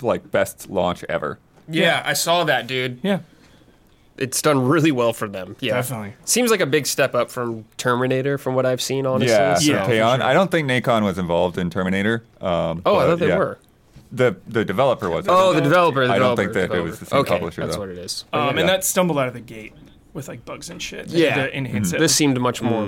[0.00, 1.38] like best launch ever.
[1.68, 2.98] Yeah, I saw that, dude.
[3.04, 3.20] Yeah,
[4.20, 5.56] It's done really well for them.
[5.60, 6.12] Yeah, Definitely.
[6.26, 9.06] Seems like a big step up from Terminator, from what I've seen.
[9.06, 9.54] Honestly, Yeah.
[9.54, 10.22] So- Yeah, for sure.
[10.22, 12.22] I don't think Nacon was involved in Terminator.
[12.40, 13.38] Um, Oh, I thought they yeah.
[13.38, 13.58] were.
[14.12, 15.26] The the developer was.
[15.28, 16.06] Oh, the developer.
[16.06, 17.80] The I don't developer, think that it was the same okay, publisher, That's though.
[17.80, 18.24] what it is.
[18.32, 18.60] um, yeah.
[18.60, 19.72] and that stumbled out of the gate
[20.12, 21.06] with like bugs and shit.
[21.08, 21.30] Yeah.
[21.30, 22.00] had to enhance it.
[22.00, 22.86] This seemed much more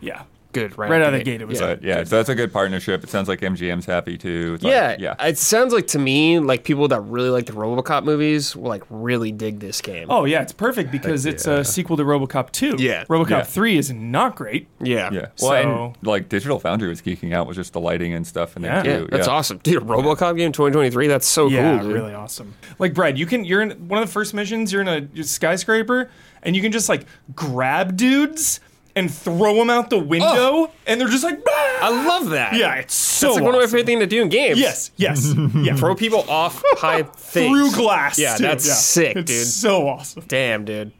[0.00, 1.40] yeah, good right, right out of the gate.
[1.40, 1.66] It was Yeah.
[1.66, 3.04] like yeah, so that's a good partnership.
[3.04, 4.52] It sounds like MGM's happy too.
[4.54, 5.26] It's like- Yeah, yeah.
[5.26, 8.82] It sounds like to me like people that really like the RoboCop movies will like
[8.90, 10.06] really dig this game.
[10.10, 12.76] Oh yeah, it's perfect because it's a sequel to RoboCop 2.
[12.78, 13.04] Yeah.
[13.04, 13.42] RoboCop Yeah.
[13.44, 14.68] 3 is not great.
[14.80, 15.26] yeah, yeah.
[15.40, 18.56] Well, and So- like Digital Foundry was geeking out with just the lighting and stuff
[18.56, 18.82] in Yeah.
[18.82, 19.08] there Yeah, too.
[19.10, 19.82] that's awesome, dude.
[19.82, 21.06] A RoboCop game 2023.
[21.06, 21.96] That's so yeah, cool, dude.
[21.96, 22.54] really awesome.
[22.78, 24.72] Like Brad, you can you're in one of the first missions.
[24.72, 26.10] You're in a skyscraper,
[26.42, 27.04] and you can just like
[27.34, 28.60] grab dudes
[28.96, 32.54] and throw them out the window, and they're just like, "Ah!" I love that.
[32.54, 34.58] yeah, it's so that's like one of my favorite things to do in games.
[34.58, 35.74] Yes, yes, yeah.
[35.76, 38.18] throw people off high things through glass.
[38.18, 38.42] Yeah, too.
[38.44, 39.46] that's sick, it's dude.
[39.46, 40.24] So awesome.
[40.28, 40.92] Damn, dude.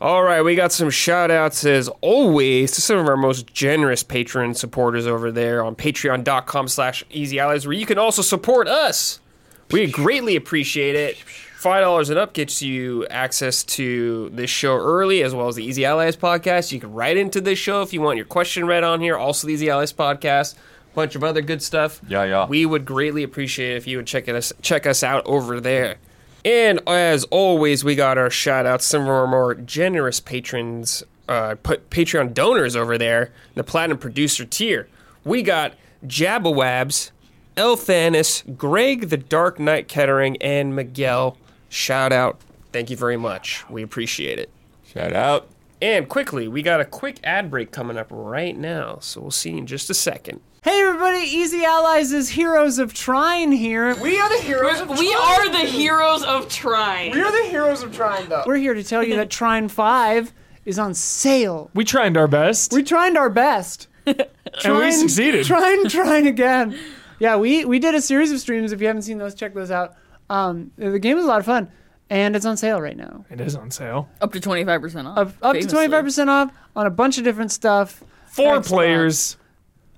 [0.00, 4.02] All right, we got some shout outs as always to some of our most generous
[4.02, 9.20] patron supporters over there on patreon.com slash easy allies where you can also support us.
[9.70, 11.16] We greatly appreciate it.
[11.62, 15.64] Five dollars and up gets you access to this show early, as well as the
[15.64, 16.72] Easy Allies podcast.
[16.72, 19.16] You can write into this show if you want your question read on here.
[19.16, 22.00] Also, the Easy Allies podcast, a bunch of other good stuff.
[22.08, 22.46] Yeah, yeah.
[22.48, 25.98] We would greatly appreciate it if you would check us check us out over there.
[26.44, 31.54] And as always, we got our shout outs, some of our more generous patrons, uh,
[31.62, 34.88] put Patreon donors over there, the platinum producer tier.
[35.22, 35.74] We got
[36.04, 37.12] Jabbawabs,
[37.56, 41.38] Elthanas, Greg the Dark Knight Kettering, and Miguel.
[41.72, 42.38] Shout out.
[42.70, 43.64] Thank you very much.
[43.70, 44.50] We appreciate it.
[44.84, 45.48] Shout out.
[45.80, 49.52] And quickly, we got a quick ad break coming up right now, so we'll see
[49.52, 50.40] you in just a second.
[50.62, 53.96] Hey everybody, Easy Allies is Heroes of Trine here.
[53.96, 57.12] We are the heroes of We are the heroes of Trine.
[57.12, 58.44] We are the heroes of Trine, though.
[58.46, 60.32] We're here to tell you that Trine 5
[60.66, 61.70] is on sale.
[61.74, 62.74] We tried our best.
[62.74, 63.88] We tried our best.
[64.06, 64.24] and we
[64.60, 65.46] Trine- succeeded.
[65.46, 66.78] Try and trying again.
[67.18, 68.72] Yeah, we we did a series of streams.
[68.72, 69.96] If you haven't seen those, check those out.
[70.30, 71.70] Um, the game is a lot of fun,
[72.10, 73.24] and it's on sale right now.
[73.30, 74.08] It is on sale.
[74.20, 75.18] Up to 25% off.
[75.18, 75.70] Up, up to famously.
[75.70, 78.02] twenty five percent off on a bunch of different stuff.
[78.26, 78.66] Four Xbox.
[78.66, 79.36] players,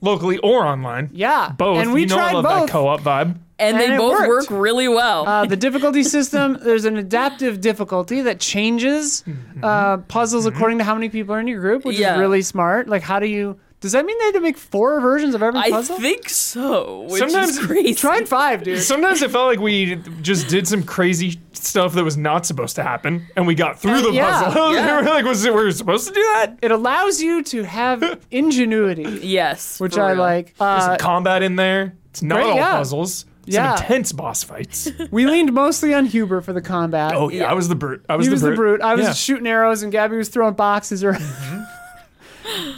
[0.00, 1.10] locally or online.
[1.12, 1.78] Yeah, Both.
[1.78, 2.66] and we you know tried I love both.
[2.66, 3.38] that co-op vibe.
[3.56, 4.50] And they And it both worked.
[4.50, 5.28] work really well.
[5.28, 9.22] Uh, the difficulty system, there's an adaptive difficulty that changes
[9.62, 12.14] uh, puzzles according to how many people are in your group, which Yeah.
[12.14, 12.88] is really smart.
[12.88, 13.56] Like, how do you.
[13.84, 15.96] Does that mean they had to make four versions of every puzzle?
[15.96, 17.02] I think so.
[17.02, 17.94] Which Sometimes- is crazy.
[17.94, 18.80] Tried five, dude.
[18.82, 22.82] Sometimes it felt like we just did some crazy stuff that was not supposed to
[22.82, 24.74] happen, and we got through Uh, the yeah, puzzle.
[24.74, 25.00] yeah.
[25.00, 26.58] we were like, was it, we were supposed to do that?
[26.62, 29.78] It allows you to have ingenuity, Yes.
[29.78, 30.18] which I real.
[30.20, 30.46] like.
[30.56, 31.92] There's Uh, some combat in there.
[32.08, 32.76] It's not great, all yeah.
[32.78, 33.26] puzzles.
[33.46, 33.74] It's Yeah.
[33.74, 34.90] some intense boss fights.
[35.10, 37.12] we leaned mostly on Huber for the combat.
[37.14, 38.02] Oh yeah, I was the brute.
[38.08, 38.52] I was he the was brute.
[38.52, 38.80] the brute.
[38.80, 39.12] I was Yeah.
[39.12, 41.20] shooting arrows, and Gabby was throwing boxes around.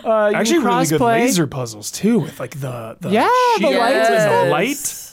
[0.04, 1.20] Uh, you Actually, really good crossplay.
[1.20, 5.12] laser puzzles too, with like the, the Yeah, the shield lights and and the light.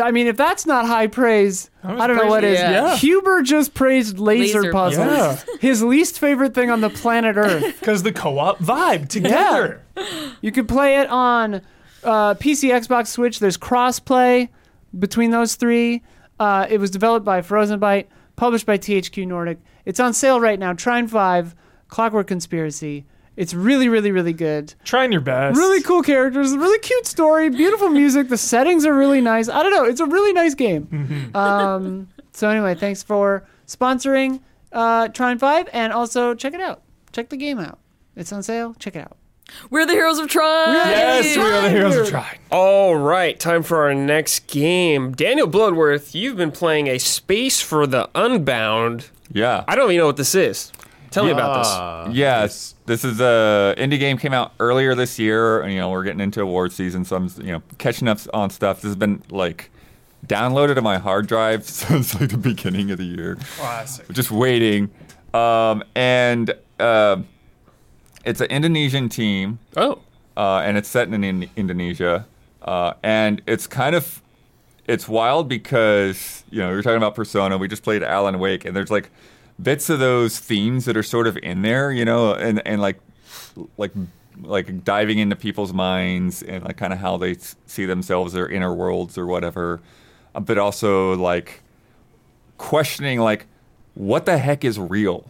[0.00, 2.58] I mean, if that's not high praise, was I don't know praising- what is.
[2.58, 2.70] Yeah.
[2.70, 2.96] Yeah.
[2.96, 5.06] Huber just praised laser, Laser puzzles.
[5.06, 5.36] Yeah.
[5.60, 7.62] His least favorite thing on the planet Earth.
[7.80, 9.82] Because the co-op vibe together.
[10.40, 11.56] You could play it on
[12.02, 13.38] uh, PC, Xbox, Switch.
[13.38, 14.48] There's crossplay
[14.98, 16.02] between those three.
[16.38, 19.58] Uh, it was developed by Frozen Byte, published by THQ Nordic.
[19.84, 20.72] It's on sale right now.
[20.72, 21.54] Trine 5,
[21.88, 23.04] Clockwork Conspiracy.
[23.40, 24.74] It's really, really, really good.
[24.84, 25.56] Trying your best.
[25.56, 28.28] Really cool characters, really cute story, beautiful music.
[28.28, 29.48] The settings are really nice.
[29.48, 29.84] I don't know.
[29.84, 31.30] It's a really nice game.
[31.34, 34.40] Um, so anyway, thanks for sponsoring
[34.72, 36.82] uh, Trine 5, and also check it out.
[37.12, 37.78] Check the game out.
[38.14, 38.74] It's on sale.
[38.78, 39.16] Check it out.
[39.70, 40.74] We're the heroes of Trine.
[40.74, 42.38] Yes, we are the heroes of Trine.
[42.52, 45.12] All right, time for our next game.
[45.12, 49.08] Daniel Bloodworth, you've been playing a Space for the Unbound.
[49.32, 49.64] Yeah.
[49.66, 50.70] I don't even know what this is.
[51.10, 51.66] Tell me about this.
[51.68, 55.60] Ah, Yes, this is a indie game came out earlier this year.
[55.60, 58.50] and, You know, we're getting into award season, so I'm you know catching up on
[58.50, 58.78] stuff.
[58.78, 59.70] This has been like
[60.26, 63.38] downloaded to my hard drive since like the beginning of the year.
[63.58, 64.08] Classic.
[64.10, 64.90] Just waiting,
[65.32, 67.18] um, and uh,
[68.24, 70.00] it's an Indonesian team, Oh,
[70.36, 72.26] uh, and it's set in, in Indonesia,
[72.62, 74.20] uh, and it's kind of
[74.88, 77.56] it's wild because you know you're talking about Persona.
[77.56, 79.10] We just played Alan Wake, and there's like
[79.62, 82.98] bits of those themes that are sort of in there, you know, and and like
[83.76, 83.92] like
[84.42, 88.74] like diving into people's minds and like kind of how they see themselves, their inner
[88.74, 89.80] worlds or whatever,
[90.34, 91.62] uh, but also like
[92.58, 93.46] questioning like
[93.94, 95.26] what the heck is real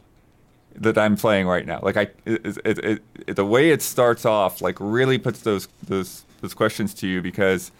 [0.77, 1.81] that I'm playing right now.
[1.83, 6.25] Like I, it, it, it, the way it starts off, like really puts those those
[6.41, 7.73] those questions to you because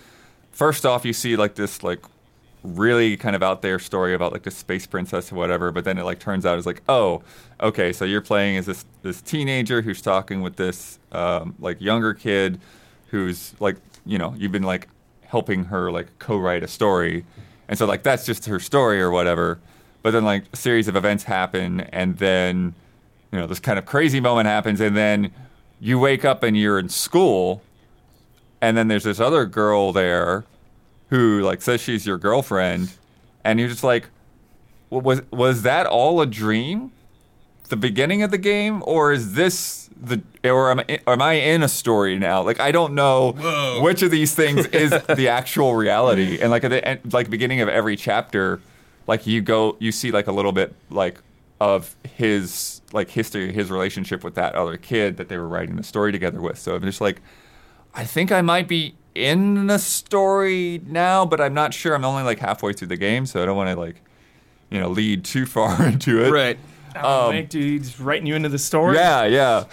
[0.51, 2.01] first off, you see like this like
[2.63, 5.99] really kind of out there story about like the space princess or whatever, but then
[5.99, 7.23] it like turns out it's like oh,
[7.61, 12.15] okay, so you're playing as this this teenager who's talking with this um, like younger
[12.15, 12.61] kid
[13.09, 14.89] who's like you know you've been like
[15.23, 17.25] helping her like co-write a story,
[17.69, 19.59] and so like that's just her story or whatever.
[20.03, 22.75] But then like a series of events happen, and then
[23.33, 25.31] you know this kind of crazy moment happens, and then
[25.81, 27.63] you wake up and you're in school,
[28.61, 30.45] and then there's this other girl there
[31.11, 32.91] who like says she's your girlfriend,
[33.45, 34.09] and you're just like,
[34.89, 36.93] "Wa- was was that all a dream?
[37.69, 41.63] The beginning of the game, or is this the or am, I- am I in
[41.63, 42.43] a story now?
[42.43, 43.33] Like I don't know
[43.83, 46.39] which of these things is the actual reality.
[46.41, 48.61] And like at the end, like beginning of every chapter,
[49.07, 51.21] like you go you see like a little bit like
[51.61, 55.83] of his like history, his relationship with that other kid that they were writing the
[55.85, 56.59] story together with.
[56.59, 57.21] So I'm just like,
[57.95, 61.95] I think I might be in the story now, but I'm not sure.
[61.95, 64.03] I'm only like halfway through the game, so I don't want to like,
[64.71, 66.31] you know, lead too far into it.
[66.31, 66.59] right.
[66.95, 68.97] Alan Wake, dude, he's writing you into the story.
[68.97, 69.65] Yeah, yeah.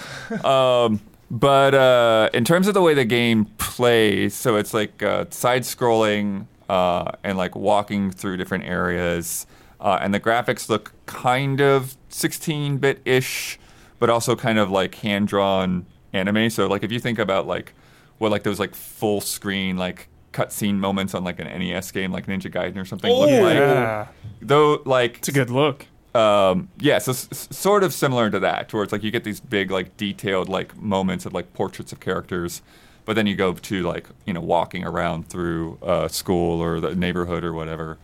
[0.83, 0.99] um,
[1.31, 5.63] but uh, in terms of the way the game plays, so it's like uh, side
[5.63, 9.47] scrolling uh, and like walking through different areas.
[9.79, 13.59] uh, and the graphics look kind of 16-bit ish,
[13.99, 16.49] but also kind of like hand-drawn anime.
[16.49, 17.73] So like if you think about like
[18.19, 22.27] what like those like full screen like cutscene moments on like an NES game like
[22.27, 24.07] Ninja Gaiden or something look like, Yeah,
[24.41, 25.85] though like it's a good look.
[26.13, 29.39] um, yeah, so s- sort of similar to that, where it's like you get these
[29.39, 32.61] big, like detailed, like moments of like portraits of characters,
[33.05, 36.93] but then you go to like you know walking around through uh, school or the
[36.95, 37.97] neighborhood or whatever,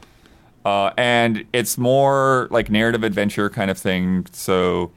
[0.66, 4.26] uh, and it's more like narrative adventure kind of thing.
[4.32, 4.92] So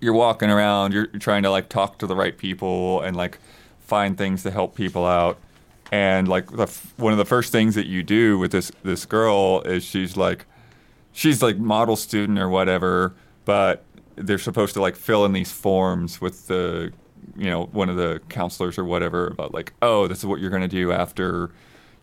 [0.00, 3.38] you're walking around, you're, you're trying to like talk to the right people and like
[3.90, 5.36] find things to help people out.
[5.90, 9.62] And like the, one of the first things that you do with this this girl
[9.62, 10.46] is she's like
[11.12, 13.12] she's like model student or whatever,
[13.44, 13.82] but
[14.14, 16.92] they're supposed to like fill in these forms with the
[17.36, 20.50] you know one of the counselors or whatever about like oh this is what you're
[20.50, 21.50] gonna do after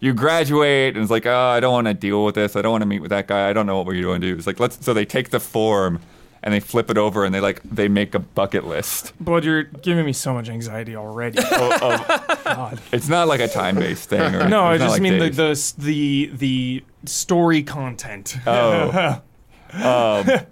[0.02, 0.96] you graduate.
[0.96, 2.58] And it's like oh I don't want to deal with this.
[2.58, 3.50] I don't want to meet with that guy.
[3.50, 4.36] I don't know what we're going to do.
[4.36, 6.02] It's like let's so they take the form
[6.44, 9.64] and they flip it over and they like they make a bucket list Bud, you're
[9.64, 11.40] giving me so much anxiety already.
[11.52, 12.80] of- God.
[12.92, 15.74] it's not like a time based thing or No, I just like mean the, the
[15.78, 18.38] the the story content.
[18.46, 19.22] Oh.
[19.74, 20.48] um,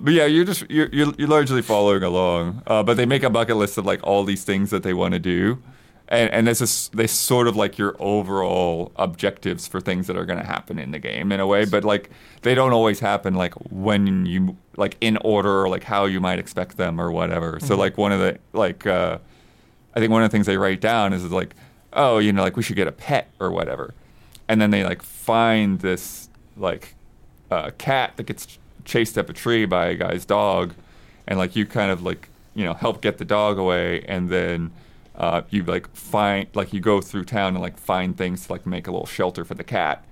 [0.00, 2.62] but yeah, you're just you're, you're you're largely following along.
[2.66, 5.14] Uh, but they make a bucket list of like all these things that they want
[5.14, 5.60] to do,
[6.08, 10.24] and and this is they sort of like your overall objectives for things that are
[10.24, 11.64] going to happen in the game in a way.
[11.64, 12.10] But like
[12.42, 16.38] they don't always happen like when you like in order or like how you might
[16.38, 17.60] expect them or whatever.
[17.60, 19.18] So like one of the like uh,
[19.94, 21.54] I think one of the things they write down is like
[21.92, 23.94] oh you know like we should get a pet or whatever,
[24.48, 26.94] and then they like find this like
[27.50, 30.74] uh, cat that gets ch- chased up a tree by a guy's dog,
[31.26, 34.70] and like you kind of like you know help get the dog away, and then
[35.18, 38.64] uh, you like find like you go through town and like find things to like
[38.64, 40.04] make a little shelter for the cat,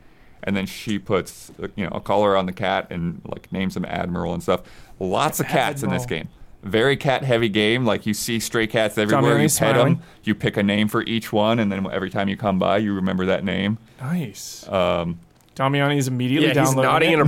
[0.42, 3.76] and then she puts uh, you know a collar on the cat and like names
[3.76, 4.62] him Admiral and stuff.
[4.98, 6.28] Lots of cats in this game.
[6.62, 7.84] Very cat heavy game.
[7.84, 9.40] Like you see stray cats everywhere.
[9.40, 10.02] You pet them.
[10.24, 12.92] You pick a name for each one, and then every time you come by, you
[12.92, 13.78] remember that name.
[14.00, 14.66] Nice.
[14.68, 15.20] Um,
[15.56, 17.14] Damiani is immediately Yeah, he's downloading nodding it.
[17.14, 17.20] in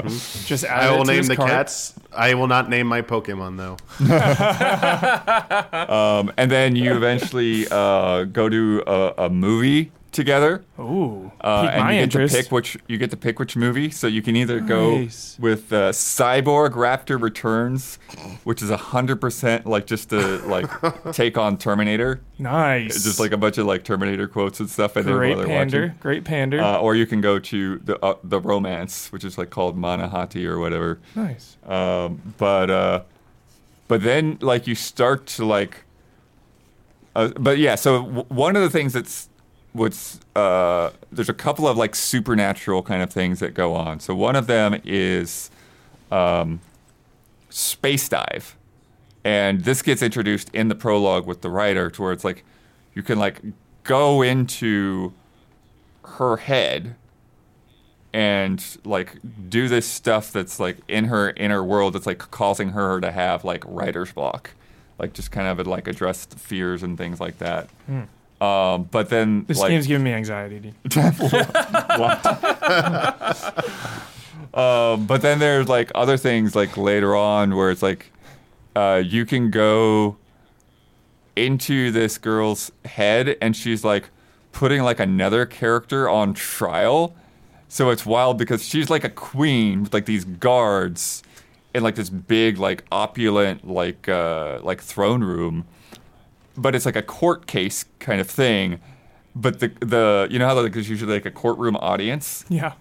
[0.00, 0.10] approval.
[0.46, 1.50] Just add I it will to name his the cart.
[1.50, 1.92] cats.
[2.12, 3.76] I will not name my Pokemon though.
[5.92, 11.84] Um, and then you eventually uh, go to a, a movie together, Ooh, uh, and
[11.84, 12.34] my you get interest.
[12.34, 13.90] to pick which you get to pick which movie.
[13.90, 14.96] So you can either go
[15.38, 18.00] with uh, Cyborg Raptor Returns,
[18.42, 20.66] which is hundred percent like just a like
[21.12, 22.96] take on Terminator, nice.
[22.96, 24.96] It's just like a bunch of like Terminator quotes and stuff.
[24.96, 25.98] And great pander, watching.
[26.00, 26.60] great pander.
[26.60, 30.44] Uh, or you can go to the uh, the romance, which is like called Manahati
[30.46, 30.98] or whatever.
[31.14, 31.56] nice.
[31.64, 33.02] Um, but uh,
[33.88, 35.84] but then like you start to like,
[37.14, 37.74] uh, but yeah.
[37.76, 39.28] So w- one of the things that's
[39.76, 44.00] what's uh, there's a couple of like supernatural kind of things that go on.
[44.00, 45.50] So one of them is
[46.10, 46.60] um,
[47.50, 48.56] space dive,
[49.24, 52.44] and this gets introduced in the prologue with the writer, to where it's like
[52.94, 53.40] you can like
[53.84, 55.12] go into
[56.04, 56.94] her head
[58.12, 63.00] and like do this stuff that's like in her inner world that's like causing her
[63.00, 64.52] to have like writer's block.
[64.98, 67.68] Like just kind of like address fears and things like that
[68.40, 70.74] um, but then This like, game's giving me anxiety,
[74.54, 78.12] um, but then there's like other things like later on where it's like
[78.74, 80.16] uh, you can go
[81.34, 84.10] into this girl's head and she's like
[84.52, 87.14] putting like another character on trial.
[87.68, 91.22] So it's wild because she's like a queen with like these guards
[91.74, 95.66] in like this big like opulent like uh, like throne room,
[96.56, 98.80] but it's like a court case kind of thing.
[99.34, 102.72] But the the you know how like there's usually like a courtroom audience Yeah.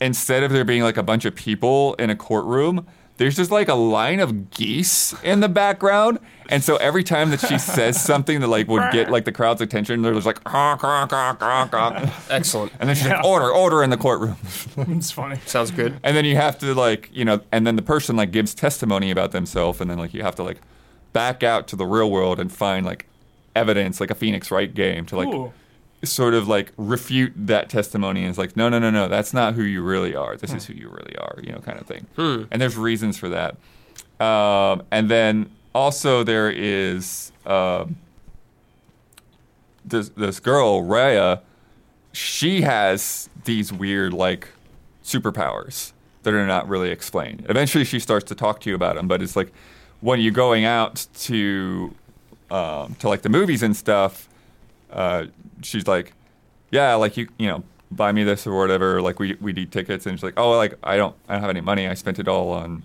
[0.00, 2.86] instead of there being like a bunch of people in a courtroom,
[3.16, 6.18] there's just like a line of geese in the background.
[6.50, 9.60] And so every time that she says something that like would get like the crowd's
[9.60, 12.10] attention, they're just like honk, honk, honk, honk, honk.
[12.30, 12.72] Excellent.
[12.78, 14.36] and then she's like order, order in the courtroom.
[14.76, 15.40] It's funny.
[15.46, 15.98] Sounds good.
[16.04, 19.10] And then you have to like, you know, and then the person like gives testimony
[19.10, 20.58] about themselves and then like you have to like
[21.18, 23.04] back out to the real world and find like
[23.56, 25.52] evidence like a Phoenix Wright game to like Ooh.
[26.04, 29.54] sort of like refute that testimony and it's like no no no no that's not
[29.54, 30.36] who you really are.
[30.36, 32.06] This is who you really are you know kind of thing
[32.52, 33.56] and there's reasons for that.
[34.24, 37.96] Um, and then also there is um,
[39.84, 41.40] this this girl Raya
[42.12, 44.46] she has these weird like
[45.02, 45.92] superpowers
[46.22, 47.44] that are not really explained.
[47.48, 49.52] Eventually she starts to talk to you about them but it's like
[50.00, 51.94] when you're going out to
[52.50, 54.28] um, to like the movies and stuff
[54.90, 55.26] uh,
[55.62, 56.12] she's like,
[56.70, 59.00] yeah, like you, you know, buy me this or whatever.
[59.00, 61.50] Like we we need tickets, and she's like, oh, like I don't I don't have
[61.50, 61.86] any money.
[61.86, 62.82] I spent it all on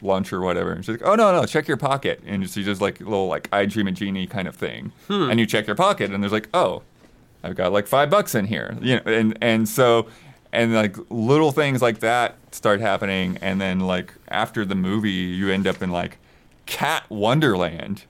[0.00, 0.72] lunch or whatever.
[0.72, 3.28] And she's like, oh no no, check your pocket, and she does like a little
[3.28, 4.92] like I Dream of Jeannie kind of thing,
[5.30, 6.82] and you check your pocket, and there's like, oh,
[7.42, 10.06] I've got like five bucks in here, you know, and and so.
[10.50, 15.50] And like little things like that start happening, and then like after the movie, you
[15.50, 16.16] end up in like
[16.68, 18.04] Cat Wonderland,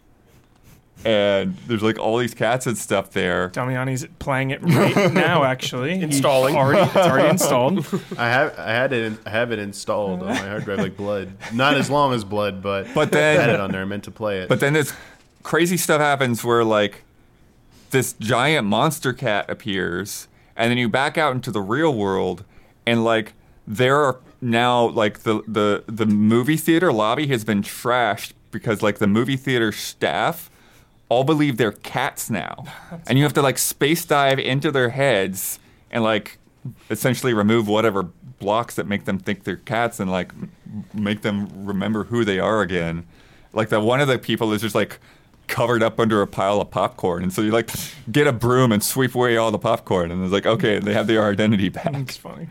[1.04, 3.48] and there's like all these cats and stuff there.
[3.50, 5.44] Damiani's playing it right now.
[5.44, 6.56] Actually, He Installing.
[6.56, 7.78] Already, it's already installed.
[8.18, 10.96] I have I had it in, I have it installed on my hard drive like
[10.96, 11.30] blood.
[11.54, 13.82] Not as long as blood, but But I had it then, on there.
[13.82, 14.48] I meant to play it.
[14.48, 14.92] but then this
[15.44, 17.04] crazy stuff happens where like
[17.90, 20.26] this giant monster cat appears,
[20.56, 22.44] and then you back out into the real world,
[22.84, 23.34] and like
[23.68, 28.98] there are now like the the the movie theater lobby has been trashed because like
[28.98, 30.50] the movie theater staff
[31.08, 32.64] all believe they're cats now,
[33.06, 35.58] and you have to like space dive into their heads
[35.90, 36.38] and like
[36.90, 38.04] essentially remove whatever
[38.38, 40.50] blocks that make them think they're cats and like m-
[40.94, 43.06] make them remember who they are again.
[43.52, 45.00] Like that one of the people is just like
[45.46, 47.70] covered up under a pile of popcorn, and so you like
[48.12, 51.06] get a broom and sweep away all the popcorn, and it's like okay, they have
[51.06, 51.94] their identity back.
[51.94, 52.48] It's funny.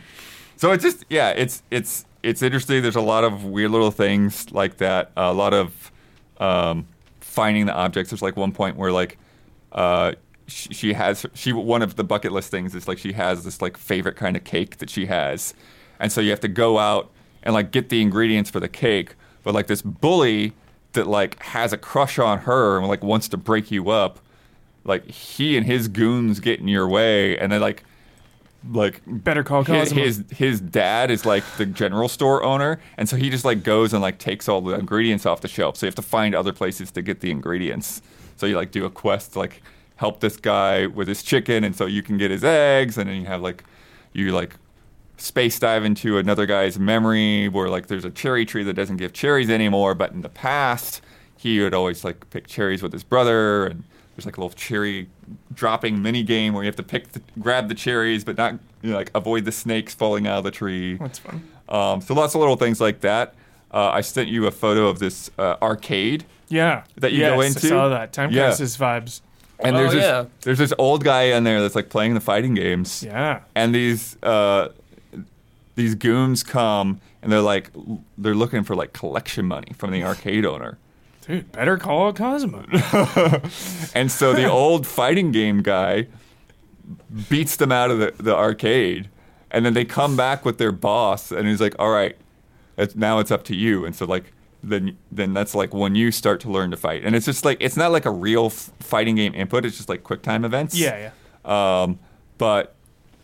[0.58, 2.82] So it's just yeah, it's it's it's interesting.
[2.82, 5.12] There's a lot of weird little things like that.
[5.16, 5.92] A lot of
[6.40, 6.86] um,
[7.22, 8.12] finding the objects.
[8.12, 9.18] There's like one point where like
[9.72, 10.12] uh,
[10.46, 13.62] she, she has she one of the bucket list things is like she has this
[13.62, 15.54] like favorite kind of cake that she has,
[16.02, 17.10] and so you have to go out
[17.44, 19.16] and like get the ingredients for the cake.
[19.44, 20.52] But like this bully
[20.92, 24.20] that like has a crush on her and like wants to break you up,
[24.84, 27.86] like he and his goons get in your way, and then like
[28.72, 30.04] like Better call his, Cosmo.
[30.04, 33.94] his his dad is like the general store owner, and so he just like goes
[33.94, 35.78] and like takes all the ingredients off the shelf.
[35.78, 38.02] So you have to find other places to get the ingredients.
[38.36, 39.62] So you like do a quest to like
[39.96, 43.22] help this guy with his chicken, and so you can get his eggs, and then
[43.22, 43.64] you have like
[44.14, 44.56] you like
[45.18, 49.14] space dive into another guy's memory where like there's a cherry tree that doesn't give
[49.14, 51.02] cherries anymore, but in the past
[51.38, 53.84] he would always like pick cherries with his brother and
[54.18, 55.08] there's like a little cherry
[55.54, 58.90] dropping mini game where you have to pick the, grab the cherries but not you
[58.90, 60.96] know, like avoid the snakes falling out of the tree.
[60.96, 61.48] That's fun.
[61.70, 63.36] Um, so lots of little things like that.
[63.72, 66.84] Uh, I sent you a photo of this uh, arcade Yeah.
[66.96, 68.12] That you yes, go I saw that.
[68.12, 68.46] Time Yeah.
[68.46, 69.22] Crisis vibes.
[69.60, 70.26] and Oh, there's this yeah.
[70.42, 73.04] there's this old guy in there that's like playing the fighting games.
[73.04, 73.42] Yeah.
[73.56, 74.70] and these uh,
[75.76, 77.70] these goons come and they're like
[78.18, 80.80] they're looking for like collection money from the arcade owner.
[81.28, 82.64] Dude, better call a Cosmo.
[83.94, 86.08] And so the old fighting game guy
[87.30, 89.10] beats them out of the, the arcade.
[89.52, 92.16] And then they come back with their boss and he's like, all right,
[92.78, 93.86] it's, now it's up to you.
[93.86, 94.34] And so like
[94.64, 97.04] then then that's like when you start to learn to fight.
[97.04, 99.66] And it's just like it's not like a real f- fighting game input.
[99.66, 100.76] It's just like quick time events.
[100.78, 101.12] yeah,
[101.46, 101.82] yeah.
[101.84, 102.00] Um,
[102.38, 102.76] but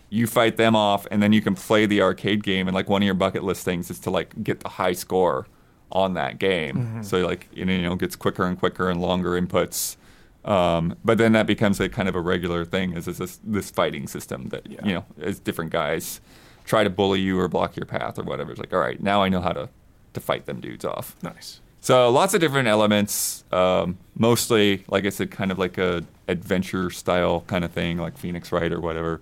[0.10, 2.68] you fight them off, and then you can play the arcade game.
[2.68, 5.48] And like one of your bucket list things is to like get the high score
[5.94, 7.04] on that game.
[7.04, 9.96] So like you know, you know, it gets quicker and quicker and longer inputs.
[10.44, 12.94] Um, but then that becomes a kind of a regular thing.
[12.98, 14.80] Is this this fighting system that Yeah.
[14.86, 16.20] you know as different guys
[16.66, 18.52] try to bully you or block your path or whatever.
[18.52, 19.70] It's like all right, now I know how to
[20.14, 21.16] to fight them dudes off.
[21.24, 21.62] Nice.
[21.82, 23.44] So lots of different elements.
[23.52, 28.18] Um, mostly, like I said, kind of like a adventure style kind of thing, like
[28.18, 29.20] Phoenix Wright or whatever.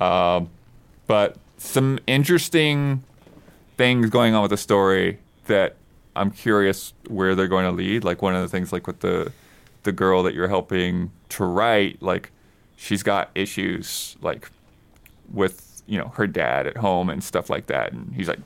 [0.00, 0.48] Um,
[1.06, 3.04] but some interesting
[3.76, 5.76] things going on with the story that
[6.14, 8.04] I'm curious where they're going to lead.
[8.04, 9.32] Like one of the things, like with the
[9.84, 12.30] the girl that you're helping to write, like
[12.76, 14.50] she's got issues, like
[15.32, 17.92] with you know her dad at home and stuff like that.
[17.92, 18.40] And he's like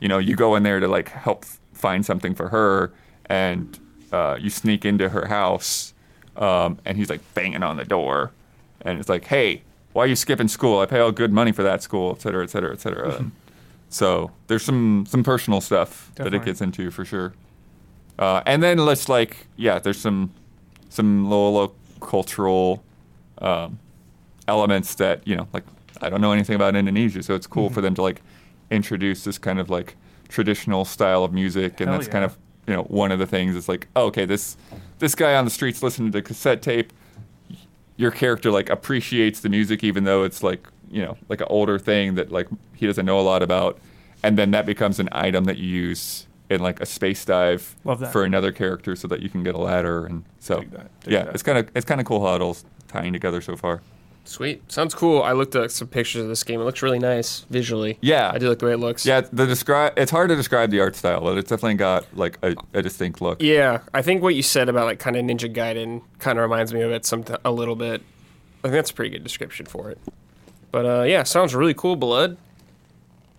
[0.00, 2.92] you know you go in there to like help find something for her
[3.26, 3.78] and
[4.12, 5.94] uh, you sneak into her house
[6.36, 8.32] um, and he's like banging on the door.
[8.80, 9.62] And it's like hey
[9.92, 10.80] why are you skipping school?
[10.80, 13.14] I pay all good money for that school et cetera et cetera et cetera.
[13.14, 13.32] And
[13.94, 17.32] so there's some some personal stuff that it gets into for sure
[18.18, 20.30] uh, and then let's like yeah there's some
[20.94, 22.84] some little, cultural
[23.38, 23.78] um,
[24.46, 25.64] elements that you know like
[26.00, 28.22] I don't know anything about Indonesia, so it's cool for them to like
[28.70, 29.96] introduce this kind of like
[30.28, 33.56] traditional style of music, and Hell that's kind of you know one of the things.
[33.56, 34.56] It's like oh, okay, this
[34.98, 36.92] this guy on the streets listening to cassette tape.
[37.96, 41.78] Your character like appreciates the music, even though it's like you know like an older
[41.78, 43.78] thing that like he doesn't know a lot about,
[44.22, 47.74] and then that becomes an item that you use in like a space dive
[48.12, 51.12] for another character, so that you can get a ladder, and so Dig that, dig
[51.12, 51.34] yeah, that.
[51.34, 53.80] it's kind of it's kind of cool how it all's tying together so far.
[54.26, 54.72] Sweet.
[54.72, 55.22] Sounds cool.
[55.22, 56.58] I looked at some pictures of this game.
[56.58, 57.98] It looks really nice visually.
[58.00, 58.30] Yeah.
[58.32, 59.04] I do like the way it looks.
[59.04, 59.92] Yeah, the describe.
[59.98, 63.20] It's hard to describe the art style, but it's definitely got like a, a distinct
[63.20, 63.42] look.
[63.42, 66.72] Yeah, I think what you said about like kind of Ninja Gaiden kind of reminds
[66.72, 68.00] me of it some a little bit.
[68.60, 69.98] I think that's a pretty good description for it.
[70.74, 72.36] But uh, yeah, sounds really cool, Blood.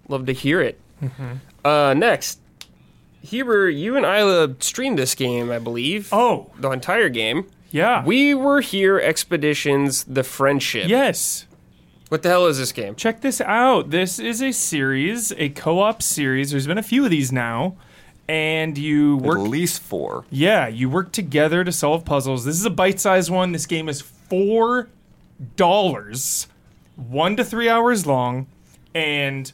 [0.07, 0.80] Love to hear it.
[1.03, 1.34] Mm-hmm.
[1.68, 2.40] Uh, next,
[3.24, 6.07] Huber, you and Isla streamed this game, I believe.
[6.14, 7.48] Oh, The entire game.
[7.72, 8.06] yeah.
[8.06, 10.88] We were here, Expeditions, The Friendship.
[10.88, 11.45] yes.
[12.07, 12.95] What the hell is this game?
[12.95, 13.90] Check this out.
[13.90, 16.52] This is a series, a co-op series.
[16.52, 17.76] There's been a few of these now,
[18.30, 20.24] and you work At least four.
[20.30, 22.45] Yeah, you work together to solve puzzles.
[22.45, 23.52] This is a bite-sized one.
[23.52, 24.88] This game is four
[25.57, 26.48] dollars,
[26.95, 28.47] one to three hours long,
[28.93, 29.51] and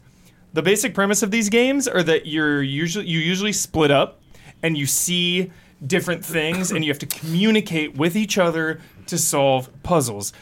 [0.53, 4.19] the basic premise of these games are that you're usually you usually split up,
[4.63, 5.51] and you see
[5.85, 10.33] different things, and you have to communicate with each other to solve puzzles.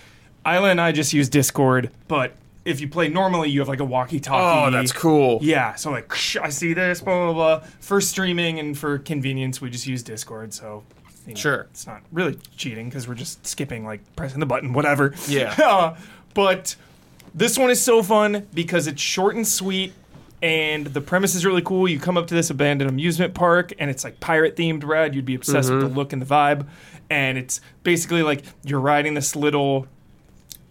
[0.45, 2.33] Isla and I just use Discord, but
[2.65, 4.67] if you play normally, you have like a walkie-talkie.
[4.67, 5.39] Oh, that's cool.
[5.41, 6.11] Yeah, so like
[6.41, 7.67] I see this, blah blah blah.
[7.79, 10.53] For streaming and for convenience, we just use Discord.
[10.53, 10.83] So
[11.25, 11.67] you know, Sure.
[11.71, 15.13] it's not really cheating because we're just skipping, like pressing the button, whatever.
[15.27, 15.55] Yeah.
[15.59, 15.95] Uh,
[16.33, 16.75] but
[17.33, 19.93] this one is so fun because it's short and sweet.
[20.41, 21.87] And the premise is really cool.
[21.87, 25.13] You come up to this abandoned amusement park, and it's like pirate themed rad.
[25.13, 25.97] You'd be obsessed with the mm-hmm.
[25.97, 26.65] look and the vibe.
[27.09, 29.87] And it's basically like you're riding this little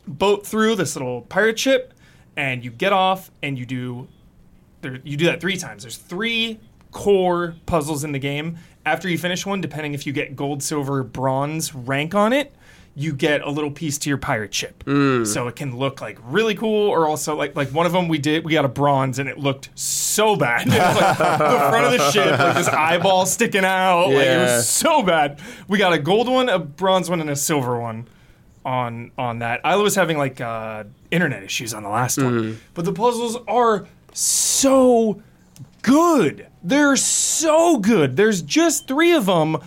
[0.07, 1.93] boat through this little pirate ship,
[2.37, 4.09] and you get off and you do
[4.81, 5.83] there, you do that three times.
[5.83, 6.59] There's three
[6.93, 8.59] core puzzles in the game.
[8.87, 12.55] After you finish one, depending if you get gold, silver, bronze rank on it,
[12.99, 14.83] you get a little piece to your pirate ship.
[15.25, 18.19] So it can look like really cool, or also like like one of them we
[18.19, 20.67] did we got a bronze and it looked so bad.
[20.67, 24.07] It was like the front of the ship, like this eyeball sticking out.
[24.09, 25.41] Like it was so bad.
[25.69, 28.09] We got a gold one, a bronze one, and a silver one
[28.65, 29.61] on on that.
[29.65, 33.87] I was having like uh, internet issues on the last one, but the puzzles are
[34.13, 35.23] so
[35.83, 36.47] good.
[36.63, 38.17] They're so good.
[38.17, 39.59] There's just three of them,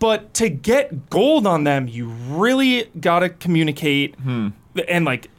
[0.00, 4.48] but to get gold on them, you really gotta communicate hmm.
[4.88, 5.30] and like.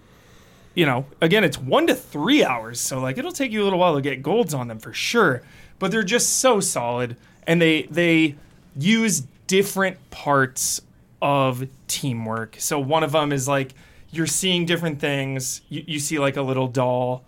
[0.74, 3.78] You know, again, it's one to three hours, so like it'll take you a little
[3.78, 5.44] while to get golds on them for sure.
[5.80, 8.36] But they're just so solid, and they they
[8.78, 10.82] use different parts
[11.22, 12.56] of teamwork.
[12.58, 13.74] So one of them is like
[14.12, 15.62] you're seeing different things.
[15.70, 17.26] You, you see like a little doll,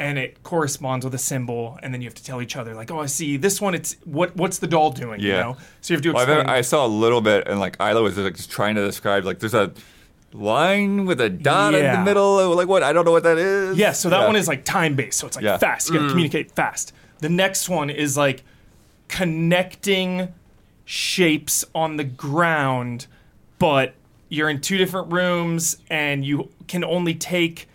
[0.00, 2.90] and it corresponds with a symbol, and then you have to tell each other like,
[2.90, 3.74] "Oh, I see this one.
[3.74, 5.42] It's what what's the doll doing?" You Yeah.
[5.42, 5.56] know.
[5.82, 6.28] So you have to I, explain.
[6.38, 9.24] remember, I saw a little bit, and like Isla was like just trying to describe
[9.26, 9.72] like there's a
[10.32, 12.54] line with a dot in the middle.
[12.56, 12.82] Like what?
[12.82, 13.76] I don't know what that is.
[13.76, 14.26] Yeah, so that Yeah.
[14.26, 15.58] one is like time based, so it's like Yeah.
[15.58, 15.88] fast.
[15.88, 16.10] You gotta mm.
[16.10, 16.92] communicate fast.
[17.18, 18.42] The next one is like
[19.08, 20.28] connecting
[20.86, 23.06] shapes on the ground,
[23.58, 23.92] but
[24.30, 27.68] you're in two different rooms and you can only take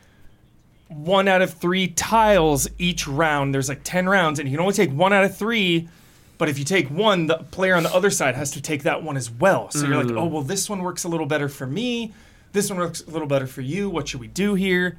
[0.87, 3.53] one out of three tiles each round.
[3.53, 5.89] There's like 10 rounds, and you can only take one out of three.
[6.37, 9.03] But if you take one, the player on the other side has to take that
[9.03, 9.71] one as well.
[9.71, 10.19] So you're like, mm.
[10.19, 12.13] oh, well, this one works a little better for me.
[12.51, 13.89] This one works a little better for you.
[13.89, 14.97] What should we do here?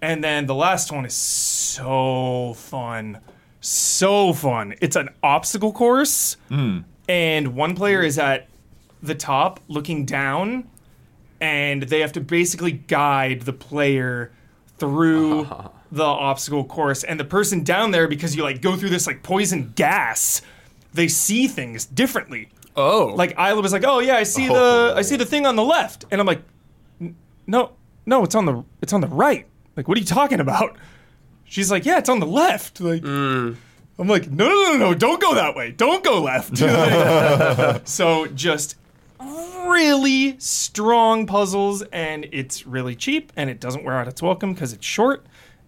[0.00, 3.20] And then the last one is so fun.
[3.60, 4.74] So fun.
[4.80, 6.80] It's an obstacle course, hmm.
[7.08, 8.48] and one player is at
[9.00, 10.68] the top looking down,
[11.40, 14.32] and they have to basically guide the player
[14.78, 15.48] through
[15.92, 17.04] the obstacle course.
[17.04, 20.42] And the person down there, because you like go through this like poison gas,
[20.94, 22.48] they see things differently.
[22.76, 23.12] Oh.
[23.16, 24.94] Like Isla was like, "Oh yeah, I see the oh.
[24.96, 26.42] I see the thing on the left," and I'm like,
[27.00, 27.14] "N-
[27.46, 27.72] "No,
[28.06, 29.46] no, it's on the it's on the right."
[29.76, 30.76] Like, what are you talking about?
[31.44, 33.56] She's like, "Yeah, it's on the left." Like, mm.
[33.98, 35.70] I'm like, "No, no, no, no, don't go that way.
[35.70, 36.56] Don't go left."
[37.88, 38.76] so just
[39.68, 44.72] really strong puzzles, and it's really cheap, and it doesn't wear out its welcome because
[44.72, 45.24] it's short.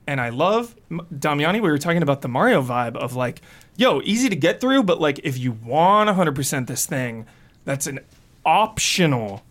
[0.06, 1.54] And I love Damiani.
[1.54, 3.40] We were talking about the Mario vibe of like,
[3.76, 7.24] yo, easy to get through, but like if you want 100% this thing,
[7.64, 8.00] that's an
[8.44, 9.42] optional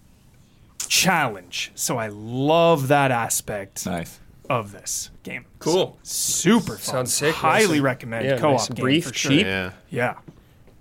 [0.88, 1.72] challenge.
[1.76, 4.20] So I love that aspect Nice.
[4.50, 5.46] of this game.
[5.58, 5.98] Cool.
[6.04, 6.80] Super fun.
[7.08, 7.34] Sounds sick.
[7.34, 9.32] Highly Nice recommend yeah, co-op nice and game brief, for sure.
[9.32, 9.46] cheap.
[9.48, 9.72] Yeah.
[9.90, 10.18] Yeah.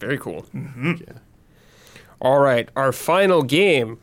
[0.01, 0.43] Very cool.
[0.55, 1.17] Mm-hmm.
[2.23, 3.99] All right, our final game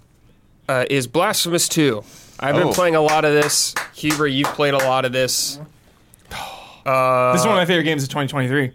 [0.68, 2.04] uh, is Blasphemous 2.
[2.42, 2.74] I've been Oh.
[2.74, 3.74] playing a lot of this.
[3.96, 5.58] Huber, you've played a lot of this.
[6.30, 6.36] this
[7.42, 8.74] is one of my favorite games of 2023.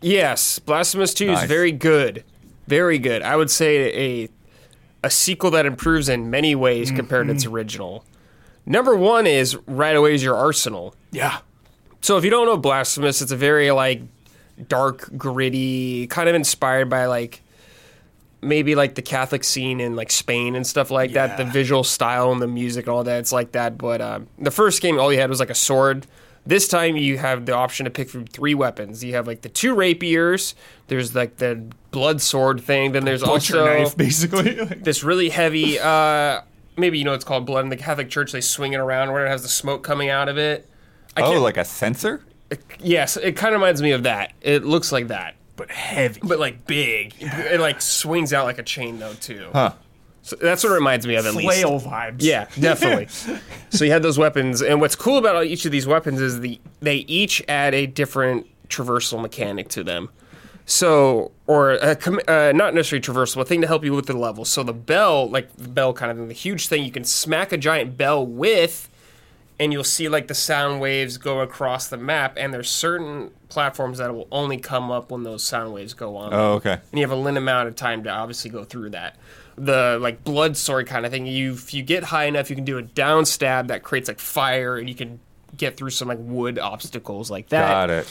[0.00, 2.24] Yes, Blasphemous 2 is very good.
[2.66, 3.22] Very good.
[3.22, 4.28] I would say a
[5.04, 8.02] a sequel that improves in many ways compared to its original.
[8.64, 10.94] Number one is right away is your arsenal.
[11.12, 11.38] Yeah.
[12.00, 14.00] So if you don't know Blasphemous, it's a very like
[14.68, 17.42] dark, gritty, kind of inspired by like
[18.46, 21.36] maybe like the Catholic scene in like Spain and stuff like that.
[21.36, 23.76] The visual style and the music and all that, it's like that.
[23.76, 26.06] But um, the first game, all you had was like a sword.
[26.46, 29.02] This time you have the option to pick from three weapons.
[29.02, 30.54] You have like the two rapiers.
[30.86, 32.92] There's like the blood sword thing.
[32.92, 34.54] Then there's Butcher also knife, basically.
[34.64, 36.42] this really heavy uh
[36.76, 39.24] maybe you know it's called blood in the catholic church they swing it around where
[39.24, 40.68] it has the smoke coming out of it
[41.16, 42.22] I oh, can't- like a censer?
[42.78, 44.32] yes, it kind of reminds me of that.
[44.40, 46.20] It looks like that, but heavy.
[46.22, 47.14] but like big.
[47.20, 49.48] It like swings out like a chain though too.
[49.52, 49.72] Huh.
[50.22, 51.60] So that's what it reminds me of at least.
[51.60, 52.16] Flail vibes.
[52.18, 53.06] Yeah, definitely.
[53.70, 56.60] so you had those weapons, and what's cool about each of these weapons is the
[56.80, 60.08] they each add a different traversal mechanic to them.
[60.68, 64.16] So, or a, com- uh, not necessarily traversal, a thing to help you with the
[64.16, 64.44] level.
[64.44, 67.56] So the bell, like the bell kind of the huge thing you can smack a
[67.56, 68.88] giant bell with,
[69.58, 72.36] and you'll see like the sound waves go across the map.
[72.38, 76.34] And there's certain platforms that will only come up when those sound waves go on.
[76.34, 76.72] Oh, okay.
[76.72, 79.16] And you have a limited amount of time to obviously go through that.
[79.56, 81.26] The like blood sword kind of thing.
[81.26, 84.18] You if you get high enough, you can do a down stab that creates like
[84.18, 85.18] fire, and you can
[85.56, 87.70] get through some like wood obstacles like that.
[87.70, 88.08] Got it.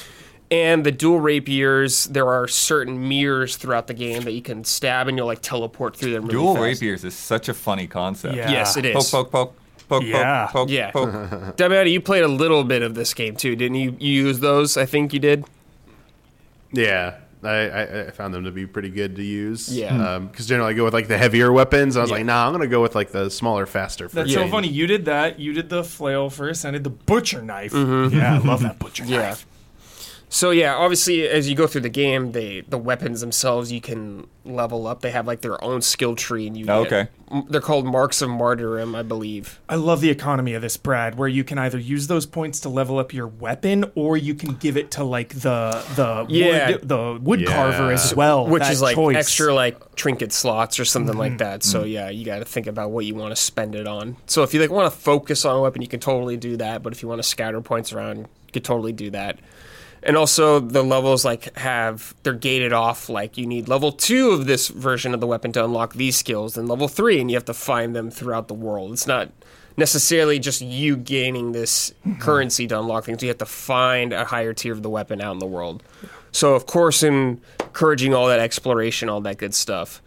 [0.51, 5.07] And the dual rapiers, there are certain mirrors throughout the game that you can stab,
[5.07, 6.23] and you'll like teleport through them.
[6.23, 6.63] Really Dual fast.
[6.63, 8.35] rapiers is such a funny concept.
[8.35, 8.51] Yeah.
[8.51, 8.93] Yes, it is.
[8.93, 9.55] Poke, poke, poke,
[9.87, 10.45] poke, Yeah.
[10.47, 10.91] poke, poke, Yeah.
[10.91, 11.09] poke.
[11.57, 13.95] Damiani, you played a little bit of this game too, didn't you?
[13.99, 14.77] You use those?
[14.77, 15.45] I think you did.
[16.71, 19.69] Yeah, I, I, I found them to be pretty good to use.
[19.75, 20.19] Yeah.
[20.19, 21.95] because generally I go with like the heavier weapons.
[21.95, 22.17] I was Yeah.
[22.17, 24.07] like, nah, I'm gonna go with like the smaller, faster.
[24.07, 24.43] That's Yeah.
[24.45, 24.67] so funny.
[24.67, 25.39] You did that.
[25.39, 26.65] You did the flail first.
[26.65, 27.73] I did the butcher knife.
[27.73, 29.13] Yeah, I love that butcher Mm-hmm.
[29.13, 29.21] Yeah.
[29.29, 29.45] knife.
[30.35, 34.27] So yeah, obviously as you go through the game, they the weapons themselves you can
[34.43, 34.99] level up.
[34.99, 37.09] They have like their own skill tree, and you Oh, get- okay.
[37.31, 39.61] m- they're called marks of martyrdom, I believe.
[39.69, 42.69] I love the economy of this, Brad, where you can either use those points to
[42.69, 46.71] level up your weapon, or you can give it to like the the Yeah.
[46.71, 47.53] wood, the wood Yeah.
[47.55, 49.13] carver as well, which that is like choice.
[49.13, 49.19] Mm-hmm.
[49.19, 51.63] extra like trinket slots or something like that.
[51.63, 54.17] So yeah, you got to think about what you want to spend it on.
[54.25, 56.83] So if you like want to focus on a weapon, you can totally do that.
[56.83, 59.39] But if you want to scatter points around, you could totally do that.
[60.05, 63.09] And also the levels like have they're gated off.
[63.09, 66.57] Like you need level two of this version of the weapon to unlock these skills,
[66.57, 68.93] and level three, and you have to find them throughout the world.
[68.93, 69.31] It's not
[69.77, 72.21] necessarily just you gaining this mm-hmm.
[72.21, 73.23] currency to unlock things.
[73.23, 75.81] You have to find a higher tier of the weapon out in the world.
[76.31, 80.03] So of course, encouraging all that exploration, all that good stuff.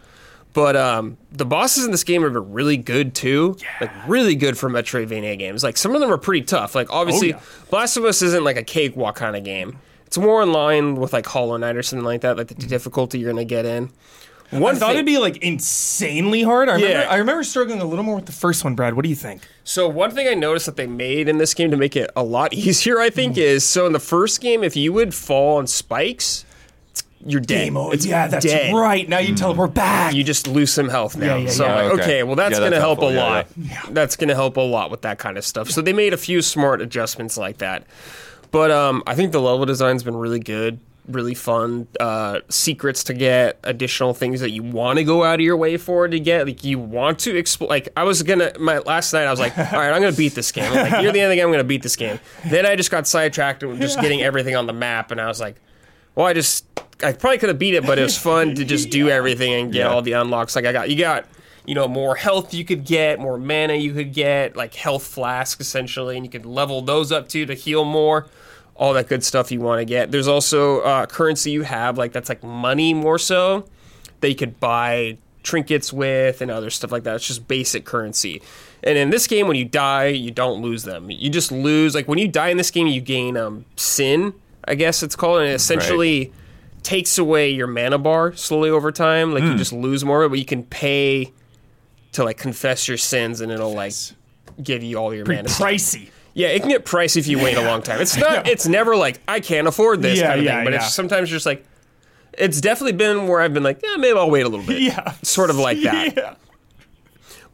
[0.54, 3.56] But um, the bosses in this game are really good too.
[3.80, 5.62] Like really good for Metroidvania games.
[5.62, 6.74] Like some of them are pretty tough.
[6.74, 7.40] Like obviously, yeah.
[7.70, 9.78] Of Us isn't like a cakewalk kind of game.
[10.06, 12.36] It's more in line with like Hollow Knight or something like that.
[12.38, 13.90] Like the difficulty you're gonna get in.
[14.50, 16.70] One I thought thing- it'd be like insanely hard.
[16.70, 17.10] I remember, Yeah.
[17.10, 18.94] I remember struggling a little more with the first one, Brad.
[18.94, 19.42] What do you think?
[19.62, 22.22] So one thing I noticed that they made in this game to make it a
[22.22, 25.66] lot easier, I think, is so in the first game, if you would fall on
[25.66, 26.46] spikes,
[27.28, 27.64] you're dead.
[27.64, 27.94] Game over.
[27.94, 28.74] It's Yeah, that's dead.
[28.74, 29.08] right.
[29.08, 30.14] Now you teleport back.
[30.14, 31.36] You just lose some health now.
[31.36, 31.74] Yeah, yeah, so yeah.
[31.76, 32.02] I'm like, Okay.
[32.02, 33.08] okay, well that's Yeah, gonna that's help helpful.
[33.08, 33.94] a Yeah, lot.
[33.94, 35.70] That's gonna help a lot with that kind of stuff.
[35.70, 37.84] So they made a few smart adjustments like that.
[38.50, 41.86] But um, I think the level design's been really good, really fun.
[42.00, 45.76] Uh, secrets to get, additional things that you want to go out of your way
[45.76, 46.46] for to get.
[46.46, 47.68] Like you want to explore.
[47.68, 50.34] Like I was gonna my last night, I was like, all right, I'm gonna beat
[50.34, 50.64] this game.
[50.72, 52.18] I'm like, near the end of the game, I'm gonna beat this game.
[52.46, 55.40] Then I just got sidetracked with just getting everything on the map, and I was
[55.40, 55.56] like,
[56.18, 56.64] well, I just
[57.02, 59.72] I probably could have beat it, but it was fun to just do everything and
[59.72, 59.88] get Yeah.
[59.88, 60.56] all the unlocks.
[60.56, 61.26] Like I got you got
[61.64, 65.60] you know more health you could get, more mana you could get, like health flasks
[65.60, 68.26] essentially, and you could level those up too to heal more.
[68.74, 70.10] All that good stuff you want to get.
[70.12, 73.64] There's also uh, currency you have like that's like money more so
[74.20, 77.14] that you could buy trinkets with and other stuff like that.
[77.16, 78.42] It's just basic currency.
[78.84, 81.10] And in this game, when you die, you don't lose them.
[81.10, 84.34] You just lose like when you die in this game, you gain um, sin,
[84.68, 86.32] I guess it's called, and it essentially
[86.82, 89.32] takes away your mana bar slowly over time.
[89.32, 89.56] Like you hmm.
[89.58, 91.32] just lose more, but you can pay
[92.12, 93.94] to like confess your sins, and it'll like
[94.62, 95.44] give you all your mana.
[95.44, 95.72] Pretty mana.
[95.72, 96.10] pricey.
[96.34, 98.00] Yeah, it can get pricey if you wait a long time.
[98.00, 98.46] It's not.
[98.48, 100.64] It's never like I can't afford this Yeah, kind of yeah, thing.
[100.64, 100.84] But yeah.
[100.84, 101.64] it's sometimes just like
[102.34, 104.80] it's definitely been where I've been like, yeah, maybe I'll wait a little bit.
[104.88, 105.12] Yeah.
[105.22, 106.16] sort of like that.
[106.16, 106.34] Yeah.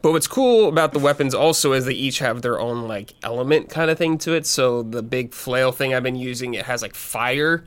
[0.05, 3.71] But what's cool about the weapons also is they each have their own like element
[3.71, 4.45] kind of thing to it.
[4.45, 7.65] So the big flail thing I've been using, it has like fire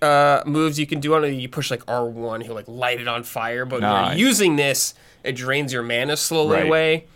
[0.00, 1.30] uh, moves you can do on it.
[1.30, 3.64] You push like R one, he'll like light it on fire.
[3.64, 4.94] But when you're using this,
[5.24, 6.66] it drains your mana slowly Right.
[6.66, 7.06] away.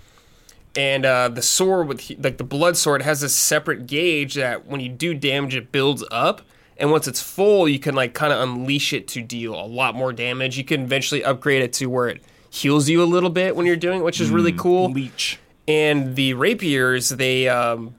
[0.74, 4.80] And uh, the sword with like the blood sword has a separate gauge that when
[4.80, 6.42] you do damage, it builds up.
[6.76, 9.94] And once it's full, you can like kind of unleash it to deal a lot
[9.94, 10.58] more damage.
[10.58, 12.22] You can eventually upgrade it to where it
[12.52, 14.90] heals you a little bit when you're doing it, which is really cool.
[14.90, 15.38] Leech.
[15.66, 17.94] And the rapiers, they, um,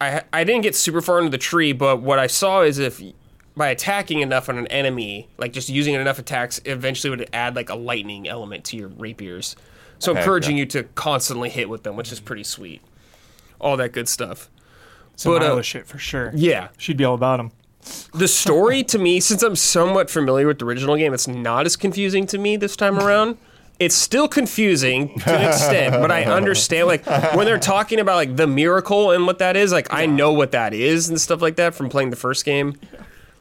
[0.00, 3.00] I, I didn't get super far into the tree, but what I saw is if
[3.56, 7.70] by attacking enough on an enemy, like just using enough attacks, eventually would add like
[7.70, 9.54] a lightning element to your rapiers.
[10.00, 10.62] So Heck encouraging yeah.
[10.62, 12.82] you to constantly hit with them, which is pretty sweet.
[13.60, 14.50] All that good stuff.
[15.14, 16.32] Some But, uh, shit for sure.
[16.34, 17.52] Yeah, She'd be all about him.
[18.12, 21.76] the story to me, since I'm somewhat familiar with the original game, it's not as
[21.76, 23.38] confusing to me this time around.
[23.80, 26.86] It's still confusing to an extent, but I understand.
[26.86, 30.32] Like when they're talking about like the miracle and what that is, like I know
[30.32, 32.74] what that is and stuff like that from playing the first game.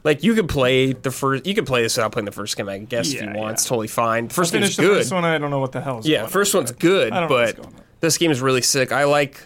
[0.03, 2.67] Like you could play the first, you could play this without playing the first game,
[2.67, 3.37] I guess, if Yeah, you want.
[3.39, 3.51] yeah.
[3.51, 4.27] It's totally fine.
[4.27, 4.97] First game's Finish the good.
[4.97, 5.23] first one.
[5.23, 6.59] I don't know what the hell is Yeah, first on.
[6.59, 7.73] one's good, I don't know what's but on.
[8.01, 8.91] this game is really sick.
[8.91, 9.39] I like.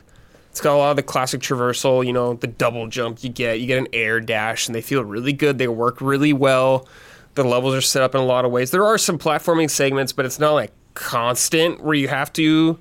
[0.50, 2.04] It's got a lot of the classic traversal.
[2.04, 3.60] You know, the double jump you get.
[3.60, 5.60] You get an air dash, and they feel really good.
[5.60, 6.88] They work really well.
[7.36, 8.72] The levels are set up in a lot of ways.
[8.72, 12.80] There are some platforming segments, but it's not like constant where you have to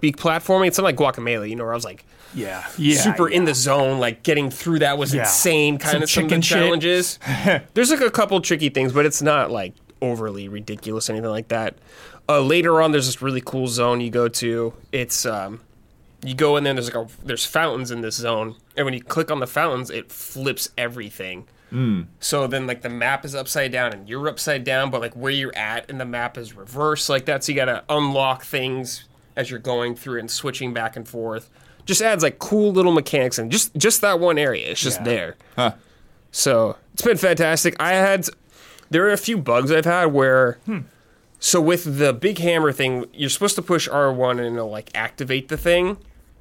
[0.00, 0.68] be platforming.
[0.68, 3.36] It's not like Guacamelee, you know, where I was like Yeah, yeah, super yeah.
[3.38, 3.98] in the zone.
[3.98, 5.22] Like getting through that was Yeah.
[5.22, 5.78] insane.
[5.78, 7.18] Kind Some of some of the chicken challenges.
[7.74, 11.48] There's like a couple tricky things, but it's not like overly ridiculous or anything like
[11.48, 11.76] that.
[12.28, 14.74] Uh, later on, there's this really cool zone you go to.
[14.92, 15.60] It's um,
[16.24, 16.74] you go in there.
[16.74, 19.90] There's like a there's fountains in this zone, and when you click on the fountains,
[19.90, 21.46] it flips everything.
[21.72, 22.06] Mm.
[22.20, 25.32] So then, like the map is upside down and you're upside down, but like where
[25.32, 27.44] you're at and the map is reversed like that.
[27.44, 31.50] So you gotta unlock things as you're going through and switching back and forth.
[31.84, 34.68] Just adds like cool little mechanics and just just that one area.
[34.70, 35.04] It's just Yeah.
[35.04, 35.36] there.
[35.56, 35.72] Huh.
[36.30, 37.74] So it's been fantastic.
[37.80, 38.26] I had
[38.90, 40.80] there are a few bugs I've had where hmm.
[41.40, 45.48] so with the big hammer thing, you're supposed to push R1 and it'll like activate
[45.48, 45.98] the thing.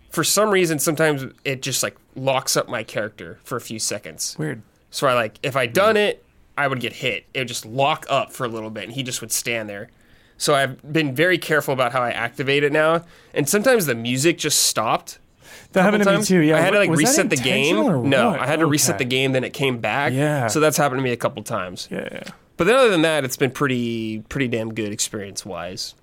[0.09, 4.35] For some reason, sometimes it just like locks up my character for a few seconds.
[4.39, 4.61] Weird.
[4.95, 6.03] So I like if I done hmm.
[6.03, 6.25] it,
[6.57, 7.25] I would get hit.
[7.33, 9.89] It would just lock up for a little bit, and he just would stand there.
[10.37, 13.03] So I've been very careful about how I activate it now,
[13.33, 15.19] and sometimes the music just stopped.
[15.73, 16.39] That happened to me too.
[16.39, 18.09] Yeah, I had to like Was reset the game.
[18.09, 18.29] No.
[18.29, 20.13] I had to reset the game, then it came back.
[20.13, 20.47] Yeah.
[20.47, 21.89] So that's happened to me a couple times.
[21.91, 22.23] Yeah, yeah.
[22.55, 25.93] But then other than that, it's been pretty pretty damn good experience wise.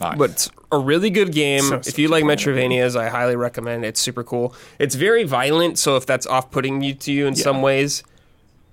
[0.00, 0.18] Nice.
[0.18, 1.62] But it's a really good game.
[1.62, 3.88] So if you like such a Metrovanias, I highly recommend it.
[3.88, 4.54] It's super cool.
[4.78, 8.02] It's very violent, so if that's off putting you to you in some ways,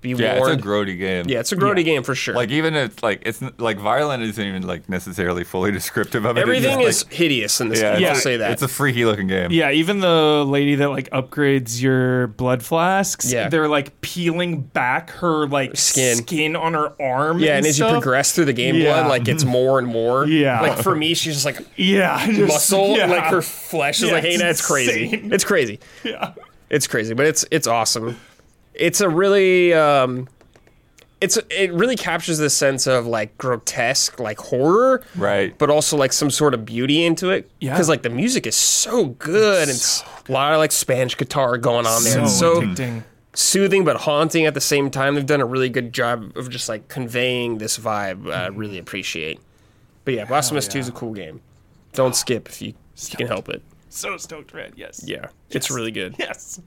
[0.02, 1.26] be yeah, it's a grody game.
[1.28, 1.82] yeah, it's a grody Yeah.
[1.84, 2.34] game for sure.
[2.34, 6.40] Like even it's like it's like violent isn't even like necessarily fully descriptive of it.
[6.40, 8.02] Everything just, is like, hideous in this yeah, game.
[8.02, 8.50] Yeah, I'll say that.
[8.50, 9.50] It's a freaky looking game.
[9.52, 13.48] Yeah, even the lady that like upgrades your blood flasks, Yeah.
[13.48, 16.56] they're like peeling back her like Skin.
[16.56, 17.38] on her arm.
[17.38, 18.92] yeah, and as you progress through the game, Yeah.
[19.02, 20.26] blood like it's more and more.
[20.32, 20.60] Yeah.
[20.60, 23.06] Like for me, she's just like yeah, just- muscle, yeah.
[23.06, 25.10] like her flesh is Yeah, like, hey, it's that's crazy.
[25.30, 25.78] It's crazy.
[26.02, 26.32] Yeah.
[26.70, 28.16] It's crazy, but it's it's awesome.
[28.74, 30.28] It's a really um
[31.20, 35.56] it's it really captures this sense of like grotesque like horror Right.
[35.56, 37.72] but also like some sort of beauty into it Yeah.
[37.74, 41.58] because like the music is so good and it's a lot of like spanish guitar
[41.58, 43.04] going on there So, it's so addicting.
[43.34, 46.68] soothing but haunting at the same time they've done a really good job of just
[46.68, 49.38] like conveying this vibe i really appreciate
[50.04, 51.40] but yeah blasphemous 2 is a cool game
[51.92, 54.72] don't skip if you, if you can help it So stoked, Red.
[54.74, 55.04] Yes.
[55.06, 56.60] yeah it's really good Yes.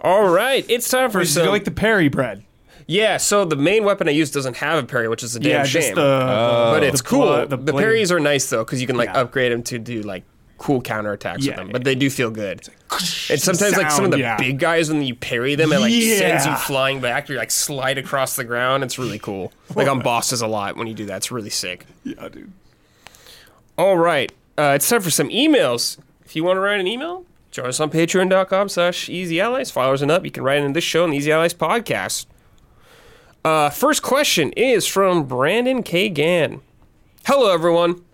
[0.00, 2.44] All right it's time for Or some it like the parry bread?
[2.88, 5.50] Yeah, so the main weapon I use doesn't have a parry, which is a damn
[5.50, 5.82] yeah, shame.
[5.82, 6.70] just the.
[6.72, 7.22] but it's the cool.
[7.26, 9.22] bla- the the parries are nice though, because you can like Yeah.
[9.22, 10.22] upgrade them to do like
[10.58, 11.68] cool counterattacks Yeah, with them.
[11.72, 12.60] But they do feel good.
[13.28, 14.36] And sometimes like some of the yeah.
[14.38, 17.28] big guys when you parry them, it like sends you flying back.
[17.28, 18.84] You like slide across the ground.
[18.84, 19.52] It's really cool.
[19.74, 21.16] Like on bosses a lot when you do that.
[21.16, 21.86] It's really sick.
[22.04, 22.52] yeah, dude.
[23.76, 25.98] All right, uh, it's time for some emails.
[26.24, 27.24] If you want to write an email,
[27.56, 29.70] join us on patreon.com slash easy allies.
[29.70, 32.26] Followers and up, you can write in this show on the Easy Allies podcast.
[33.46, 36.10] Uh, first question is from Brandon K.
[36.10, 36.60] Gann.
[37.24, 38.04] Hello, everyone.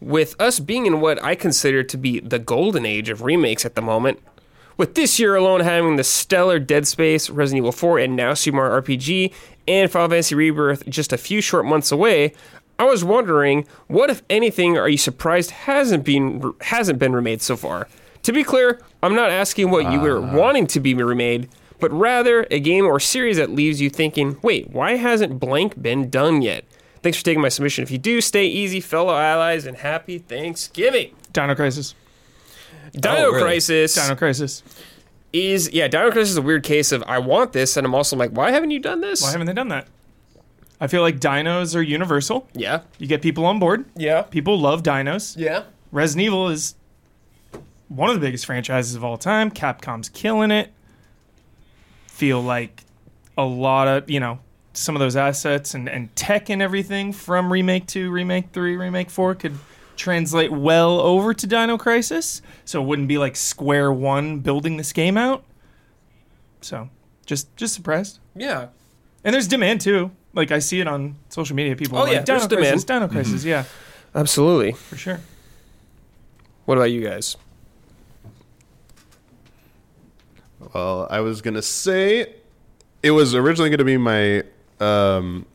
[0.00, 3.76] With us being in what I consider to be the golden age of remakes at
[3.76, 4.20] the moment,
[4.76, 8.82] with this year alone having the stellar Dead Space, Resident Evil 4, and now Super
[8.82, 9.32] RPG,
[9.68, 12.32] and Final Fantasy Rebirth just a few short months away,
[12.80, 17.56] I was wondering, what if anything are you surprised hasn't been hasn't been remade so
[17.56, 17.86] far?
[18.26, 20.36] To be clear, I'm not asking what you were uh-huh.
[20.36, 21.48] wanting to be remade,
[21.78, 26.10] but rather a game or series that leaves you thinking, wait, why hasn't blank been
[26.10, 26.64] done yet?
[27.04, 27.84] Thanks for taking my submission.
[27.84, 31.14] If you do, stay easy, fellow allies, and happy Thanksgiving.
[31.32, 31.94] Dino Crisis.
[32.92, 33.42] Dino Oh, really?
[33.42, 34.64] Crisis Dino Crisis.
[35.32, 38.16] is yeah, Dino Crisis is a weird case of I want this, and I'm also
[38.16, 39.22] like, why haven't you done this?
[39.22, 39.86] Why haven't they done that?
[40.80, 42.48] I feel like dinos are universal.
[42.54, 43.84] yeah, You get people on board.
[43.94, 45.36] yeah, People love dinos.
[45.38, 45.62] yeah.
[45.92, 46.74] Resident Evil is
[47.88, 49.50] one of the biggest franchises of all time.
[49.50, 50.72] Capcom's killing it.
[52.08, 52.84] Feel like
[53.36, 54.38] a lot of, you know,
[54.72, 59.10] some of those assets and, and tech and everything from Remake 2, Remake 3, Remake
[59.10, 59.54] 4 could
[59.96, 62.42] translate well over to Dino Crisis.
[62.64, 65.44] So it wouldn't be like Square One building this game out.
[66.60, 66.88] So
[67.24, 68.18] just just surprised.
[68.34, 68.68] Yeah.
[69.24, 70.10] And there's demand too.
[70.34, 71.74] Like I see it on social media.
[71.76, 73.10] People Oh, are yeah, like, Dino there's Crisis, demand.
[73.10, 73.48] Dino Crisis, mm-hmm.
[73.48, 73.64] yeah,
[74.14, 74.72] Absolutely.
[74.72, 75.20] for sure.
[76.66, 77.36] What about you guys?
[80.74, 82.34] Well, I was gonna say
[83.02, 84.44] it was originally gonna be my
[84.80, 85.46] um,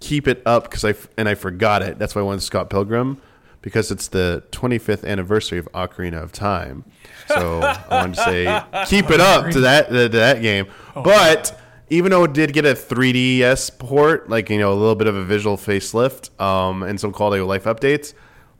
[0.00, 1.98] keep it up because I f- and I forgot it.
[1.98, 3.20] That's why I wanted Scott Pilgrim
[3.62, 6.84] because it's the 25th anniversary of Ocarina of Time.
[7.28, 10.66] So I wanted to say keep it up to that to that game.
[10.94, 11.58] But
[11.90, 15.16] even though it did get a 3DS port, like you know a little bit of
[15.16, 18.12] a visual facelift um, and some quality of life updates,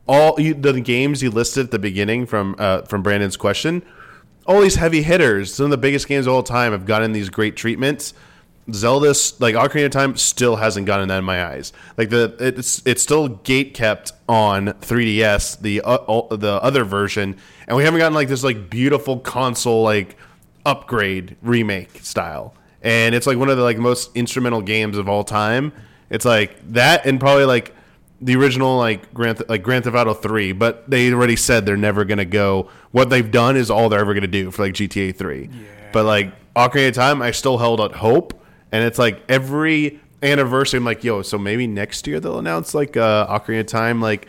[0.07, 3.83] all you, the games you listed at the beginning from uh, from Brandon's question,
[4.47, 7.31] all these heavy hitters, some of the biggest games of all time, have gotten these
[7.31, 8.15] great treatments.
[8.73, 11.73] Zelda's like Ocarina of Time still hasn't gotten that in my eyes.
[11.99, 17.37] Like the it's it's still gate kept on 3DS, the uh, the other version,
[17.69, 20.17] and we haven't gotten like this like beautiful console like
[20.65, 22.55] upgrade remake style.
[22.83, 25.73] And it's like one of the like most instrumental games of all time.
[26.11, 27.75] It's like that and probably like
[28.25, 32.05] the original like Grand like Grand Theft Auto 3, but they already said they're never
[32.07, 32.71] gonna go.
[32.91, 35.51] What they've done is all they're ever gonna do for like GTA 3.
[35.93, 38.43] But like Ocarina of Time, I still held out hope,
[38.73, 42.97] and it's like every anniversary, I'm like, yo, so maybe next year they'll announce like
[42.97, 44.27] uh, Ocarina of Time like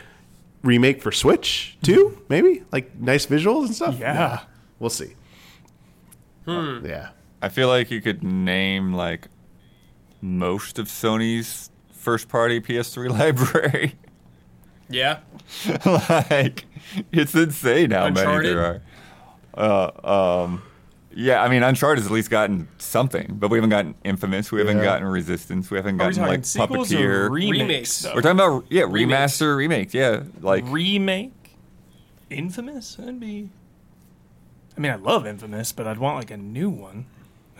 [0.61, 3.97] remake for Switch too, maybe like nice visuals and stuff.
[3.97, 4.41] Yeah.
[4.79, 5.15] we'll see.
[6.45, 7.09] yeah.
[7.41, 9.29] I feel like you could name like
[10.21, 11.69] most of Sony's
[12.05, 13.95] first party PS3 library.
[14.87, 15.19] Yeah.
[16.31, 16.65] like
[17.11, 18.81] it's insane how many there are.
[19.57, 20.61] Uh, um,
[21.17, 24.51] yeah, I mean, Uncharted has at least gotten something, but we haven't gotten Infamous.
[24.51, 24.83] We haven't Yeah.
[24.83, 25.71] gotten Resistance.
[25.71, 27.01] We haven't Are we gotten like Puppeteer.
[27.25, 27.59] or remakes?
[27.59, 28.01] Remakes.
[28.01, 28.13] though?
[28.15, 29.33] We're talking about yeah, Remakes.
[29.39, 29.93] remaster, remakes.
[29.93, 31.31] Yeah, like remake
[32.29, 32.95] Infamous.
[32.95, 33.49] That'd be.
[34.77, 37.05] I mean, I love Infamous, but I'd want like a new one.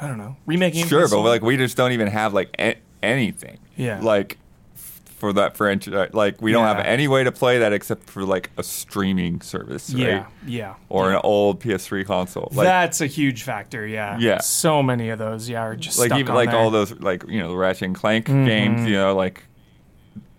[0.01, 0.35] I don't know.
[0.45, 0.85] Remaking.
[0.85, 3.57] sure, but like we just don't even have like a- anything.
[3.75, 3.99] Yeah.
[4.01, 4.37] Like
[4.75, 8.23] f- for that franchise, like we don't have any way to play that except for
[8.23, 10.01] like a streaming service, right?
[10.01, 10.75] Yeah, yeah.
[10.89, 11.15] Or yeah.
[11.15, 12.49] an old PS3 console.
[12.53, 13.85] Like, That's a huge factor.
[13.85, 14.17] Yeah.
[14.19, 14.39] Yeah.
[14.39, 15.49] So many of those.
[15.49, 16.55] Yeah, are just like stuck even on like there.
[16.55, 16.63] Mm-hmm.
[16.65, 18.87] all those like you know the Ratchet and Clank games.
[18.87, 19.43] You know, like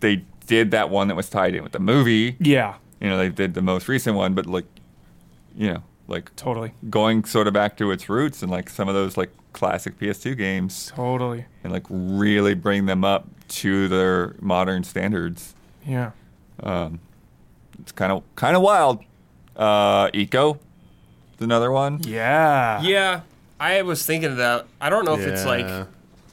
[0.01, 2.37] they did that one that was tied in with the movie.
[2.41, 2.77] Yeah.
[3.01, 4.65] You know, they did the most recent one, but like,
[5.55, 6.73] you know, like Totally.
[6.91, 10.37] going sort of back to its roots and like some of those like classic PS2
[10.37, 11.47] games Totally.
[11.65, 15.55] and like really bring them up to their modern standards.
[15.87, 16.11] Yeah.
[16.63, 17.01] Um,
[17.81, 19.01] it's kind of kind of wild.
[19.57, 22.01] Uh, Ico, is another one.
[22.05, 22.81] Yeah.
[22.83, 23.21] Yeah.
[23.59, 24.67] I was thinking of that.
[24.81, 25.85] I don't know if it's like Yeah.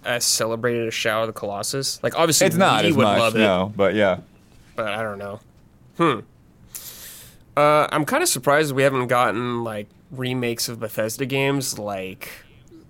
[0.03, 2.01] as celebrated as Shadow of the Colossus.
[2.03, 4.19] Like obviously It's not we as would much, love it, no, but yeah.
[4.75, 5.39] but I don't know.
[5.97, 6.19] Hmm.
[7.55, 12.29] Uh, I'm kind of surprised we haven't gotten like remakes of Bethesda games, like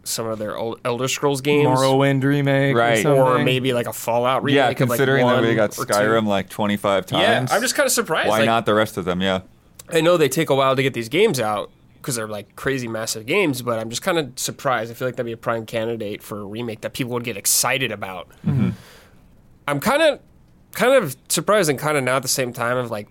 [0.03, 2.75] some of their old Elder Scrolls games, Morrowind remake.
[2.75, 3.05] Right.
[3.05, 4.55] Or, or maybe like a Fallout remake.
[4.55, 5.93] Yeah, of, like, considering that we got or two.
[5.93, 7.21] Skyrim like 25 times.
[7.21, 8.29] Yeah, I'm just kind of surprised.
[8.29, 9.21] Why like, not the rest of them?
[9.21, 9.41] Yeah.
[9.89, 12.87] I know they take a while to get these games out because they're like crazy
[12.87, 14.91] massive games, but I'm just kind of surprised.
[14.91, 17.37] I feel like that'd be a prime candidate for a remake that people would get
[17.37, 18.27] excited about.
[18.45, 20.19] I'm kind of
[20.73, 23.07] kind of surprised and kind of now at the same time of like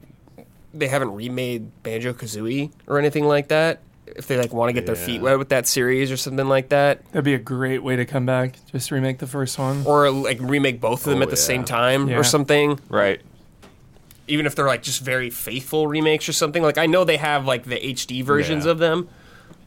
[0.75, 3.81] they haven't remade Banjo Kazooie or anything like that.
[4.07, 6.69] If they like want to get their feet wet with that series or something like
[6.71, 8.57] that, That'd be a great way to come back.
[8.71, 9.85] Just remake the first one.
[9.87, 11.43] or like remake both of them Oh, at the yeah.
[11.43, 12.17] same time Yeah.
[12.19, 12.79] or something.
[12.89, 13.21] Right.
[14.29, 16.63] even if they're like just very faithful remakes or something.
[16.63, 18.73] Like I know they have like the HD versions Yeah.
[18.73, 19.09] of them,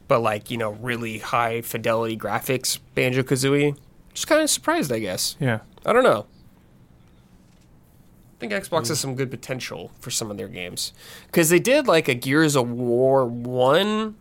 [0.08, 3.78] but like you know really high fidelity graphics Banjo Kazooie.
[4.14, 5.36] Just kind of surprised, I guess.
[5.40, 5.60] Yeah.
[5.86, 6.26] I don't know.
[8.36, 10.92] I think Xbox has some good potential for some of their games
[11.28, 14.16] because they did like a Gears of War one.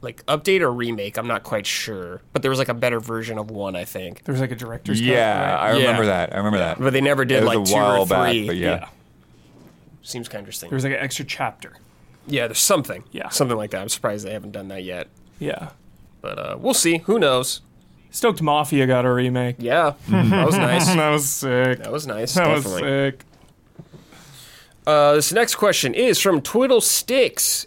[0.00, 3.38] Like update or remake, I'm not quite sure, but there was like a better version
[3.38, 4.22] of one, I think.
[4.24, 6.08] There was like a director's cut, Yeah, I remember Yeah.
[6.26, 6.34] that.
[6.34, 6.78] I remember that.
[6.78, 8.46] But they never did It was like a two while or back, three.
[8.46, 8.88] but yeah.
[10.02, 10.68] seems kind of interesting.
[10.68, 11.72] There was like an extra chapter.
[12.26, 13.04] Yeah, there's something.
[13.12, 13.30] Yeah.
[13.30, 13.80] Something like that.
[13.80, 15.08] I'm surprised they haven't done that yet.
[15.38, 15.70] Yeah.
[16.20, 16.98] But uh, we'll see.
[16.98, 17.62] Who knows?
[18.14, 19.56] Stoked Mafia got a remake.
[19.58, 19.94] Yeah.
[20.08, 20.86] that was nice.
[20.86, 21.78] that was sick.
[21.80, 22.34] That was nice.
[22.34, 23.10] That was definitely.
[23.10, 23.24] sick.
[24.86, 27.66] Uh, this next question is from Twiddle Sticks.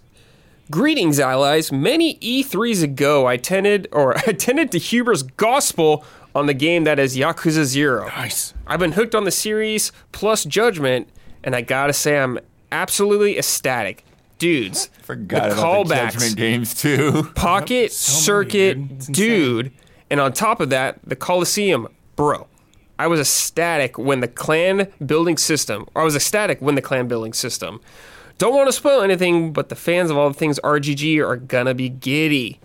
[0.71, 1.69] Greetings, allies.
[1.69, 7.17] Many E3s ago, I attended or attended to Huber's gospel on the game that is
[7.17, 8.07] Yakuza Zero.
[8.07, 8.53] Nice.
[8.65, 11.09] I've been hooked on the series plus Judgment,
[11.43, 12.39] and I gotta say I'm
[12.71, 14.05] absolutely ecstatic.
[14.39, 16.11] Dudes, Forgot the about the callbacks.
[16.13, 17.31] Judgment games too.
[17.35, 19.73] Pocket so Circuit dude.
[20.09, 22.47] And on top of that, the Coliseum, bro.
[22.99, 27.33] I was ecstatic when the clan building system, I was ecstatic when the clan building
[27.33, 27.79] system.
[28.39, 31.73] Don't want to spoil anything, but the fans of all the things RGG are gonna
[31.73, 32.59] be giddy.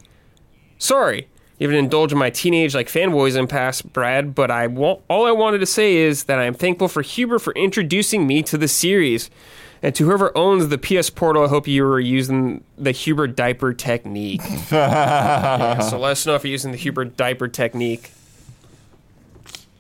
[0.79, 1.29] Sorry,
[1.59, 5.59] even indulge in my teenage like fanboys in past, Brad, but I all I wanted
[5.59, 9.31] to say is that I am thankful for Huber for introducing me to the series.
[9.83, 13.73] And to whoever owns the PS Portal, I hope you were using the Huber diaper
[13.73, 14.41] technique.
[14.71, 18.13] Yeah, so let us know if you're using the Huber diaper technique.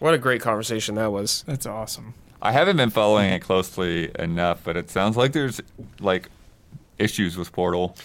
[0.00, 1.44] What a great conversation that was.
[1.46, 2.14] That's awesome.
[2.42, 5.60] I haven't been following it closely enough, but it sounds like there's
[6.00, 6.28] like
[6.98, 7.96] issues with Portal.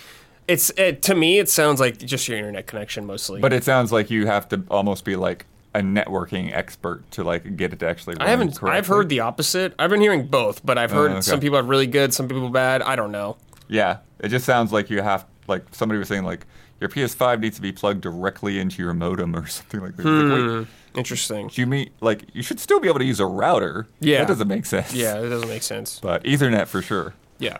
[0.47, 3.41] It's it, to me, it sounds like just your internet connection mostly.
[3.41, 5.45] But it sounds like you have to almost be like
[5.77, 8.15] a networking expert to like get it to actually.
[8.15, 8.61] Run I haven't.
[8.63, 9.73] I've heard the opposite.
[9.77, 11.21] I've been hearing both, but I've heard okay.
[11.21, 12.81] some people have really good, some people bad.
[12.81, 13.37] I don't know.
[13.67, 16.45] Yeah, it just sounds like you have like somebody was saying like
[16.79, 20.01] your PS5 needs to be plugged directly into your modem or something like that.
[20.01, 20.57] It's Like, Hmm.
[20.59, 21.49] wait, Interesting.
[21.53, 23.87] you mean like you should still be able to use a router?
[23.99, 24.19] Yeah.
[24.19, 24.93] that doesn't make sense.
[24.93, 25.99] Yeah, it doesn't make sense.
[25.99, 27.13] but Ethernet for sure.
[27.37, 27.57] Yeah.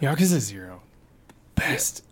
[0.00, 0.82] Yeah, because Yakuza Zero,
[1.54, 2.02] best.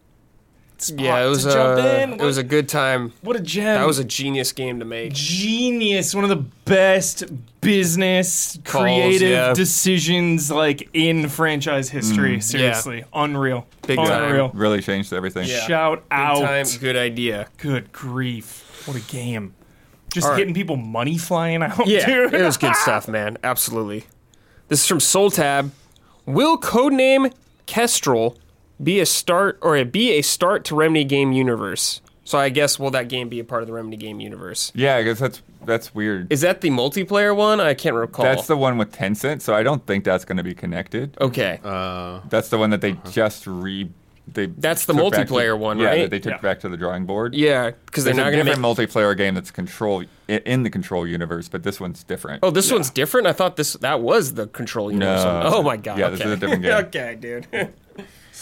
[0.83, 2.13] Spot Yeah, it was to jump a in.
[2.15, 3.13] it was a good time.
[3.23, 3.65] what a gem.
[3.81, 5.13] That was a genius game to make.
[5.13, 6.15] genius.
[6.15, 7.25] One of the best
[7.61, 9.53] business Calls, creative yeah.
[9.55, 12.37] decisions like in franchise history.
[12.39, 13.67] Mm, Seriously, unreal.
[13.87, 14.51] Big time.
[14.55, 15.49] Really changed everything.
[15.49, 15.61] Yeah.
[15.67, 16.41] Shout Good out.
[16.43, 17.49] time, good idea.
[17.59, 18.83] Good grief.
[18.87, 19.55] What a game.
[20.13, 20.39] Just All right.
[20.41, 22.35] hitting people money flying out, Yeah, dude.
[22.35, 23.39] it was good stuff, man.
[23.43, 24.05] Absolutely.
[24.69, 25.71] This is from Soul Tab.
[26.27, 27.33] Will codename
[27.67, 28.37] Kestrel
[28.83, 32.01] be a start or a, be a start to Remedy game universe?
[32.25, 34.71] So I guess will that game be a part of the Remedy game universe?
[34.75, 36.33] Yeah, I guess that's that's weird.
[36.33, 37.61] Is that the multiplayer one?
[37.61, 38.25] I can't recall.
[38.25, 41.17] That's the one with Tencent, so I don't think that's going to be connected.
[41.21, 41.61] okay.
[41.65, 43.91] Uh, That's the one that they just re.
[44.33, 46.01] They That's the took back to- multiplayer one, yeah, right?
[46.03, 46.39] that they took Yeah.
[46.39, 47.35] back to the drawing board.
[47.35, 48.55] yeah, because they're There's a not going to make.
[48.77, 52.39] different multiplayer game that's control i- in the control universe, but this one's different.
[52.45, 53.27] Oh, this one's different.
[53.27, 55.25] I thought this that was the control universe.
[55.25, 55.35] No.
[55.35, 55.47] one.
[55.55, 55.99] Oh my god.
[55.99, 56.17] Yeah, okay.
[56.19, 56.73] this is a different game.
[56.85, 57.47] okay, dude.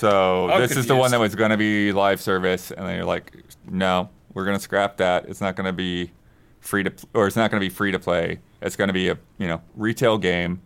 [0.01, 2.97] So I'm this is the one that was going to be live service, and then
[2.97, 3.36] you're like,
[3.70, 5.27] no, we're going to scrap that.
[5.28, 6.10] It's not going to be
[6.60, 8.39] free to, or it's not going to be free to play.
[8.62, 10.62] It's going to be a you know retail game,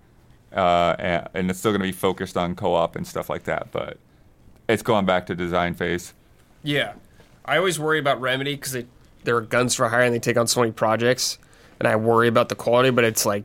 [0.53, 3.73] uh, and, and it's still going to be focused on co-op and stuff like that.
[3.73, 3.99] But
[4.69, 6.15] it's going back to design phase.
[6.63, 6.93] Yeah,
[7.45, 8.87] I always worry about Remedy because they
[9.25, 11.39] they're guns for hire and they take on so many projects,
[11.81, 12.91] and I worry about the quality.
[12.91, 13.43] But it's like,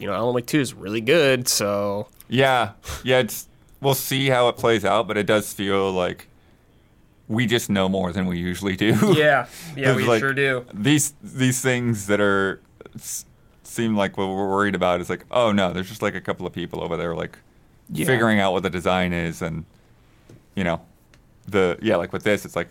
[0.00, 2.72] you know, Alan Wake Two is really good, so Yeah,
[3.04, 3.20] yeah.
[3.20, 3.48] It's
[3.80, 6.26] we'll see how it plays out, but it does feel like
[7.28, 8.96] we just know more than we usually do.
[9.16, 9.46] yeah,
[9.76, 10.64] yeah, we like- sure do.
[10.72, 12.60] these these things that are
[13.62, 16.46] seem like what we're worried about is like oh no there's just like a couple
[16.46, 17.38] of people over there like
[17.90, 18.06] Yeah.
[18.06, 19.64] figuring out what the design is and
[20.54, 20.80] you know
[21.46, 22.68] the yeah like with this it's like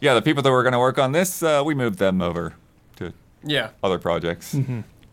[0.00, 2.54] yeah the people that were going to work on this uh, we moved them over
[2.96, 3.12] to
[3.44, 4.54] Yeah, other projects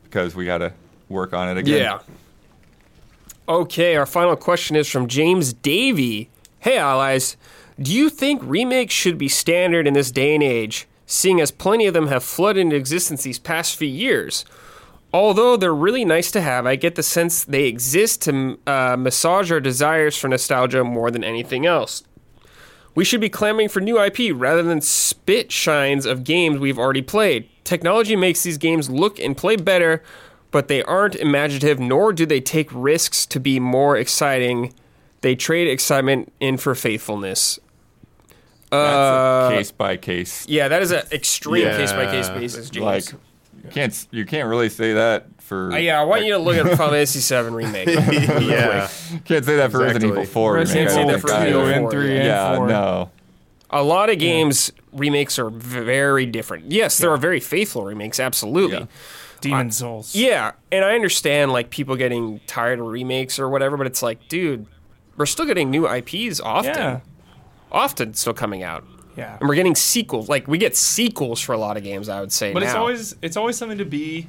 [0.03, 0.73] because we got to
[1.07, 1.99] work on it again yeah.
[3.49, 6.29] Okay, our final question is from James Davey.
[6.59, 7.37] Hey, allies,
[7.79, 11.85] do you think remakes should be standard in this day and age, seeing as plenty
[11.85, 14.43] of them have flooded into existence these past few years?
[15.13, 19.49] Although they're really nice to have, I get the sense they exist to uh, massage
[19.49, 22.03] our desires for nostalgia more than anything else.
[22.95, 27.01] We should be clamoring for new IP rather than spit shines of games we've already
[27.01, 27.47] played.
[27.63, 30.03] Technology makes these games look and play better,
[30.51, 34.73] but they aren't imaginative, nor do they take risks to be more exciting.
[35.21, 37.59] They trade excitement in for faithfulness.
[38.69, 41.77] that's a case by case Yeah, that is an extreme Yeah.
[41.77, 42.85] case by case basis, James.
[42.85, 43.05] like
[43.63, 46.57] you can't you can't really say that for Uh, yeah, I want you to look
[46.57, 47.87] at Final Fantasy VII remake.
[47.87, 48.89] yeah.
[49.25, 51.61] can't say that for Resident Evil 4 Resident remake, I Evil don't for think Evil
[51.61, 51.71] either.
[51.73, 52.67] and four, three and yeah four.
[52.67, 53.09] no
[53.69, 56.71] A lot of games remakes are very different.
[56.71, 58.87] Yes, there are very faithful remakes, absolutely.
[59.41, 60.15] Demon Souls.
[60.15, 64.27] Yeah, and I understand like people getting tired of remakes or whatever, but it's like,
[64.27, 64.65] dude,
[65.17, 66.73] we're still getting new IPs often.
[66.73, 66.99] Yeah.
[67.71, 68.85] Often still coming out.
[69.17, 69.37] Yeah.
[69.39, 70.29] And we're getting sequels.
[70.29, 72.53] Like we get sequels for a lot of games, I would say.
[72.53, 74.27] But it's always it's always something to be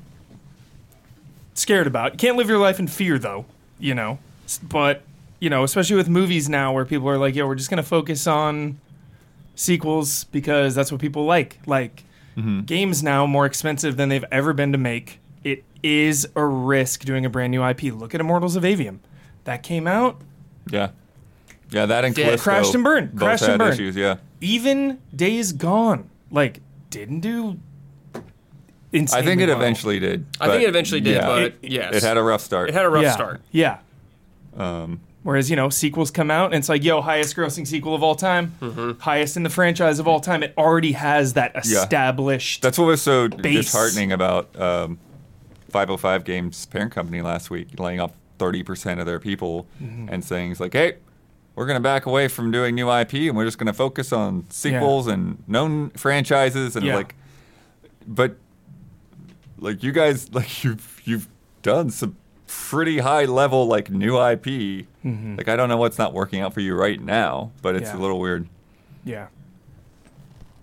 [1.54, 2.12] scared about.
[2.12, 3.44] You can't live your life in fear though,
[3.78, 4.18] you know.
[4.62, 5.02] But,
[5.40, 7.88] you know, especially with movies now where people are like, "Yo, we're just going to
[7.88, 8.80] focus on
[9.54, 12.04] sequels because that's what people like." Like
[12.66, 15.20] games now more expensive than they've ever been to make.
[15.44, 17.84] It is a risk doing a brand new IP.
[17.94, 18.98] Look at Immortals of Aveum.
[19.44, 20.20] That came out
[20.70, 20.90] Yeah.
[21.70, 23.12] Yeah, that and Callisto crashed and burned.
[23.12, 23.74] both Crashed and burned.
[23.74, 24.16] issues, yeah.
[24.40, 26.08] even Days Gone.
[26.30, 26.60] Like
[26.90, 27.58] didn't do
[28.94, 29.56] I think it well.
[29.58, 30.26] eventually did.
[30.40, 31.94] I think it eventually did, yeah, but it, yes.
[31.94, 32.70] it had a rough start.
[32.70, 33.12] It had a rough yeah.
[33.12, 33.42] start.
[33.50, 33.78] Yeah.
[34.56, 38.02] um, Whereas, you know, sequels come out and it's like, yo, highest grossing sequel of
[38.02, 39.00] all time, Mm-hmm.
[39.00, 40.42] highest in the franchise of all time.
[40.42, 41.60] It already has that Yeah.
[41.82, 42.62] established.
[42.62, 43.66] that's what was so Base.
[43.66, 44.98] disheartening about um,
[45.70, 50.08] 505 Games' parent company last week, laying off 30% of their people Mm-hmm.
[50.08, 50.94] and saying, it's like, hey,
[51.56, 54.12] we're going to back away from doing new IP and we're just going to focus
[54.12, 56.76] on sequels and known franchises.
[56.76, 56.94] And Yeah.
[56.94, 57.16] like,
[58.06, 58.36] but
[59.58, 61.28] like you guys, like you've, you've
[61.62, 62.16] done some
[62.48, 64.86] pretty high level, like new IP.
[65.04, 67.96] Like, I don't know what's not working out for you right now, but it's Mm-hmm.
[67.96, 68.00] Yeah.
[68.00, 68.48] a little weird.
[69.04, 69.26] yeah.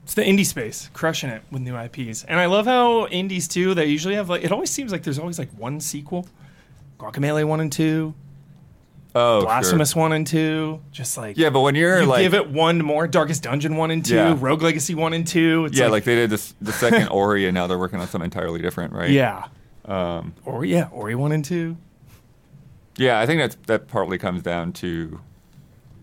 [0.03, 2.25] It's the indie space, crushing it with new IPs.
[2.25, 5.17] And I love how indies too, they usually have like it always seems like there's
[5.17, 6.27] always like one sequel.
[6.99, 8.13] Guacamelee 1 and 2,
[9.17, 9.45] Oh, sure.
[9.47, 12.83] Blasphemous 1 and 2, just like Yeah, but when you're you like, give it one
[12.83, 14.37] more Darkest Dungeon 1 and 2, Yeah.
[14.39, 15.65] Rogue Legacy 1 and 2.
[15.65, 18.25] It's yeah, like, they did this the second Ori, and now they're working on something
[18.25, 19.09] entirely different, right?
[19.09, 19.45] Yeah.
[19.85, 21.77] Um, Or yeah, Ori 1 and 2.
[22.97, 25.19] Yeah, I think that's that partly comes down to,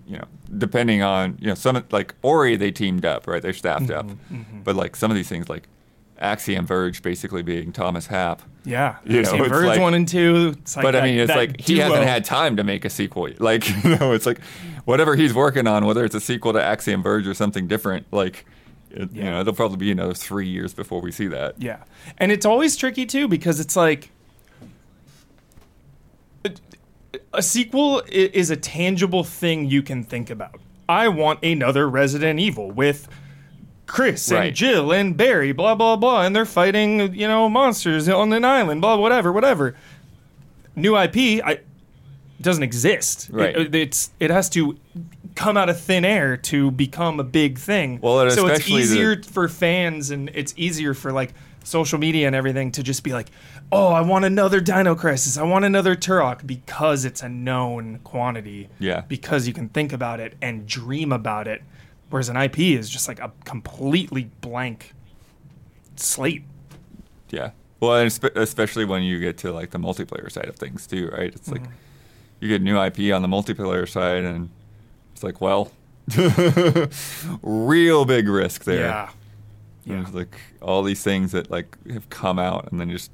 [0.07, 0.25] you know,
[0.59, 4.61] depending on you know some like Ori they teamed up right, they're staffed up, Mm-hmm,
[4.63, 5.69] but like some of these things like
[6.19, 8.43] Axiom Verge basically being Thomas Happ.
[8.65, 8.97] Yeah.
[9.05, 10.55] You know, Verge like- 1 and 2.
[10.61, 11.85] It's like but I mean, it's that like he duo.
[11.87, 13.31] hasn't had time to make a sequel.
[13.39, 14.41] Like you know, it's like
[14.85, 18.45] whatever he's working on, whether it's a sequel to Axiom Verge or something different, like.
[18.93, 19.31] It, You Yeah.
[19.31, 21.55] know, it'll probably be another three years before we see that.
[21.59, 21.79] Yeah.
[22.19, 24.11] And it's always tricky too because it's like
[27.33, 30.61] a sequel is a tangible thing you can think about.
[30.89, 33.09] I want another Resident Evil with
[33.87, 38.33] Chris and Jill and Barry, blah blah blah, and they're fighting, you know, monsters on
[38.33, 39.75] an island, blah whatever, whatever.
[40.75, 41.61] New IP, I
[42.43, 43.29] doesn't exist.
[43.31, 43.57] Right.
[43.57, 44.79] It, it's it has to
[45.35, 48.01] come out of thin air to become a big thing.
[48.03, 51.33] Well, so it's especially the- easier for fans and it's easier for like
[51.65, 53.31] social media and everything to just be like,
[53.71, 58.69] oh, I want another Dino Crisis, I want another Turok because it's a known quantity.
[58.79, 59.03] Yeah.
[59.03, 61.63] Because you can think about it and dream about it,
[62.11, 64.93] whereas an IP is just like a completely blank
[65.97, 66.45] slate.
[67.31, 67.53] Yeah.
[67.81, 68.07] Well, and
[68.37, 71.35] especially when you get to like the multiplayer side of things too, right?
[71.35, 71.73] It's like mm-hmm.
[72.43, 74.51] You get new IP on the multiplayer side, and
[75.15, 75.71] it's like, well,
[77.43, 78.81] real big risk there.
[78.81, 79.11] Yeah.
[79.85, 80.03] Yeah.
[80.03, 83.11] There's like all these things that like have come out and then just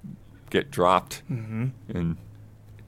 [0.50, 2.16] get dropped in ten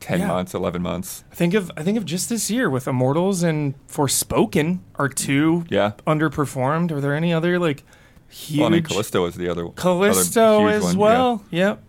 [0.00, 0.20] Mm-hmm.
[0.20, 0.26] Yeah.
[0.28, 1.24] months, eleven months.
[1.32, 5.64] I think of I think of just this year with Immortals and Forspoken are two
[5.70, 5.92] Yeah.
[6.06, 6.90] underperformed.
[6.90, 7.84] Are there any other like
[8.28, 9.74] huge Well, I mean, Callisto was the other one.
[9.74, 11.00] Callisto other as one, yeah.
[11.00, 11.44] well?
[11.50, 11.82] Yep.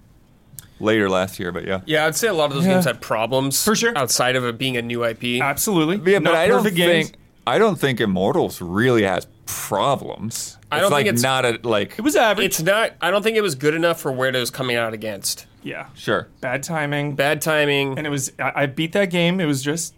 [0.82, 1.82] Later last year, but yeah.
[1.86, 2.74] Yeah, I'd say a lot of those Yeah.
[2.74, 3.98] games had problems For sure.
[3.98, 5.40] outside of it being a new IP.
[5.41, 5.95] Absolutely.
[6.12, 7.10] Yeah, but Not I don't perfect games.
[7.10, 7.18] think
[7.48, 10.58] I don't think Immortals really has problems.
[10.72, 12.45] I it's don't like think it's- not a like it was average.
[12.45, 12.91] It's not.
[13.02, 15.45] I don't think it was good enough for where it was coming out against.
[15.64, 15.88] yeah.
[15.95, 16.28] sure.
[16.40, 17.16] Bad timing.
[17.16, 17.98] Bad timing.
[17.98, 19.40] and it was I, I beat that game.
[19.40, 19.94] It was just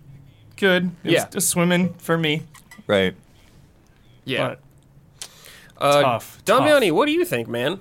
[0.57, 0.91] good.
[1.03, 1.25] It Yeah.
[1.25, 2.43] was just swimming for me.
[2.87, 3.15] Right.
[4.25, 4.55] yeah.
[4.55, 4.59] But
[5.79, 6.95] uh, tough, Damiani, tough.
[6.95, 7.79] what do you think, man?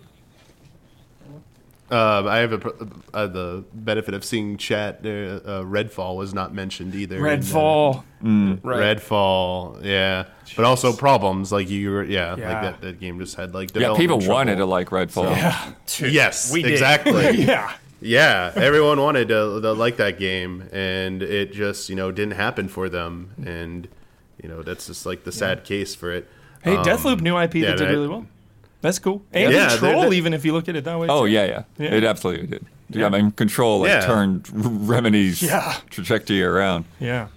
[1.92, 5.00] Uh, I have a, pr- uh, the benefit of seeing chat.
[5.04, 7.16] Uh, uh, Redfall was not mentioned either.
[7.18, 8.02] in, uh, Redfall.
[8.62, 8.96] Right.
[8.96, 10.24] Redfall, yeah,
[10.56, 12.52] but also problems like you were, yeah, Yeah.
[12.52, 15.36] like that, that game just had like Yeah, people development wanted to like Redfall.
[15.36, 15.72] Yeah.
[16.10, 16.72] Yes, We did.
[16.72, 17.30] exactly.
[17.44, 17.72] Yeah.
[18.00, 22.68] yeah, everyone wanted to, to like that game, and it just you know didn't happen
[22.68, 23.86] for them, and
[24.42, 26.26] you know that's just like the sad case for it.
[26.64, 28.26] Hey, Um, Deathloop new IP yeah, that did that- really well.
[28.82, 29.22] That's cool.
[29.32, 31.06] And Yeah, Control, they're- they're- even if you look at it that way.
[31.08, 31.94] Oh yeah, yeah, Yeah.
[31.94, 32.66] It absolutely did.
[32.90, 34.00] Yeah, I mean, Control like Yeah.
[34.06, 35.76] turned Remedy's Yeah.
[35.88, 36.84] trajectory around.
[37.00, 37.28] Yeah.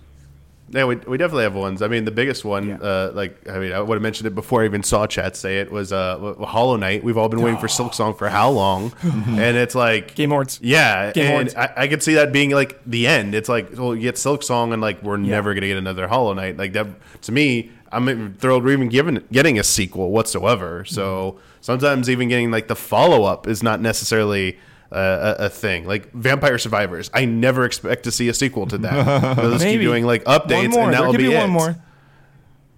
[0.72, 1.84] Yeah, we, we definitely have ones.
[1.84, 2.78] I mean, the biggest one, Yeah.
[2.78, 5.60] uh, like I mean, I would have mentioned it before I even saw chat say
[5.60, 7.04] it was uh, Hollow Knight.
[7.04, 8.92] We've all been waiting for Silksong for how long?
[9.04, 10.60] and it's like Game Awards.
[10.64, 11.56] Yeah, Game and Awards.
[11.56, 13.36] I, I could see that being like the end.
[13.36, 16.58] It's like, well, you get Silksong, and like we're never gonna get another Hollow Knight.
[16.58, 16.88] Like that
[17.22, 20.86] to me, I'm thrilled we're even given getting a sequel whatsoever.
[20.86, 24.58] So sometimes even getting like the follow up is not necessarily.
[24.92, 28.78] Uh, a, a thing like Vampire Survivors, I never expect to see a sequel to
[28.78, 29.36] that.
[29.36, 31.38] They'll just keep doing like updates, and that will be, be, it.
[31.38, 31.76] one more.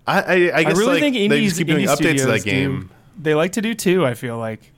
[0.07, 2.43] I, I, I I really like, think they indies, just keep doing updates to that
[2.45, 2.79] game.
[2.83, 2.89] Do,
[3.21, 4.05] they like to do two.
[4.05, 4.71] I feel like.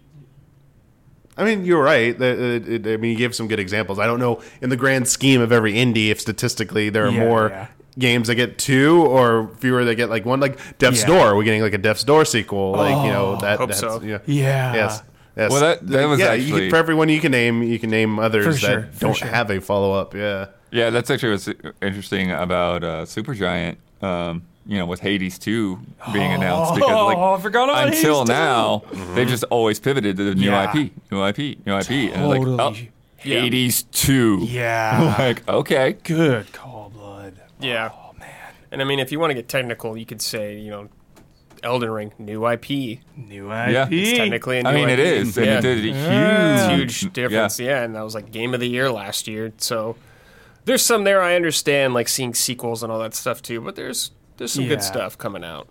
[1.37, 2.17] I mean, you're right.
[2.17, 3.99] The- it- it- I mean, you gave some good examples.
[3.99, 7.19] I don't know in the grand scheme of every indie if statistically there are Yeah,
[7.25, 7.67] more yeah.
[7.99, 10.39] Games that get two or fewer that get like one.
[10.39, 11.07] Like Death's Yeah.
[11.07, 12.71] Door, we're getting like a Death's Door sequel.
[12.71, 13.59] Like you know that.
[13.59, 14.01] hope that's, so.
[14.01, 14.19] Yeah.
[14.25, 14.73] Yeah.
[14.73, 15.03] Yes.
[15.37, 15.51] Yes.
[15.51, 16.33] Well, that- that was yeah.
[16.33, 18.93] you actually- can, for everyone you can name, you can name others For sure, that
[18.95, 19.27] for don't sure.
[19.27, 20.13] have a follow up.
[20.15, 20.47] Yeah.
[20.71, 21.49] Yeah, that's actually what's
[21.81, 23.77] interesting about uh, Supergiant.
[24.01, 25.79] Um, you know, with Hades two
[26.13, 28.33] being announced because like Oh, I forgot about until Hades 2.
[28.33, 28.83] now
[29.15, 30.69] they've just always pivoted to the new Yeah.
[30.71, 32.91] IP, new IP, new IP, and like oh, Totally.
[33.23, 33.41] Yeah.
[33.41, 34.39] Hades two.
[34.47, 35.15] Yeah.
[35.19, 36.68] like okay, Good call, blood.
[37.59, 37.91] Yeah.
[37.93, 38.29] Oh man.
[38.71, 40.89] And I mean, if you want to get technical, you could say, you know,
[41.63, 42.99] Elden Ring, new IP.
[43.17, 43.85] New Yeah.
[43.85, 43.91] IP.
[43.93, 44.93] It's technically a new I mean IP.
[44.93, 45.57] it is, and Yeah.
[45.57, 46.69] it did a Yeah.
[46.77, 47.59] huge, huge difference.
[47.59, 47.83] Yeah.
[47.83, 49.51] and that was like game of the year last year.
[49.57, 49.95] So
[50.65, 53.59] there's some there I understand, like seeing sequels and all that stuff too.
[53.61, 54.69] But there's there's some Yeah.
[54.69, 55.67] good stuff coming out.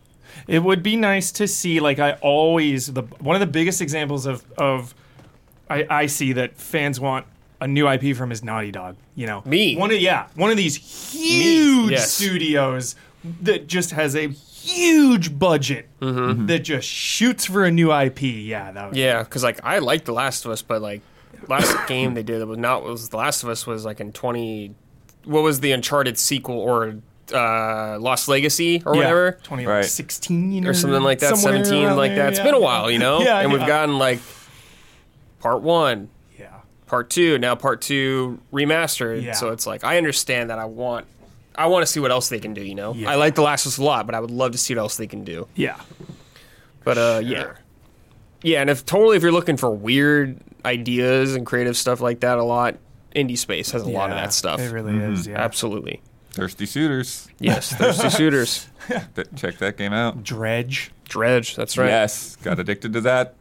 [0.46, 4.26] It would be nice to see, like I always the one of the biggest examples
[4.26, 4.94] of of
[5.70, 7.26] I, I see that fans want
[7.60, 8.96] a new IP from is Naughty Dog.
[9.18, 9.76] You know, Me.
[9.76, 12.12] One of yeah, one of these huge yes.
[12.12, 12.94] studios
[13.42, 16.46] that just has a huge budget Mm-hmm.
[16.46, 18.22] that just shoots for a new IP.
[18.22, 21.00] Yeah, that would Yeah, because like I like The Last of Us, but like
[21.48, 24.12] last game they did that was not was The Last of Us was like in
[24.12, 24.76] twenty.
[25.24, 26.94] What was the Uncharted sequel or
[27.34, 32.26] uh, Lost Legacy or yeah, whatever 2016 or something like that, seventeen around like there,
[32.26, 32.34] that.
[32.34, 33.20] It's been a while, you know.
[33.22, 34.20] Yeah, and we've gotten like
[35.40, 36.06] part one, Yeah,
[36.88, 39.22] part two, now part two remastered.
[39.22, 39.32] Yeah.
[39.32, 41.06] So it's like I understand that I want.
[41.54, 42.94] I want to see what else they can do, you know.
[42.94, 43.10] Yeah.
[43.10, 44.80] I like The Last of Us a lot, but I would love to see what
[44.80, 45.46] else they can do.
[45.56, 45.80] yeah.
[46.84, 47.52] But uh, yeah,
[48.42, 52.38] yeah, and if totally if you're looking for weird ideas and creative stuff like that,
[52.38, 52.76] a lot
[53.14, 54.60] indie space has a lot of that stuff.
[54.60, 55.26] It really is.
[55.26, 55.38] Yeah.
[55.38, 56.00] Absolutely,
[56.30, 57.28] Thirsty Suitors.
[57.40, 57.74] yes.
[57.74, 58.68] Thirsty Suitors,
[59.36, 60.22] check that game out.
[60.22, 60.92] Dredge.
[61.04, 61.56] Dredge.
[61.56, 61.88] That's right.
[61.88, 63.34] Yes, got addicted to that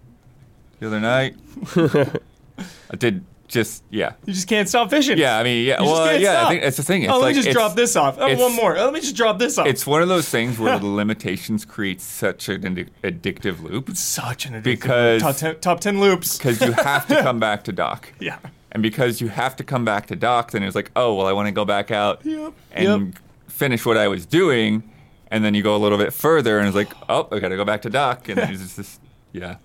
[0.80, 1.36] the other night.
[1.78, 4.14] I did just yeah.
[4.26, 5.18] You just can't stop fishing.
[5.18, 5.80] Yeah, I mean, yeah.
[5.80, 6.32] You just well, can't yeah.
[6.34, 6.46] stop.
[6.46, 7.04] I think that's the thing.
[7.04, 8.18] It's oh, let like me just drop this off.
[8.20, 8.78] Oh, it's- one more.
[8.78, 9.68] Oh, let me just drop this off.
[9.68, 14.46] It's one of those things where the limitations create such an addic- addictive loop such
[14.46, 16.38] an addictive Because- top ten, top 10 loops.
[16.38, 18.12] because you have to come back to dock.
[18.20, 18.38] Yeah.
[18.74, 21.32] And because you have to come back to dock, then it's like, oh, well, I
[21.32, 22.54] want to go back out Yep.
[22.74, 23.18] and
[23.48, 24.84] finish what I was doing.
[25.32, 27.56] And then you go a little bit further, and it's like, oh, I got to
[27.56, 28.28] go back to dock.
[28.28, 29.00] And it's just this,
[29.32, 29.56] yeah.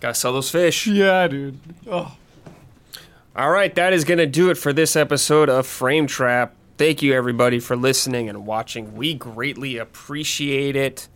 [0.00, 0.86] Gotta sell those fish.
[0.86, 1.58] Yeah, dude.
[1.86, 2.16] Oh.
[3.36, 6.54] All right, that is gonna do it for this episode of Frame Trap.
[6.78, 8.94] Thank you everybody for listening and watching.
[8.94, 11.08] We greatly appreciate it.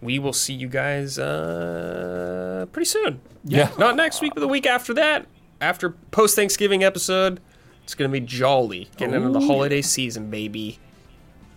[0.00, 3.20] We will see you guys uh, pretty soon.
[3.44, 3.70] Yeah.
[3.78, 5.26] Not next week, but the week after that.
[5.60, 7.40] After post Thanksgiving episode,
[7.82, 8.88] it's gonna be jolly.
[8.96, 10.78] Getting into the holiday season, baby.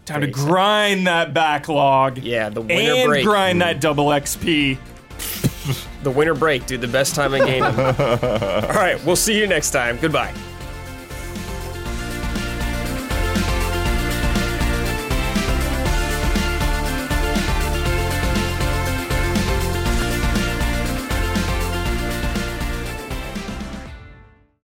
[0.06, 0.48] Time to Very sad.
[0.48, 2.18] grind that backlog.
[2.18, 3.26] Yeah, the winter And break.
[3.26, 4.80] grind that double XP.
[6.04, 6.82] The winter break, dude.
[6.82, 7.64] The best time of gaming.
[7.76, 9.98] All right, we'll see you next time.
[9.98, 10.34] Goodbye.